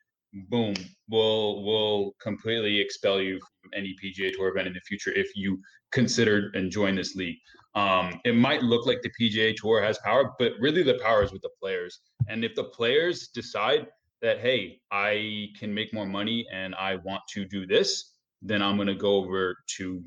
"Boom, 0.48 0.74
we'll 1.08 1.64
we'll 1.64 2.12
completely 2.20 2.80
expel 2.80 3.20
you 3.20 3.40
from 3.60 3.70
any 3.74 3.96
PGA 4.02 4.32
Tour 4.34 4.48
event 4.48 4.68
in 4.68 4.74
the 4.74 4.80
future 4.80 5.12
if 5.12 5.28
you 5.34 5.60
consider 5.90 6.50
and 6.54 6.70
join 6.70 6.94
this 6.94 7.16
league." 7.16 7.38
Um, 7.76 8.20
it 8.24 8.34
might 8.34 8.62
look 8.62 8.86
like 8.86 9.02
the 9.02 9.10
PGA 9.20 9.54
Tour 9.54 9.82
has 9.82 9.98
power, 9.98 10.32
but 10.38 10.52
really 10.58 10.82
the 10.82 10.98
power 11.02 11.22
is 11.22 11.30
with 11.30 11.42
the 11.42 11.50
players. 11.60 12.00
And 12.26 12.42
if 12.42 12.54
the 12.54 12.64
players 12.64 13.28
decide 13.28 13.86
that, 14.22 14.40
hey, 14.40 14.80
I 14.90 15.48
can 15.58 15.72
make 15.72 15.92
more 15.92 16.06
money 16.06 16.46
and 16.50 16.74
I 16.74 16.96
want 16.96 17.22
to 17.34 17.44
do 17.44 17.66
this, 17.66 18.14
then 18.40 18.62
I'm 18.62 18.76
going 18.76 18.88
to 18.88 18.94
go 18.94 19.16
over 19.16 19.56
to 19.76 20.02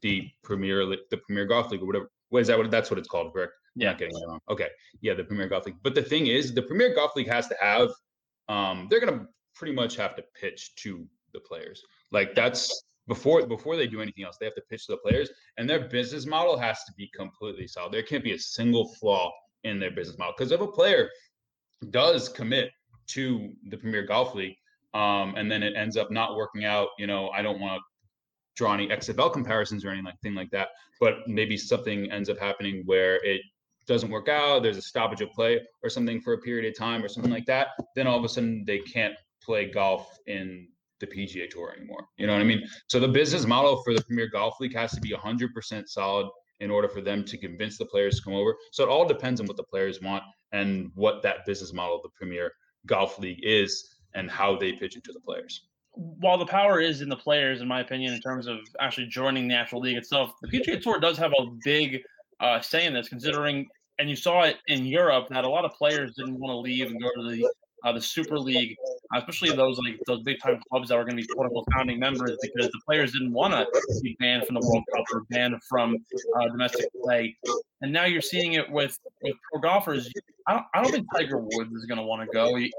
the 0.00 0.28
Premier 0.44 0.86
the 0.86 1.16
Premier 1.26 1.44
Golf 1.44 1.70
League 1.72 1.82
or 1.82 1.86
whatever. 1.86 2.10
What 2.28 2.40
is 2.40 2.46
that? 2.46 2.56
What 2.56 2.70
that's 2.70 2.90
what 2.90 2.98
it's 2.98 3.08
called, 3.08 3.32
correct? 3.32 3.52
Yeah, 3.74 3.90
not 3.90 3.98
getting 3.98 4.16
it 4.16 4.26
wrong. 4.26 4.40
Okay, 4.48 4.68
yeah, 5.00 5.14
the 5.14 5.24
Premier 5.24 5.48
Golf 5.48 5.66
League. 5.66 5.76
But 5.82 5.94
the 5.94 6.02
thing 6.02 6.28
is, 6.28 6.54
the 6.54 6.62
Premier 6.62 6.94
Golf 6.94 7.16
League 7.16 7.28
has 7.28 7.48
to 7.48 7.56
have. 7.60 7.90
Um, 8.48 8.86
they're 8.90 9.00
gonna 9.00 9.26
pretty 9.54 9.74
much 9.74 9.96
have 9.96 10.14
to 10.16 10.24
pitch 10.40 10.74
to 10.76 11.06
the 11.32 11.40
players. 11.40 11.82
Like 12.12 12.34
that's 12.34 12.84
before 13.08 13.46
before 13.46 13.76
they 13.76 13.86
do 13.86 14.00
anything 14.00 14.24
else. 14.24 14.36
They 14.38 14.46
have 14.46 14.54
to 14.54 14.62
pitch 14.70 14.86
to 14.86 14.92
the 14.92 14.98
players, 14.98 15.30
and 15.56 15.68
their 15.68 15.88
business 15.88 16.26
model 16.26 16.56
has 16.56 16.84
to 16.84 16.92
be 16.96 17.10
completely 17.16 17.66
solid. 17.66 17.92
There 17.92 18.02
can't 18.02 18.22
be 18.22 18.32
a 18.32 18.38
single 18.38 18.94
flaw 18.94 19.32
in 19.64 19.80
their 19.80 19.90
business 19.90 20.18
model 20.18 20.34
because 20.36 20.52
if 20.52 20.60
a 20.60 20.66
player 20.66 21.10
does 21.90 22.28
commit 22.28 22.70
to 23.08 23.52
the 23.70 23.76
Premier 23.76 24.04
Golf 24.04 24.34
League, 24.34 24.56
um, 24.94 25.34
and 25.36 25.50
then 25.50 25.62
it 25.62 25.74
ends 25.76 25.96
up 25.96 26.10
not 26.10 26.36
working 26.36 26.64
out, 26.64 26.88
you 26.98 27.06
know, 27.06 27.30
I 27.30 27.42
don't 27.42 27.60
want 27.60 27.78
to 27.78 27.82
draw 28.56 28.74
any 28.74 28.88
XFL 28.88 29.32
comparisons 29.32 29.84
or 29.84 29.90
anything 29.90 30.34
like 30.34 30.50
that. 30.50 30.68
But 31.00 31.26
maybe 31.26 31.56
something 31.56 32.10
ends 32.10 32.28
up 32.28 32.38
happening 32.38 32.82
where 32.86 33.16
it 33.24 33.40
doesn't 33.86 34.10
work 34.10 34.28
out, 34.28 34.62
there's 34.62 34.76
a 34.76 34.82
stoppage 34.82 35.22
of 35.22 35.30
play 35.32 35.60
or 35.82 35.88
something 35.88 36.20
for 36.20 36.34
a 36.34 36.38
period 36.38 36.70
of 36.70 36.78
time 36.78 37.02
or 37.02 37.08
something 37.08 37.32
like 37.32 37.46
that, 37.46 37.68
then 37.96 38.06
all 38.06 38.18
of 38.18 38.24
a 38.24 38.28
sudden 38.28 38.64
they 38.66 38.78
can't 38.80 39.14
play 39.42 39.70
golf 39.70 40.18
in 40.26 40.68
the 41.00 41.06
PGA 41.06 41.48
Tour 41.48 41.74
anymore. 41.76 42.04
You 42.16 42.26
know 42.26 42.32
what 42.32 42.42
I 42.42 42.44
mean? 42.44 42.66
So 42.88 42.98
the 42.98 43.08
business 43.08 43.46
model 43.46 43.82
for 43.82 43.94
the 43.94 44.02
Premier 44.02 44.28
Golf 44.28 44.60
League 44.60 44.74
has 44.74 44.92
to 44.92 45.00
be 45.00 45.10
100% 45.10 45.88
solid 45.88 46.28
in 46.60 46.70
order 46.70 46.88
for 46.88 47.00
them 47.00 47.24
to 47.24 47.38
convince 47.38 47.78
the 47.78 47.86
players 47.86 48.16
to 48.16 48.22
come 48.22 48.34
over. 48.34 48.56
So 48.72 48.82
it 48.82 48.88
all 48.88 49.06
depends 49.06 49.40
on 49.40 49.46
what 49.46 49.56
the 49.56 49.64
players 49.64 50.00
want 50.02 50.24
and 50.52 50.90
what 50.94 51.22
that 51.22 51.46
business 51.46 51.72
model 51.72 51.96
of 51.96 52.02
the 52.02 52.10
Premier 52.10 52.52
Golf 52.86 53.18
League 53.18 53.40
is 53.42 53.96
and 54.14 54.30
how 54.30 54.56
they 54.56 54.72
pitch 54.72 54.96
it 54.96 55.04
to 55.04 55.12
the 55.12 55.20
players 55.20 55.68
while 55.98 56.38
the 56.38 56.46
power 56.46 56.80
is 56.80 57.00
in 57.00 57.08
the 57.08 57.16
players, 57.16 57.60
in 57.60 57.66
my 57.66 57.80
opinion, 57.80 58.14
in 58.14 58.20
terms 58.20 58.46
of 58.46 58.58
actually 58.80 59.08
joining 59.08 59.48
the 59.48 59.54
actual 59.54 59.80
league 59.80 59.96
itself, 59.96 60.32
the 60.42 60.48
PGA 60.48 60.80
Tour 60.80 61.00
does 61.00 61.18
have 61.18 61.32
a 61.32 61.46
big 61.64 62.00
uh, 62.38 62.60
say 62.60 62.86
in 62.86 62.94
this, 62.94 63.08
considering, 63.08 63.66
and 63.98 64.08
you 64.08 64.14
saw 64.14 64.42
it 64.42 64.58
in 64.68 64.86
Europe 64.86 65.26
that 65.30 65.44
a 65.44 65.48
lot 65.48 65.64
of 65.64 65.72
players 65.72 66.14
didn't 66.14 66.38
want 66.38 66.52
to 66.52 66.58
leave 66.58 66.86
and 66.86 67.02
go 67.02 67.08
to 67.16 67.28
the 67.28 67.50
uh, 67.84 67.92
the 67.92 68.00
Super 68.00 68.38
League, 68.38 68.76
especially 69.14 69.50
those 69.50 69.78
like 69.78 69.98
those 70.06 70.22
big 70.22 70.38
time 70.40 70.60
clubs 70.70 70.88
that 70.88 70.96
were 70.96 71.04
going 71.04 71.16
to 71.16 71.22
be 71.22 71.28
quote 71.28 71.46
unquote 71.46 71.66
founding 71.72 71.98
members, 71.98 72.36
because 72.42 72.70
the 72.70 72.80
players 72.86 73.12
didn't 73.12 73.32
want 73.32 73.52
to 73.52 73.66
be 74.02 74.16
banned 74.18 74.46
from 74.46 74.54
the 74.54 74.60
World 74.60 74.84
Cup 74.94 75.04
or 75.12 75.24
banned 75.30 75.54
from 75.68 75.96
uh, 76.36 76.48
domestic 76.48 76.86
play. 77.02 77.36
And 77.82 77.92
now 77.92 78.04
you're 78.04 78.20
seeing 78.20 78.54
it 78.54 78.70
with 78.70 78.98
with 79.22 79.34
pro 79.50 79.60
golfers. 79.60 80.10
I 80.46 80.54
don't, 80.54 80.64
I 80.74 80.82
don't 80.82 80.92
think 80.92 81.06
Tiger 81.14 81.38
Woods 81.38 81.72
is 81.74 81.84
going 81.84 81.98
to 81.98 82.04
want 82.04 82.22
to 82.22 82.34
go. 82.34 82.56
He, 82.56 82.72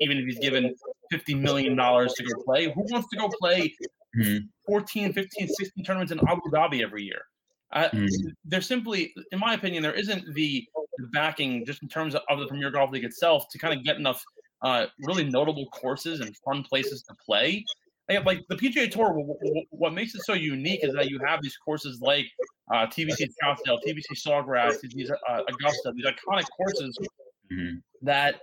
even 0.00 0.16
if 0.16 0.24
he's 0.24 0.38
given 0.38 0.74
$50 1.12 1.40
million 1.40 1.76
to 1.76 2.24
go 2.24 2.42
play. 2.44 2.64
Who 2.64 2.84
wants 2.90 3.08
to 3.10 3.16
go 3.16 3.28
play 3.40 3.74
mm-hmm. 4.16 4.46
14, 4.66 5.12
15, 5.12 5.48
16 5.48 5.84
tournaments 5.84 6.12
in 6.12 6.20
Abu 6.26 6.40
Dhabi 6.52 6.82
every 6.82 7.02
year? 7.04 7.22
Uh, 7.72 7.88
mm-hmm. 7.88 8.28
There's 8.44 8.66
simply, 8.66 9.12
in 9.30 9.38
my 9.38 9.54
opinion, 9.54 9.82
there 9.82 9.94
isn't 9.94 10.34
the, 10.34 10.66
the 10.98 11.06
backing 11.08 11.64
just 11.64 11.82
in 11.82 11.88
terms 11.88 12.14
of, 12.14 12.22
of, 12.28 12.40
the 12.40 12.46
Premier 12.46 12.70
Golf 12.70 12.90
League 12.90 13.04
itself 13.04 13.44
to 13.50 13.58
kind 13.58 13.76
of 13.76 13.84
get 13.84 13.96
enough 13.96 14.24
uh, 14.62 14.86
really 15.06 15.24
notable 15.24 15.66
courses 15.66 16.20
and 16.20 16.36
fun 16.44 16.62
places 16.62 17.02
to 17.04 17.14
play. 17.24 17.64
Like 18.08 18.40
the 18.48 18.56
PGA 18.56 18.90
Tour, 18.90 19.12
what 19.70 19.92
makes 19.92 20.16
it 20.16 20.22
so 20.24 20.32
unique 20.32 20.80
is 20.82 20.92
that 20.94 21.08
you 21.08 21.20
have 21.24 21.40
these 21.42 21.56
courses 21.56 22.00
like 22.00 22.26
uh, 22.72 22.86
TPC 22.86 23.28
Scottsdale, 23.40 23.78
TPC 23.86 24.16
Sawgrass, 24.16 24.80
these 24.80 25.10
uh, 25.10 25.42
Augusta, 25.48 25.92
these 25.94 26.06
iconic 26.06 26.46
courses 26.56 26.98
mm-hmm. 27.52 27.76
that 28.02 28.40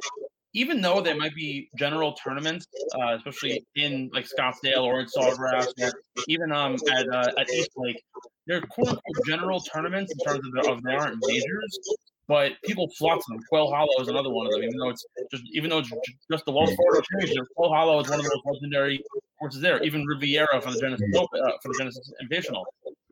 even 0.54 0.82
though 0.82 1.02
they 1.02 1.14
might 1.14 1.36
be 1.36 1.70
general 1.78 2.14
tournaments, 2.14 2.66
uh, 2.96 3.16
especially 3.18 3.66
in 3.76 4.10
like 4.14 4.26
Scottsdale 4.26 4.84
or 4.84 5.02
in 5.02 5.08
Sawgrass, 5.08 5.68
or 5.82 5.92
even 6.28 6.52
um 6.52 6.78
at 6.92 7.08
uh, 7.10 7.32
at 7.38 7.50
East 7.50 7.72
Lake, 7.76 8.02
they're 8.48 8.62
quote 8.62 8.88
unquote 8.88 9.26
general 9.26 9.60
tournaments 9.60 10.12
in 10.12 10.18
terms 10.20 10.46
of, 10.46 10.52
the, 10.54 10.72
of 10.72 10.84
they 10.84 10.96
aren't 10.96 11.18
majors, 11.28 11.80
but 12.28 12.54
people 12.64 12.90
flock 12.98 13.20
to 13.20 13.26
them. 13.30 13.44
Quail 13.50 13.72
Hollow 13.72 14.02
is 14.02 14.08
another 14.08 14.30
one 14.30 14.48
of 14.48 14.54
them, 14.54 14.64
even 14.64 14.78
though 14.78 14.90
it's 14.90 15.06
just 15.32 15.44
even 15.54 15.70
though 15.70 15.80
it's 15.80 15.92
just 16.32 16.46
the 16.46 16.52
Wells 16.52 16.74
Fargo 16.76 17.02
Championship. 17.12 17.46
Quail 17.56 17.72
Hollow 17.72 18.00
is 18.00 18.10
one 18.10 18.20
of 18.20 18.26
the 18.26 18.32
most 18.46 18.56
legendary 18.56 19.04
courses 19.40 19.62
there. 19.62 19.82
Even 19.84 20.06
Riviera 20.06 20.62
for 20.62 20.72
the 20.72 20.80
Genesis 20.80 21.08
uh, 21.16 21.24
for 21.62 21.70
the 21.70 21.76
Genesis 21.78 22.12
Invitational. 22.22 22.64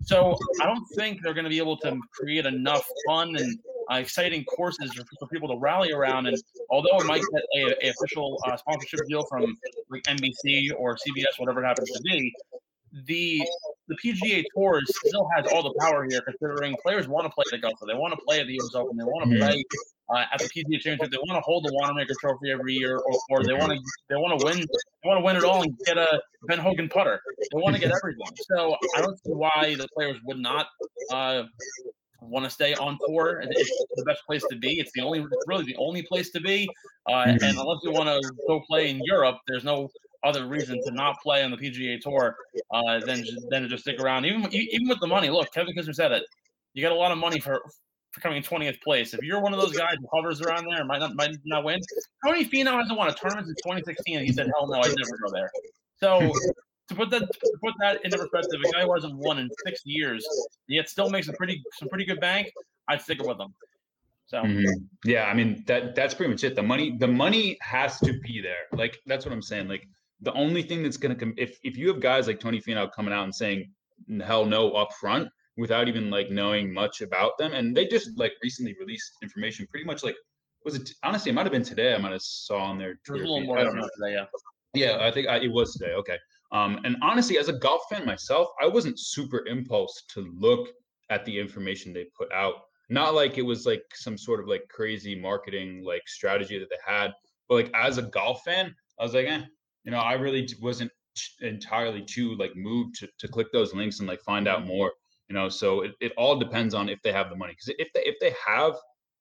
So 0.03 0.37
I 0.61 0.65
don't 0.65 0.85
think 0.95 1.21
they're 1.23 1.33
going 1.33 1.45
to 1.45 1.49
be 1.49 1.57
able 1.57 1.77
to 1.77 1.97
create 2.11 2.45
enough 2.45 2.85
fun 3.07 3.35
and 3.35 3.57
uh, 3.91 3.95
exciting 3.95 4.43
courses 4.45 4.93
for, 4.93 5.03
for, 5.19 5.27
people 5.27 5.47
to 5.49 5.57
rally 5.57 5.91
around. 5.91 6.27
And 6.27 6.37
although 6.69 6.97
it 6.99 7.05
might 7.05 7.23
get 7.33 7.43
a, 7.57 7.87
a 7.87 7.89
official 7.91 8.39
uh, 8.45 8.55
sponsorship 8.57 8.99
deal 9.07 9.25
from 9.25 9.57
like 9.89 10.03
NBC 10.03 10.69
or 10.77 10.95
CBS, 10.95 11.39
whatever 11.39 11.63
it 11.63 11.67
happens 11.67 11.89
to 11.91 12.01
be, 12.03 12.31
the 13.05 13.41
the 13.87 13.95
PGA 14.03 14.43
Tour 14.55 14.81
still 15.05 15.27
has 15.35 15.45
all 15.51 15.63
the 15.63 15.73
power 15.79 16.05
here, 16.09 16.21
considering 16.21 16.75
players 16.83 17.07
want 17.07 17.25
to 17.25 17.29
play 17.29 17.43
the 17.51 17.57
Augusta, 17.57 17.85
they 17.85 17.93
want 17.93 18.13
to 18.13 18.19
play 18.25 18.39
at 18.39 18.47
the 18.47 18.53
U.S. 18.53 18.75
Open, 18.75 18.97
they 18.97 19.03
want 19.03 19.29
to 19.29 19.37
mm-hmm. 19.37 19.45
play 19.45 19.63
uh, 20.13 20.25
at 20.31 20.39
the 20.39 20.45
PGA 20.45 20.79
Championship, 20.79 21.11
they 21.11 21.17
want 21.17 21.37
to 21.37 21.41
hold 21.41 21.65
the 21.65 21.73
Wanamaker 21.73 22.13
Trophy 22.19 22.51
every 22.51 22.73
year, 22.73 22.97
or, 22.97 23.19
or 23.29 23.43
they 23.43 23.53
want 23.53 23.71
to 23.71 23.79
they 24.09 24.15
want 24.15 24.39
to 24.39 24.45
win 24.45 24.59
they 24.59 25.07
want 25.07 25.19
to 25.19 25.25
win 25.25 25.35
it 25.35 25.43
all 25.43 25.61
and 25.61 25.77
get 25.85 25.97
a 25.97 26.21
Ben 26.47 26.59
Hogan 26.59 26.89
putter. 26.89 27.19
They 27.39 27.59
want 27.59 27.75
to 27.75 27.81
get 27.81 27.91
everything. 27.91 28.27
So 28.55 28.75
I 28.95 29.01
don't 29.01 29.17
see 29.23 29.31
why 29.31 29.75
the 29.77 29.87
players 29.95 30.17
would 30.25 30.37
not 30.37 30.67
uh, 31.11 31.43
want 32.21 32.45
to 32.45 32.49
stay 32.49 32.73
on 32.75 32.97
tour. 33.07 33.41
It's 33.49 33.85
the 33.95 34.03
best 34.03 34.25
place 34.25 34.43
to 34.49 34.55
be. 34.55 34.79
It's 34.79 34.91
the 34.93 35.01
only, 35.01 35.19
it's 35.19 35.47
really 35.47 35.65
the 35.65 35.75
only 35.77 36.03
place 36.03 36.29
to 36.31 36.41
be. 36.41 36.67
Uh, 37.07 37.25
mm-hmm. 37.25 37.43
And 37.43 37.57
unless 37.57 37.79
you 37.83 37.91
want 37.91 38.09
to 38.09 38.31
go 38.47 38.61
play 38.67 38.89
in 38.89 39.01
Europe, 39.03 39.37
there's 39.47 39.63
no 39.63 39.89
other 40.25 40.47
reason 40.47 40.81
to 40.85 40.91
not 40.91 41.21
play 41.21 41.43
on 41.43 41.51
the 41.51 41.57
PGA 41.57 41.99
Tour 42.01 42.35
uh, 42.71 42.99
than 42.99 43.23
than 43.49 43.63
to 43.63 43.67
just 43.67 43.83
stick 43.83 43.99
around. 43.99 44.25
Even 44.25 44.51
even 44.51 44.87
with 44.87 44.99
the 44.99 45.07
money, 45.07 45.29
look, 45.29 45.53
Kevin 45.53 45.75
Kisner 45.75 45.95
said 45.95 46.11
it. 46.11 46.23
You 46.73 46.81
got 46.81 46.91
a 46.91 46.95
lot 46.95 47.11
of 47.11 47.17
money 47.17 47.39
for 47.39 47.61
for 48.11 48.21
coming 48.21 48.37
in 48.37 48.43
20th 48.43 48.81
place. 48.81 49.13
If 49.13 49.21
you're 49.21 49.41
one 49.41 49.53
of 49.53 49.59
those 49.59 49.77
guys 49.77 49.95
who 49.99 50.07
hovers 50.11 50.41
around 50.41 50.65
there, 50.65 50.83
might 50.85 50.99
not 50.99 51.15
might 51.15 51.35
not 51.45 51.63
win. 51.63 51.79
Tony 52.25 52.45
Finau 52.45 52.79
hasn't 52.79 52.97
won 52.97 53.09
a 53.09 53.13
tournament 53.13 53.47
since 53.47 53.61
2016, 53.63 54.17
and 54.17 54.25
he 54.25 54.33
said, 54.33 54.47
"Hell 54.47 54.67
no, 54.67 54.79
I'd 54.79 54.95
never 54.97 55.17
go 55.23 55.31
there." 55.31 55.49
So 55.99 56.31
to 56.89 56.95
put 56.95 57.09
that 57.11 57.21
to 57.21 57.57
put 57.61 57.73
that 57.79 58.03
into 58.03 58.17
perspective, 58.17 58.59
a 58.67 58.71
guy 58.71 58.83
who 58.83 58.93
hasn't 58.93 59.15
won 59.15 59.39
in 59.39 59.49
six 59.65 59.81
years 59.85 60.25
yet 60.67 60.89
still 60.89 61.09
makes 61.09 61.27
a 61.27 61.33
pretty 61.33 61.61
some 61.73 61.89
pretty 61.89 62.05
good 62.05 62.19
bank. 62.19 62.51
I'd 62.87 63.01
stick 63.01 63.19
it 63.19 63.27
with 63.27 63.39
him. 63.39 63.53
So 64.27 64.41
mm-hmm. 64.41 64.83
yeah, 65.03 65.25
I 65.25 65.33
mean 65.33 65.63
that 65.67 65.95
that's 65.95 66.13
pretty 66.13 66.31
much 66.31 66.43
it. 66.43 66.55
The 66.55 66.63
money 66.63 66.97
the 66.97 67.07
money 67.07 67.57
has 67.61 67.99
to 67.99 68.19
be 68.19 68.41
there. 68.41 68.65
Like 68.71 68.99
that's 69.05 69.25
what 69.25 69.33
I'm 69.33 69.41
saying. 69.41 69.67
Like 69.67 69.87
the 70.21 70.33
only 70.33 70.63
thing 70.63 70.83
that's 70.83 70.97
gonna 70.97 71.15
come 71.15 71.33
if 71.37 71.57
if 71.63 71.77
you 71.77 71.87
have 71.89 71.99
guys 71.99 72.27
like 72.27 72.39
Tony 72.39 72.61
Finau 72.61 72.91
coming 72.91 73.13
out 73.13 73.23
and 73.23 73.35
saying 73.35 73.71
hell 74.23 74.45
no 74.45 74.71
up 74.71 74.93
front 74.93 75.27
without 75.57 75.87
even 75.87 76.09
like 76.09 76.29
knowing 76.29 76.73
much 76.73 77.01
about 77.01 77.37
them, 77.37 77.53
and 77.53 77.75
they 77.75 77.87
just 77.87 78.17
like 78.17 78.33
recently 78.43 78.75
released 78.79 79.13
information 79.21 79.67
pretty 79.69 79.85
much 79.85 80.03
like 80.03 80.15
was 80.63 80.75
it 80.75 80.89
honestly 81.03 81.31
it 81.31 81.33
might 81.33 81.45
have 81.45 81.51
been 81.51 81.63
today 81.63 81.93
I 81.93 81.97
might 81.97 82.11
have 82.11 82.21
saw 82.21 82.59
on 82.59 82.77
there. 82.77 82.97
A 83.09 83.11
little 83.11 83.41
more 83.41 83.57
today, 83.57 84.13
yeah. 84.13 84.25
Yeah, 84.73 84.97
I 84.99 85.09
think 85.09 85.27
I, 85.27 85.37
it 85.37 85.51
was 85.51 85.73
today. 85.73 85.93
Okay. 85.93 86.17
Um, 86.51 86.79
and 86.83 86.97
honestly, 87.01 87.37
as 87.37 87.47
a 87.47 87.53
golf 87.53 87.81
fan 87.89 88.05
myself, 88.05 88.49
I 88.61 88.67
wasn't 88.67 88.99
super 88.99 89.45
impulsed 89.47 90.09
to 90.13 90.31
look 90.37 90.69
at 91.09 91.25
the 91.25 91.39
information 91.39 91.93
they 91.93 92.05
put 92.17 92.31
out. 92.31 92.55
Not 92.89 93.15
like 93.15 93.37
it 93.37 93.41
was 93.41 93.65
like 93.65 93.83
some 93.93 94.17
sort 94.17 94.39
of 94.39 94.47
like 94.47 94.67
crazy 94.69 95.19
marketing 95.19 95.83
like 95.83 96.07
strategy 96.07 96.59
that 96.59 96.69
they 96.69 96.77
had, 96.85 97.13
but 97.47 97.55
like 97.55 97.71
as 97.73 97.97
a 97.97 98.03
golf 98.03 98.41
fan, 98.43 98.75
I 98.99 99.03
was 99.03 99.13
like, 99.13 99.27
eh, 99.27 99.41
you 99.85 99.91
know, 99.91 99.99
I 99.99 100.13
really 100.13 100.47
wasn't 100.61 100.91
entirely 101.41 102.01
too 102.01 102.35
like 102.35 102.55
moved 102.55 102.95
to, 102.95 103.07
to 103.19 103.27
click 103.27 103.51
those 103.51 103.73
links 103.73 103.99
and 103.99 104.07
like 104.07 104.21
find 104.21 104.47
out 104.47 104.65
more 104.65 104.91
you 105.29 105.33
know 105.33 105.47
so 105.47 105.81
it, 105.81 105.91
it 106.01 106.11
all 106.17 106.37
depends 106.37 106.73
on 106.73 106.89
if 106.89 107.01
they 107.03 107.11
have 107.11 107.29
the 107.29 107.35
money 107.35 107.53
because 107.53 107.73
if 107.79 107.87
they 107.93 108.01
if 108.01 108.15
they 108.19 108.33
have 108.45 108.73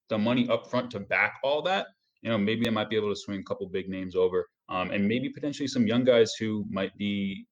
the 0.09 0.19
money 0.19 0.49
up 0.49 0.69
front 0.69 0.91
to 0.91 1.01
back 1.01 1.35
all 1.43 1.63
that 1.63 1.87
you 2.23 2.31
know 2.31 2.37
maybe 2.37 2.65
they 2.65 2.71
might 2.71 2.91
be 2.91 2.97
able 2.97 3.09
to 3.09 3.17
swing 3.17 3.41
a 3.41 3.43
couple 3.45 3.67
big 3.69 3.89
names 3.89 4.17
over 4.17 4.49
um, 4.69 4.91
and 4.91 5.07
maybe 5.07 5.29
potentially 5.29 5.69
some 5.69 5.87
young 5.87 6.05
guys 6.05 6.35
who 6.39 6.65
might 6.69 6.97
be 6.97 7.47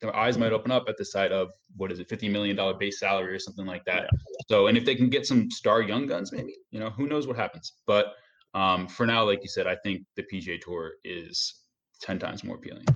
their 0.00 0.14
eyes 0.14 0.36
might 0.36 0.52
open 0.52 0.70
up 0.70 0.88
at 0.88 0.96
the 0.98 1.04
sight 1.04 1.32
of 1.32 1.50
what 1.76 1.90
is 1.90 2.00
it 2.00 2.08
50 2.08 2.28
million 2.28 2.56
dollar 2.56 2.74
base 2.74 2.98
salary 2.98 3.34
or 3.34 3.38
something 3.38 3.64
like 3.66 3.84
that. 3.86 4.02
Yeah. 4.02 4.18
so 4.48 4.66
and 4.66 4.76
if 4.76 4.84
they 4.84 4.94
can 4.94 5.08
get 5.08 5.26
some 5.26 5.50
star 5.50 5.80
young 5.80 6.06
guns 6.06 6.32
maybe 6.32 6.56
you 6.70 6.80
know 6.80 6.90
who 6.90 7.06
knows 7.06 7.26
what 7.26 7.36
happens. 7.36 7.72
But 7.86 8.14
um, 8.52 8.88
for 8.88 9.06
now 9.06 9.24
like 9.24 9.42
you 9.42 9.48
said 9.48 9.66
i 9.66 9.76
think 9.76 10.02
the 10.16 10.22
pga 10.22 10.58
tour 10.60 10.94
is 11.04 11.65
10 12.00 12.18
times 12.18 12.44
more 12.44 12.56
appealing 12.56 12.86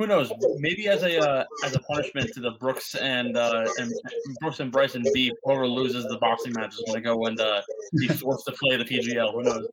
who 0.00 0.06
knows? 0.06 0.32
Maybe 0.56 0.88
as 0.88 1.02
a 1.02 1.20
uh, 1.20 1.44
as 1.62 1.76
a 1.76 1.78
punishment 1.80 2.32
to 2.32 2.40
the 2.40 2.52
Brooks 2.52 2.94
and 2.94 3.36
uh, 3.36 3.66
and 3.76 3.92
Brooks 4.40 4.58
and 4.60 4.72
Bryson 4.72 5.04
beef, 5.12 5.34
whoever 5.44 5.68
loses 5.68 6.06
the 6.06 6.16
boxing 6.16 6.54
match 6.54 6.72
is 6.72 6.82
going 6.86 6.94
to 6.94 7.02
go 7.02 7.26
and 7.26 7.38
uh, 7.38 7.60
be 7.98 8.08
forced 8.08 8.46
to 8.46 8.52
play 8.52 8.78
the 8.78 8.84
PGL. 8.84 9.34
Who 9.34 9.42
knows? 9.42 9.68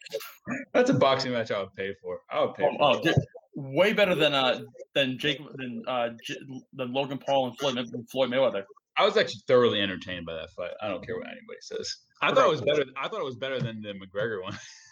That's 0.73 0.89
a 0.89 0.95
boxing 0.95 1.31
match 1.31 1.49
I 1.49 1.61
would 1.61 1.73
pay 1.75 1.93
for. 2.01 2.19
I 2.29 2.41
would 2.41 2.55
pay. 2.55 2.65
Oh, 2.65 3.01
oh 3.01 3.13
way 3.55 3.93
better 3.93 4.15
than 4.15 4.33
uh 4.33 4.59
than 4.93 5.17
Jake 5.17 5.39
than 5.55 5.81
uh 5.87 6.09
J- 6.21 6.35
than 6.73 6.91
Logan 6.91 7.19
Paul 7.25 7.47
and 7.47 7.57
Floyd 7.57 7.77
and 7.77 8.09
Floyd 8.09 8.29
Mayweather. 8.29 8.63
I 8.97 9.05
was 9.05 9.15
actually 9.15 9.43
thoroughly 9.47 9.79
entertained 9.79 10.25
by 10.25 10.33
that 10.33 10.49
fight. 10.51 10.71
I 10.81 10.89
don't 10.89 11.05
care 11.05 11.15
what 11.15 11.27
anybody 11.27 11.59
says. 11.61 11.99
I 12.21 12.33
thought 12.33 12.47
it 12.47 12.51
was 12.51 12.61
better. 12.61 12.83
I 13.01 13.07
thought 13.07 13.21
it 13.21 13.25
was 13.25 13.37
better 13.37 13.61
than 13.61 13.81
the 13.81 13.93
McGregor 13.93 14.43
one. 14.43 14.57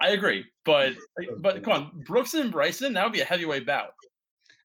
I 0.00 0.10
agree, 0.10 0.44
but 0.64 0.92
but 1.38 1.62
come 1.62 1.72
on, 1.72 1.90
Brooks 2.06 2.34
and 2.34 2.52
Bryson, 2.52 2.92
that 2.92 3.04
would 3.04 3.12
be 3.12 3.20
a 3.20 3.24
heavyweight 3.24 3.66
bout. 3.66 3.94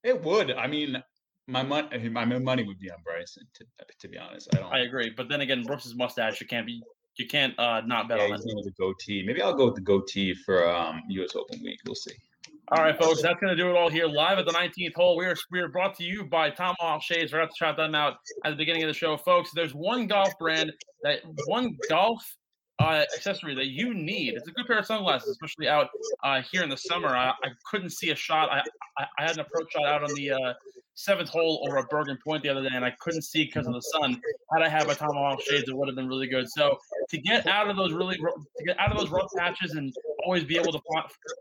It 0.03 0.21
would. 0.23 0.51
I 0.51 0.67
mean, 0.67 1.01
my 1.47 1.63
money, 1.63 2.09
my 2.09 2.25
money 2.25 2.63
would 2.63 2.79
be 2.79 2.91
on 2.91 2.97
Bryson. 3.03 3.43
To, 3.55 3.65
to 3.99 4.07
be 4.07 4.17
honest, 4.17 4.49
I 4.53 4.59
don't. 4.59 4.73
I 4.73 4.79
agree, 4.79 5.09
but 5.15 5.29
then 5.29 5.41
again, 5.41 5.63
Brooks's 5.63 5.95
mustache, 5.95 6.41
you 6.41 6.47
can't 6.47 6.65
be, 6.65 6.81
you 7.15 7.27
can't 7.27 7.57
uh 7.59 7.81
not 7.81 8.09
bet 8.09 8.17
yeah, 8.19 8.25
on 8.25 8.31
it. 8.33 8.55
With 8.55 8.65
the 8.65 8.71
goatee, 8.71 9.23
maybe 9.25 9.41
I'll 9.41 9.53
go 9.53 9.65
with 9.65 9.75
the 9.75 9.81
goatee 9.81 10.33
for 10.33 10.67
um 10.67 11.01
U.S. 11.09 11.35
Open 11.35 11.61
week. 11.63 11.79
We'll 11.85 11.95
see. 11.95 12.13
All 12.73 12.81
right, 12.81 12.97
folks, 12.97 13.21
that's 13.21 13.37
going 13.41 13.55
to 13.55 13.61
do 13.61 13.69
it 13.69 13.75
all 13.75 13.89
here 13.89 14.07
live 14.07 14.39
at 14.39 14.45
the 14.45 14.53
19th 14.53 14.95
hole. 14.95 15.17
We 15.17 15.25
are 15.25 15.35
we 15.51 15.59
are 15.59 15.67
brought 15.67 15.93
to 15.97 16.05
you 16.05 16.23
by 16.23 16.49
Tomahawk 16.49 17.01
Shades. 17.01 17.33
We're 17.33 17.39
going 17.39 17.49
to 17.49 17.55
shout 17.55 17.75
them 17.75 17.95
out 17.95 18.15
at 18.45 18.51
the 18.51 18.55
beginning 18.55 18.83
of 18.83 18.87
the 18.87 18.93
show, 18.93 19.17
folks. 19.17 19.51
There's 19.53 19.73
one 19.73 20.07
golf 20.07 20.31
brand 20.39 20.71
that 21.03 21.19
one 21.47 21.77
golf 21.89 22.23
uh, 22.81 23.05
accessory 23.15 23.55
that 23.55 23.67
you 23.67 23.93
need. 23.93 24.33
It's 24.33 24.47
a 24.47 24.51
good 24.51 24.65
pair 24.65 24.79
of 24.79 24.85
sunglasses, 24.85 25.29
especially 25.29 25.67
out 25.67 25.89
uh, 26.23 26.41
here 26.51 26.63
in 26.63 26.69
the 26.69 26.77
summer. 26.77 27.09
I, 27.09 27.29
I 27.29 27.49
couldn't 27.69 27.91
see 27.91 28.09
a 28.09 28.15
shot. 28.15 28.49
I, 28.49 28.63
I, 28.97 29.05
I, 29.19 29.27
had 29.27 29.35
an 29.35 29.41
approach 29.41 29.71
shot 29.71 29.85
out 29.85 30.03
on 30.03 30.13
the 30.15 30.31
uh, 30.31 30.53
seventh 30.95 31.29
hole 31.29 31.65
over 31.67 31.77
at 31.77 31.89
Bergen 31.89 32.17
Point 32.23 32.43
the 32.43 32.49
other 32.49 32.63
day, 32.63 32.73
and 32.73 32.83
I 32.83 32.91
couldn't 32.99 33.21
see 33.21 33.45
because 33.45 33.67
of 33.67 33.73
the 33.73 33.81
sun. 33.81 34.19
Had 34.53 34.63
I 34.63 34.69
had 34.69 34.87
my 34.87 34.93
tomahawk 34.93 35.41
shades, 35.41 35.69
it 35.69 35.75
would 35.75 35.87
have 35.87 35.95
been 35.95 36.07
really 36.07 36.27
good. 36.27 36.49
So 36.49 36.77
to 37.09 37.17
get 37.19 37.45
out 37.47 37.69
of 37.69 37.77
those 37.77 37.93
really 37.93 38.17
to 38.17 38.63
get 38.65 38.79
out 38.79 38.91
of 38.91 38.97
those 38.97 39.09
rough 39.09 39.29
patches 39.37 39.73
and 39.73 39.93
always 40.25 40.43
be 40.43 40.57
able 40.57 40.71
to 40.71 40.81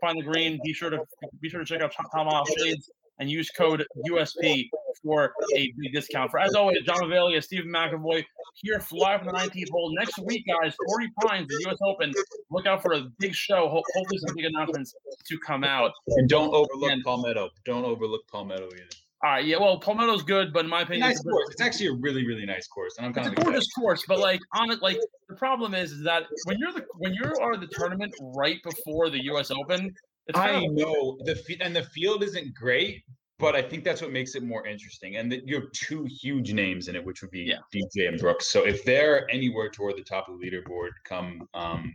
find 0.01 0.19
the 0.19 0.23
green, 0.23 0.59
be 0.63 0.73
sure 0.73 0.89
to 0.89 0.99
be 1.41 1.49
sure 1.49 1.59
to 1.59 1.65
check 1.65 1.81
out 1.81 1.93
tomahawk 2.13 2.47
shades 2.57 2.89
and 3.21 3.29
use 3.29 3.49
code 3.51 3.85
USP 4.09 4.67
for 5.03 5.31
a 5.55 5.73
big 5.77 5.93
discount. 5.93 6.31
For 6.31 6.39
as 6.39 6.55
always, 6.55 6.79
John 6.85 6.97
Avalia, 6.97 7.41
Stephen 7.41 7.71
McAvoy 7.71 8.25
here 8.55 8.83
live 8.91 9.21
from 9.21 9.27
the 9.27 9.33
19th 9.33 9.69
hole. 9.71 9.93
Next 9.97 10.17
week, 10.25 10.43
guys, 10.47 10.75
Torrey 10.89 11.09
Pines, 11.21 11.47
the 11.47 11.69
US 11.69 11.77
Open. 11.85 12.11
Look 12.49 12.65
out 12.65 12.81
for 12.81 12.93
a 12.93 13.03
big 13.19 13.33
show. 13.33 13.69
Hopefully, 13.69 14.17
some 14.17 14.35
big 14.35 14.45
announcements 14.45 14.93
to 15.25 15.37
come 15.37 15.63
out. 15.63 15.91
And 16.07 16.27
don't 16.27 16.53
overlook 16.53 16.91
and, 16.91 17.03
Palmetto. 17.03 17.49
Don't 17.63 17.85
overlook 17.85 18.21
Palmetto 18.29 18.65
either. 18.65 18.85
All 19.23 19.29
right, 19.29 19.45
yeah. 19.45 19.57
Well, 19.59 19.79
Palmetto's 19.79 20.23
good, 20.23 20.51
but 20.51 20.65
in 20.65 20.71
my 20.71 20.81
opinion, 20.81 21.01
nice 21.01 21.17
it's, 21.17 21.23
course. 21.23 21.47
it's 21.51 21.61
actually 21.61 21.87
a 21.87 21.93
really, 21.93 22.25
really 22.25 22.45
nice 22.47 22.67
course, 22.67 22.95
and 22.97 23.05
I'm 23.05 23.13
kind 23.13 23.27
it's 23.27 23.37
of 23.37 23.41
a 23.43 23.43
gorgeous 23.43 23.71
course. 23.73 24.03
But 24.07 24.17
like 24.17 24.39
on 24.55 24.71
it, 24.71 24.81
like 24.81 24.97
the 25.29 25.35
problem 25.35 25.75
is, 25.75 25.91
is 25.91 26.03
that 26.05 26.23
when 26.45 26.57
you're 26.57 26.73
the 26.73 26.83
when 26.95 27.13
you 27.13 27.31
are 27.39 27.55
the 27.55 27.67
tournament 27.67 28.15
right 28.35 28.57
before 28.63 29.11
the 29.11 29.23
U.S. 29.25 29.51
Open, 29.51 29.93
I 30.35 30.65
know 30.67 31.17
the 31.23 31.57
and 31.61 31.75
the 31.75 31.83
field 31.83 32.23
isn't 32.23 32.53
great, 32.53 33.03
but 33.39 33.55
I 33.55 33.61
think 33.61 33.83
that's 33.83 34.01
what 34.01 34.11
makes 34.11 34.35
it 34.35 34.43
more 34.43 34.65
interesting. 34.67 35.17
And 35.17 35.31
that 35.31 35.47
you 35.47 35.55
have 35.55 35.71
two 35.71 36.05
huge 36.05 36.53
names 36.53 36.87
in 36.87 36.95
it, 36.95 37.03
which 37.03 37.21
would 37.21 37.31
be 37.31 37.41
yeah. 37.41 37.57
DJ 37.73 38.07
and 38.07 38.19
Brooks. 38.19 38.47
So 38.47 38.65
if 38.65 38.85
they're 38.85 39.29
anywhere 39.31 39.69
toward 39.69 39.97
the 39.97 40.03
top 40.03 40.29
of 40.29 40.39
the 40.39 40.45
leaderboard 40.45 40.89
come 41.03 41.47
um, 41.53 41.93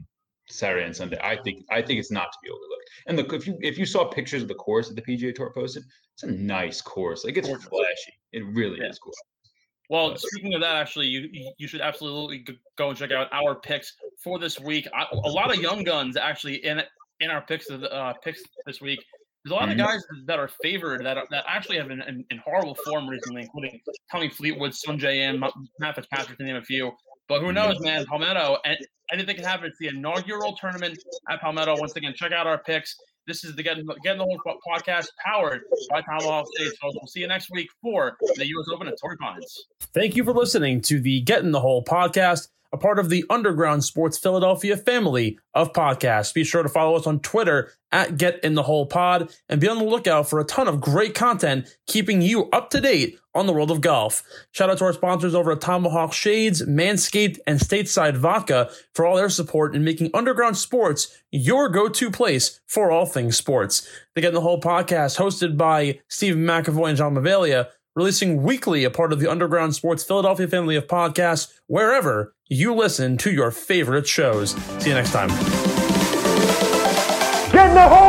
Saturday 0.48 0.84
and 0.84 0.94
Sunday, 0.94 1.18
I 1.22 1.36
think 1.36 1.64
I 1.70 1.82
think 1.82 2.00
it's 2.00 2.10
not 2.10 2.32
to 2.32 2.38
be 2.42 2.50
overlooked. 2.50 2.90
And 3.06 3.16
look, 3.16 3.32
if 3.32 3.46
you 3.46 3.56
if 3.60 3.78
you 3.78 3.86
saw 3.86 4.04
pictures 4.04 4.42
of 4.42 4.48
the 4.48 4.54
course 4.54 4.88
that 4.88 4.94
the 4.94 5.02
PGA 5.02 5.34
Tour 5.34 5.52
posted, 5.54 5.84
it's 6.14 6.24
a 6.24 6.30
nice 6.30 6.80
course. 6.80 7.24
Like 7.24 7.36
it's 7.36 7.48
flashy. 7.48 8.14
It 8.32 8.44
really 8.46 8.78
yeah. 8.80 8.88
is 8.88 8.98
cool. 8.98 9.12
Well, 9.88 10.10
but, 10.10 10.20
speaking 10.20 10.54
of 10.54 10.60
that, 10.62 10.76
actually, 10.76 11.06
you 11.06 11.28
you 11.58 11.68
should 11.68 11.80
absolutely 11.80 12.44
go 12.76 12.88
and 12.88 12.98
check 12.98 13.12
out 13.12 13.28
our 13.32 13.54
picks 13.54 13.94
for 14.22 14.38
this 14.38 14.58
week. 14.58 14.88
I, 14.94 15.06
a 15.12 15.30
lot 15.30 15.54
of 15.54 15.60
young 15.60 15.84
guns 15.84 16.16
actually 16.16 16.56
in 16.64 16.82
in 17.20 17.30
our 17.30 17.40
picks 17.42 17.70
of 17.70 17.80
the 17.80 17.92
uh, 17.92 18.14
picks 18.22 18.42
this 18.66 18.80
week. 18.80 19.02
There's 19.44 19.52
a 19.52 19.54
lot 19.54 19.68
of 19.68 19.76
mm-hmm. 19.76 19.86
guys 19.86 20.02
that 20.26 20.40
are 20.40 20.50
favored 20.60 21.04
that 21.04 21.16
are, 21.16 21.26
that 21.30 21.44
actually 21.46 21.76
have 21.76 21.86
been 21.86 22.02
in, 22.02 22.24
in, 22.30 22.38
horrible 22.38 22.76
form 22.84 23.08
recently, 23.08 23.42
including 23.42 23.80
Tommy 24.10 24.28
Fleetwood, 24.28 24.72
Sungjae, 24.72 25.18
and 25.18 25.38
Matt 25.78 25.94
Fitzpatrick, 25.94 26.36
to 26.38 26.44
name 26.44 26.56
a 26.56 26.62
few. 26.62 26.90
But 27.28 27.42
who 27.42 27.52
knows, 27.52 27.78
man? 27.80 28.06
Palmetto, 28.06 28.58
and 28.64 28.76
anything 29.12 29.36
can 29.36 29.44
happen. 29.44 29.66
It's 29.66 29.78
the 29.78 29.88
inaugural 29.88 30.56
tournament 30.56 30.98
at 31.30 31.40
Palmetto. 31.40 31.76
Once 31.78 31.94
again, 31.94 32.12
check 32.16 32.32
out 32.32 32.48
our 32.48 32.58
picks. 32.58 32.96
This 33.26 33.44
is 33.44 33.56
the 33.56 33.62
Getting, 33.62 33.86
Get 34.04 34.12
in 34.12 34.18
the 34.18 34.24
Hole 34.24 34.40
podcast 34.68 35.06
powered 35.24 35.62
by 35.90 36.00
Tomahawk 36.00 36.46
Shades. 36.58 36.74
So 36.80 36.90
we'll 36.94 37.08
see 37.08 37.20
you 37.20 37.26
next 37.26 37.50
week 37.50 37.68
for 37.82 38.16
the 38.36 38.46
U.S. 38.46 38.66
Open 38.72 38.86
at 38.86 38.94
Torrey 39.00 39.16
Pines. 39.16 39.66
Thank 39.94 40.14
you 40.14 40.22
for 40.22 40.32
listening 40.32 40.80
to 40.82 41.00
the 41.00 41.20
Get 41.22 41.42
in 41.42 41.50
the 41.50 41.60
Hole 41.60 41.84
podcast 41.84 42.48
a 42.72 42.78
part 42.78 42.98
of 42.98 43.10
the 43.10 43.24
Underground 43.30 43.84
Sports 43.84 44.18
Philadelphia 44.18 44.76
family 44.76 45.38
of 45.54 45.72
podcasts. 45.72 46.34
Be 46.34 46.44
sure 46.44 46.62
to 46.62 46.68
follow 46.68 46.96
us 46.96 47.06
on 47.06 47.20
Twitter 47.20 47.72
at 47.92 48.16
Get 48.16 48.42
in 48.44 48.54
the 48.54 48.62
Hole 48.62 48.86
Pod 48.86 49.32
and 49.48 49.60
be 49.60 49.68
on 49.68 49.78
the 49.78 49.84
lookout 49.84 50.28
for 50.28 50.40
a 50.40 50.44
ton 50.44 50.68
of 50.68 50.80
great 50.80 51.14
content 51.14 51.66
keeping 51.86 52.20
you 52.20 52.50
up 52.50 52.70
to 52.70 52.80
date 52.80 53.18
on 53.34 53.46
the 53.46 53.52
world 53.52 53.70
of 53.70 53.80
golf. 53.80 54.22
Shout 54.52 54.70
out 54.70 54.78
to 54.78 54.84
our 54.84 54.92
sponsors 54.92 55.34
over 55.34 55.52
at 55.52 55.60
Tomahawk 55.60 56.12
Shades, 56.12 56.62
Manscaped, 56.62 57.38
and 57.46 57.60
Stateside 57.60 58.16
Vodka 58.16 58.70
for 58.94 59.04
all 59.04 59.16
their 59.16 59.28
support 59.28 59.76
in 59.76 59.84
making 59.84 60.10
Underground 60.14 60.56
Sports 60.56 61.22
your 61.30 61.68
go-to 61.68 62.10
place 62.10 62.60
for 62.66 62.90
all 62.90 63.06
things 63.06 63.36
sports. 63.36 63.88
The 64.14 64.22
Get 64.22 64.28
in 64.28 64.34
the 64.34 64.40
Hole 64.40 64.60
podcast 64.60 65.18
hosted 65.18 65.56
by 65.56 66.00
Steve 66.08 66.34
McAvoy 66.34 66.88
and 66.88 66.98
John 66.98 67.14
Mavalia 67.14 67.68
releasing 67.96 68.42
weekly 68.42 68.84
a 68.84 68.90
part 68.90 69.12
of 69.12 69.18
the 69.18 69.28
Underground 69.28 69.74
Sports 69.74 70.04
Philadelphia 70.04 70.46
family 70.46 70.76
of 70.76 70.86
podcasts 70.86 71.52
wherever 71.66 72.34
you 72.46 72.72
listen 72.74 73.16
to 73.16 73.32
your 73.32 73.50
favorite 73.50 74.06
shows. 74.06 74.50
See 74.78 74.90
you 74.90 74.94
next 74.94 75.12
time. 75.12 75.30
Get 77.50 77.68
in 77.68 77.74
the 77.74 77.88
hole! 77.88 78.05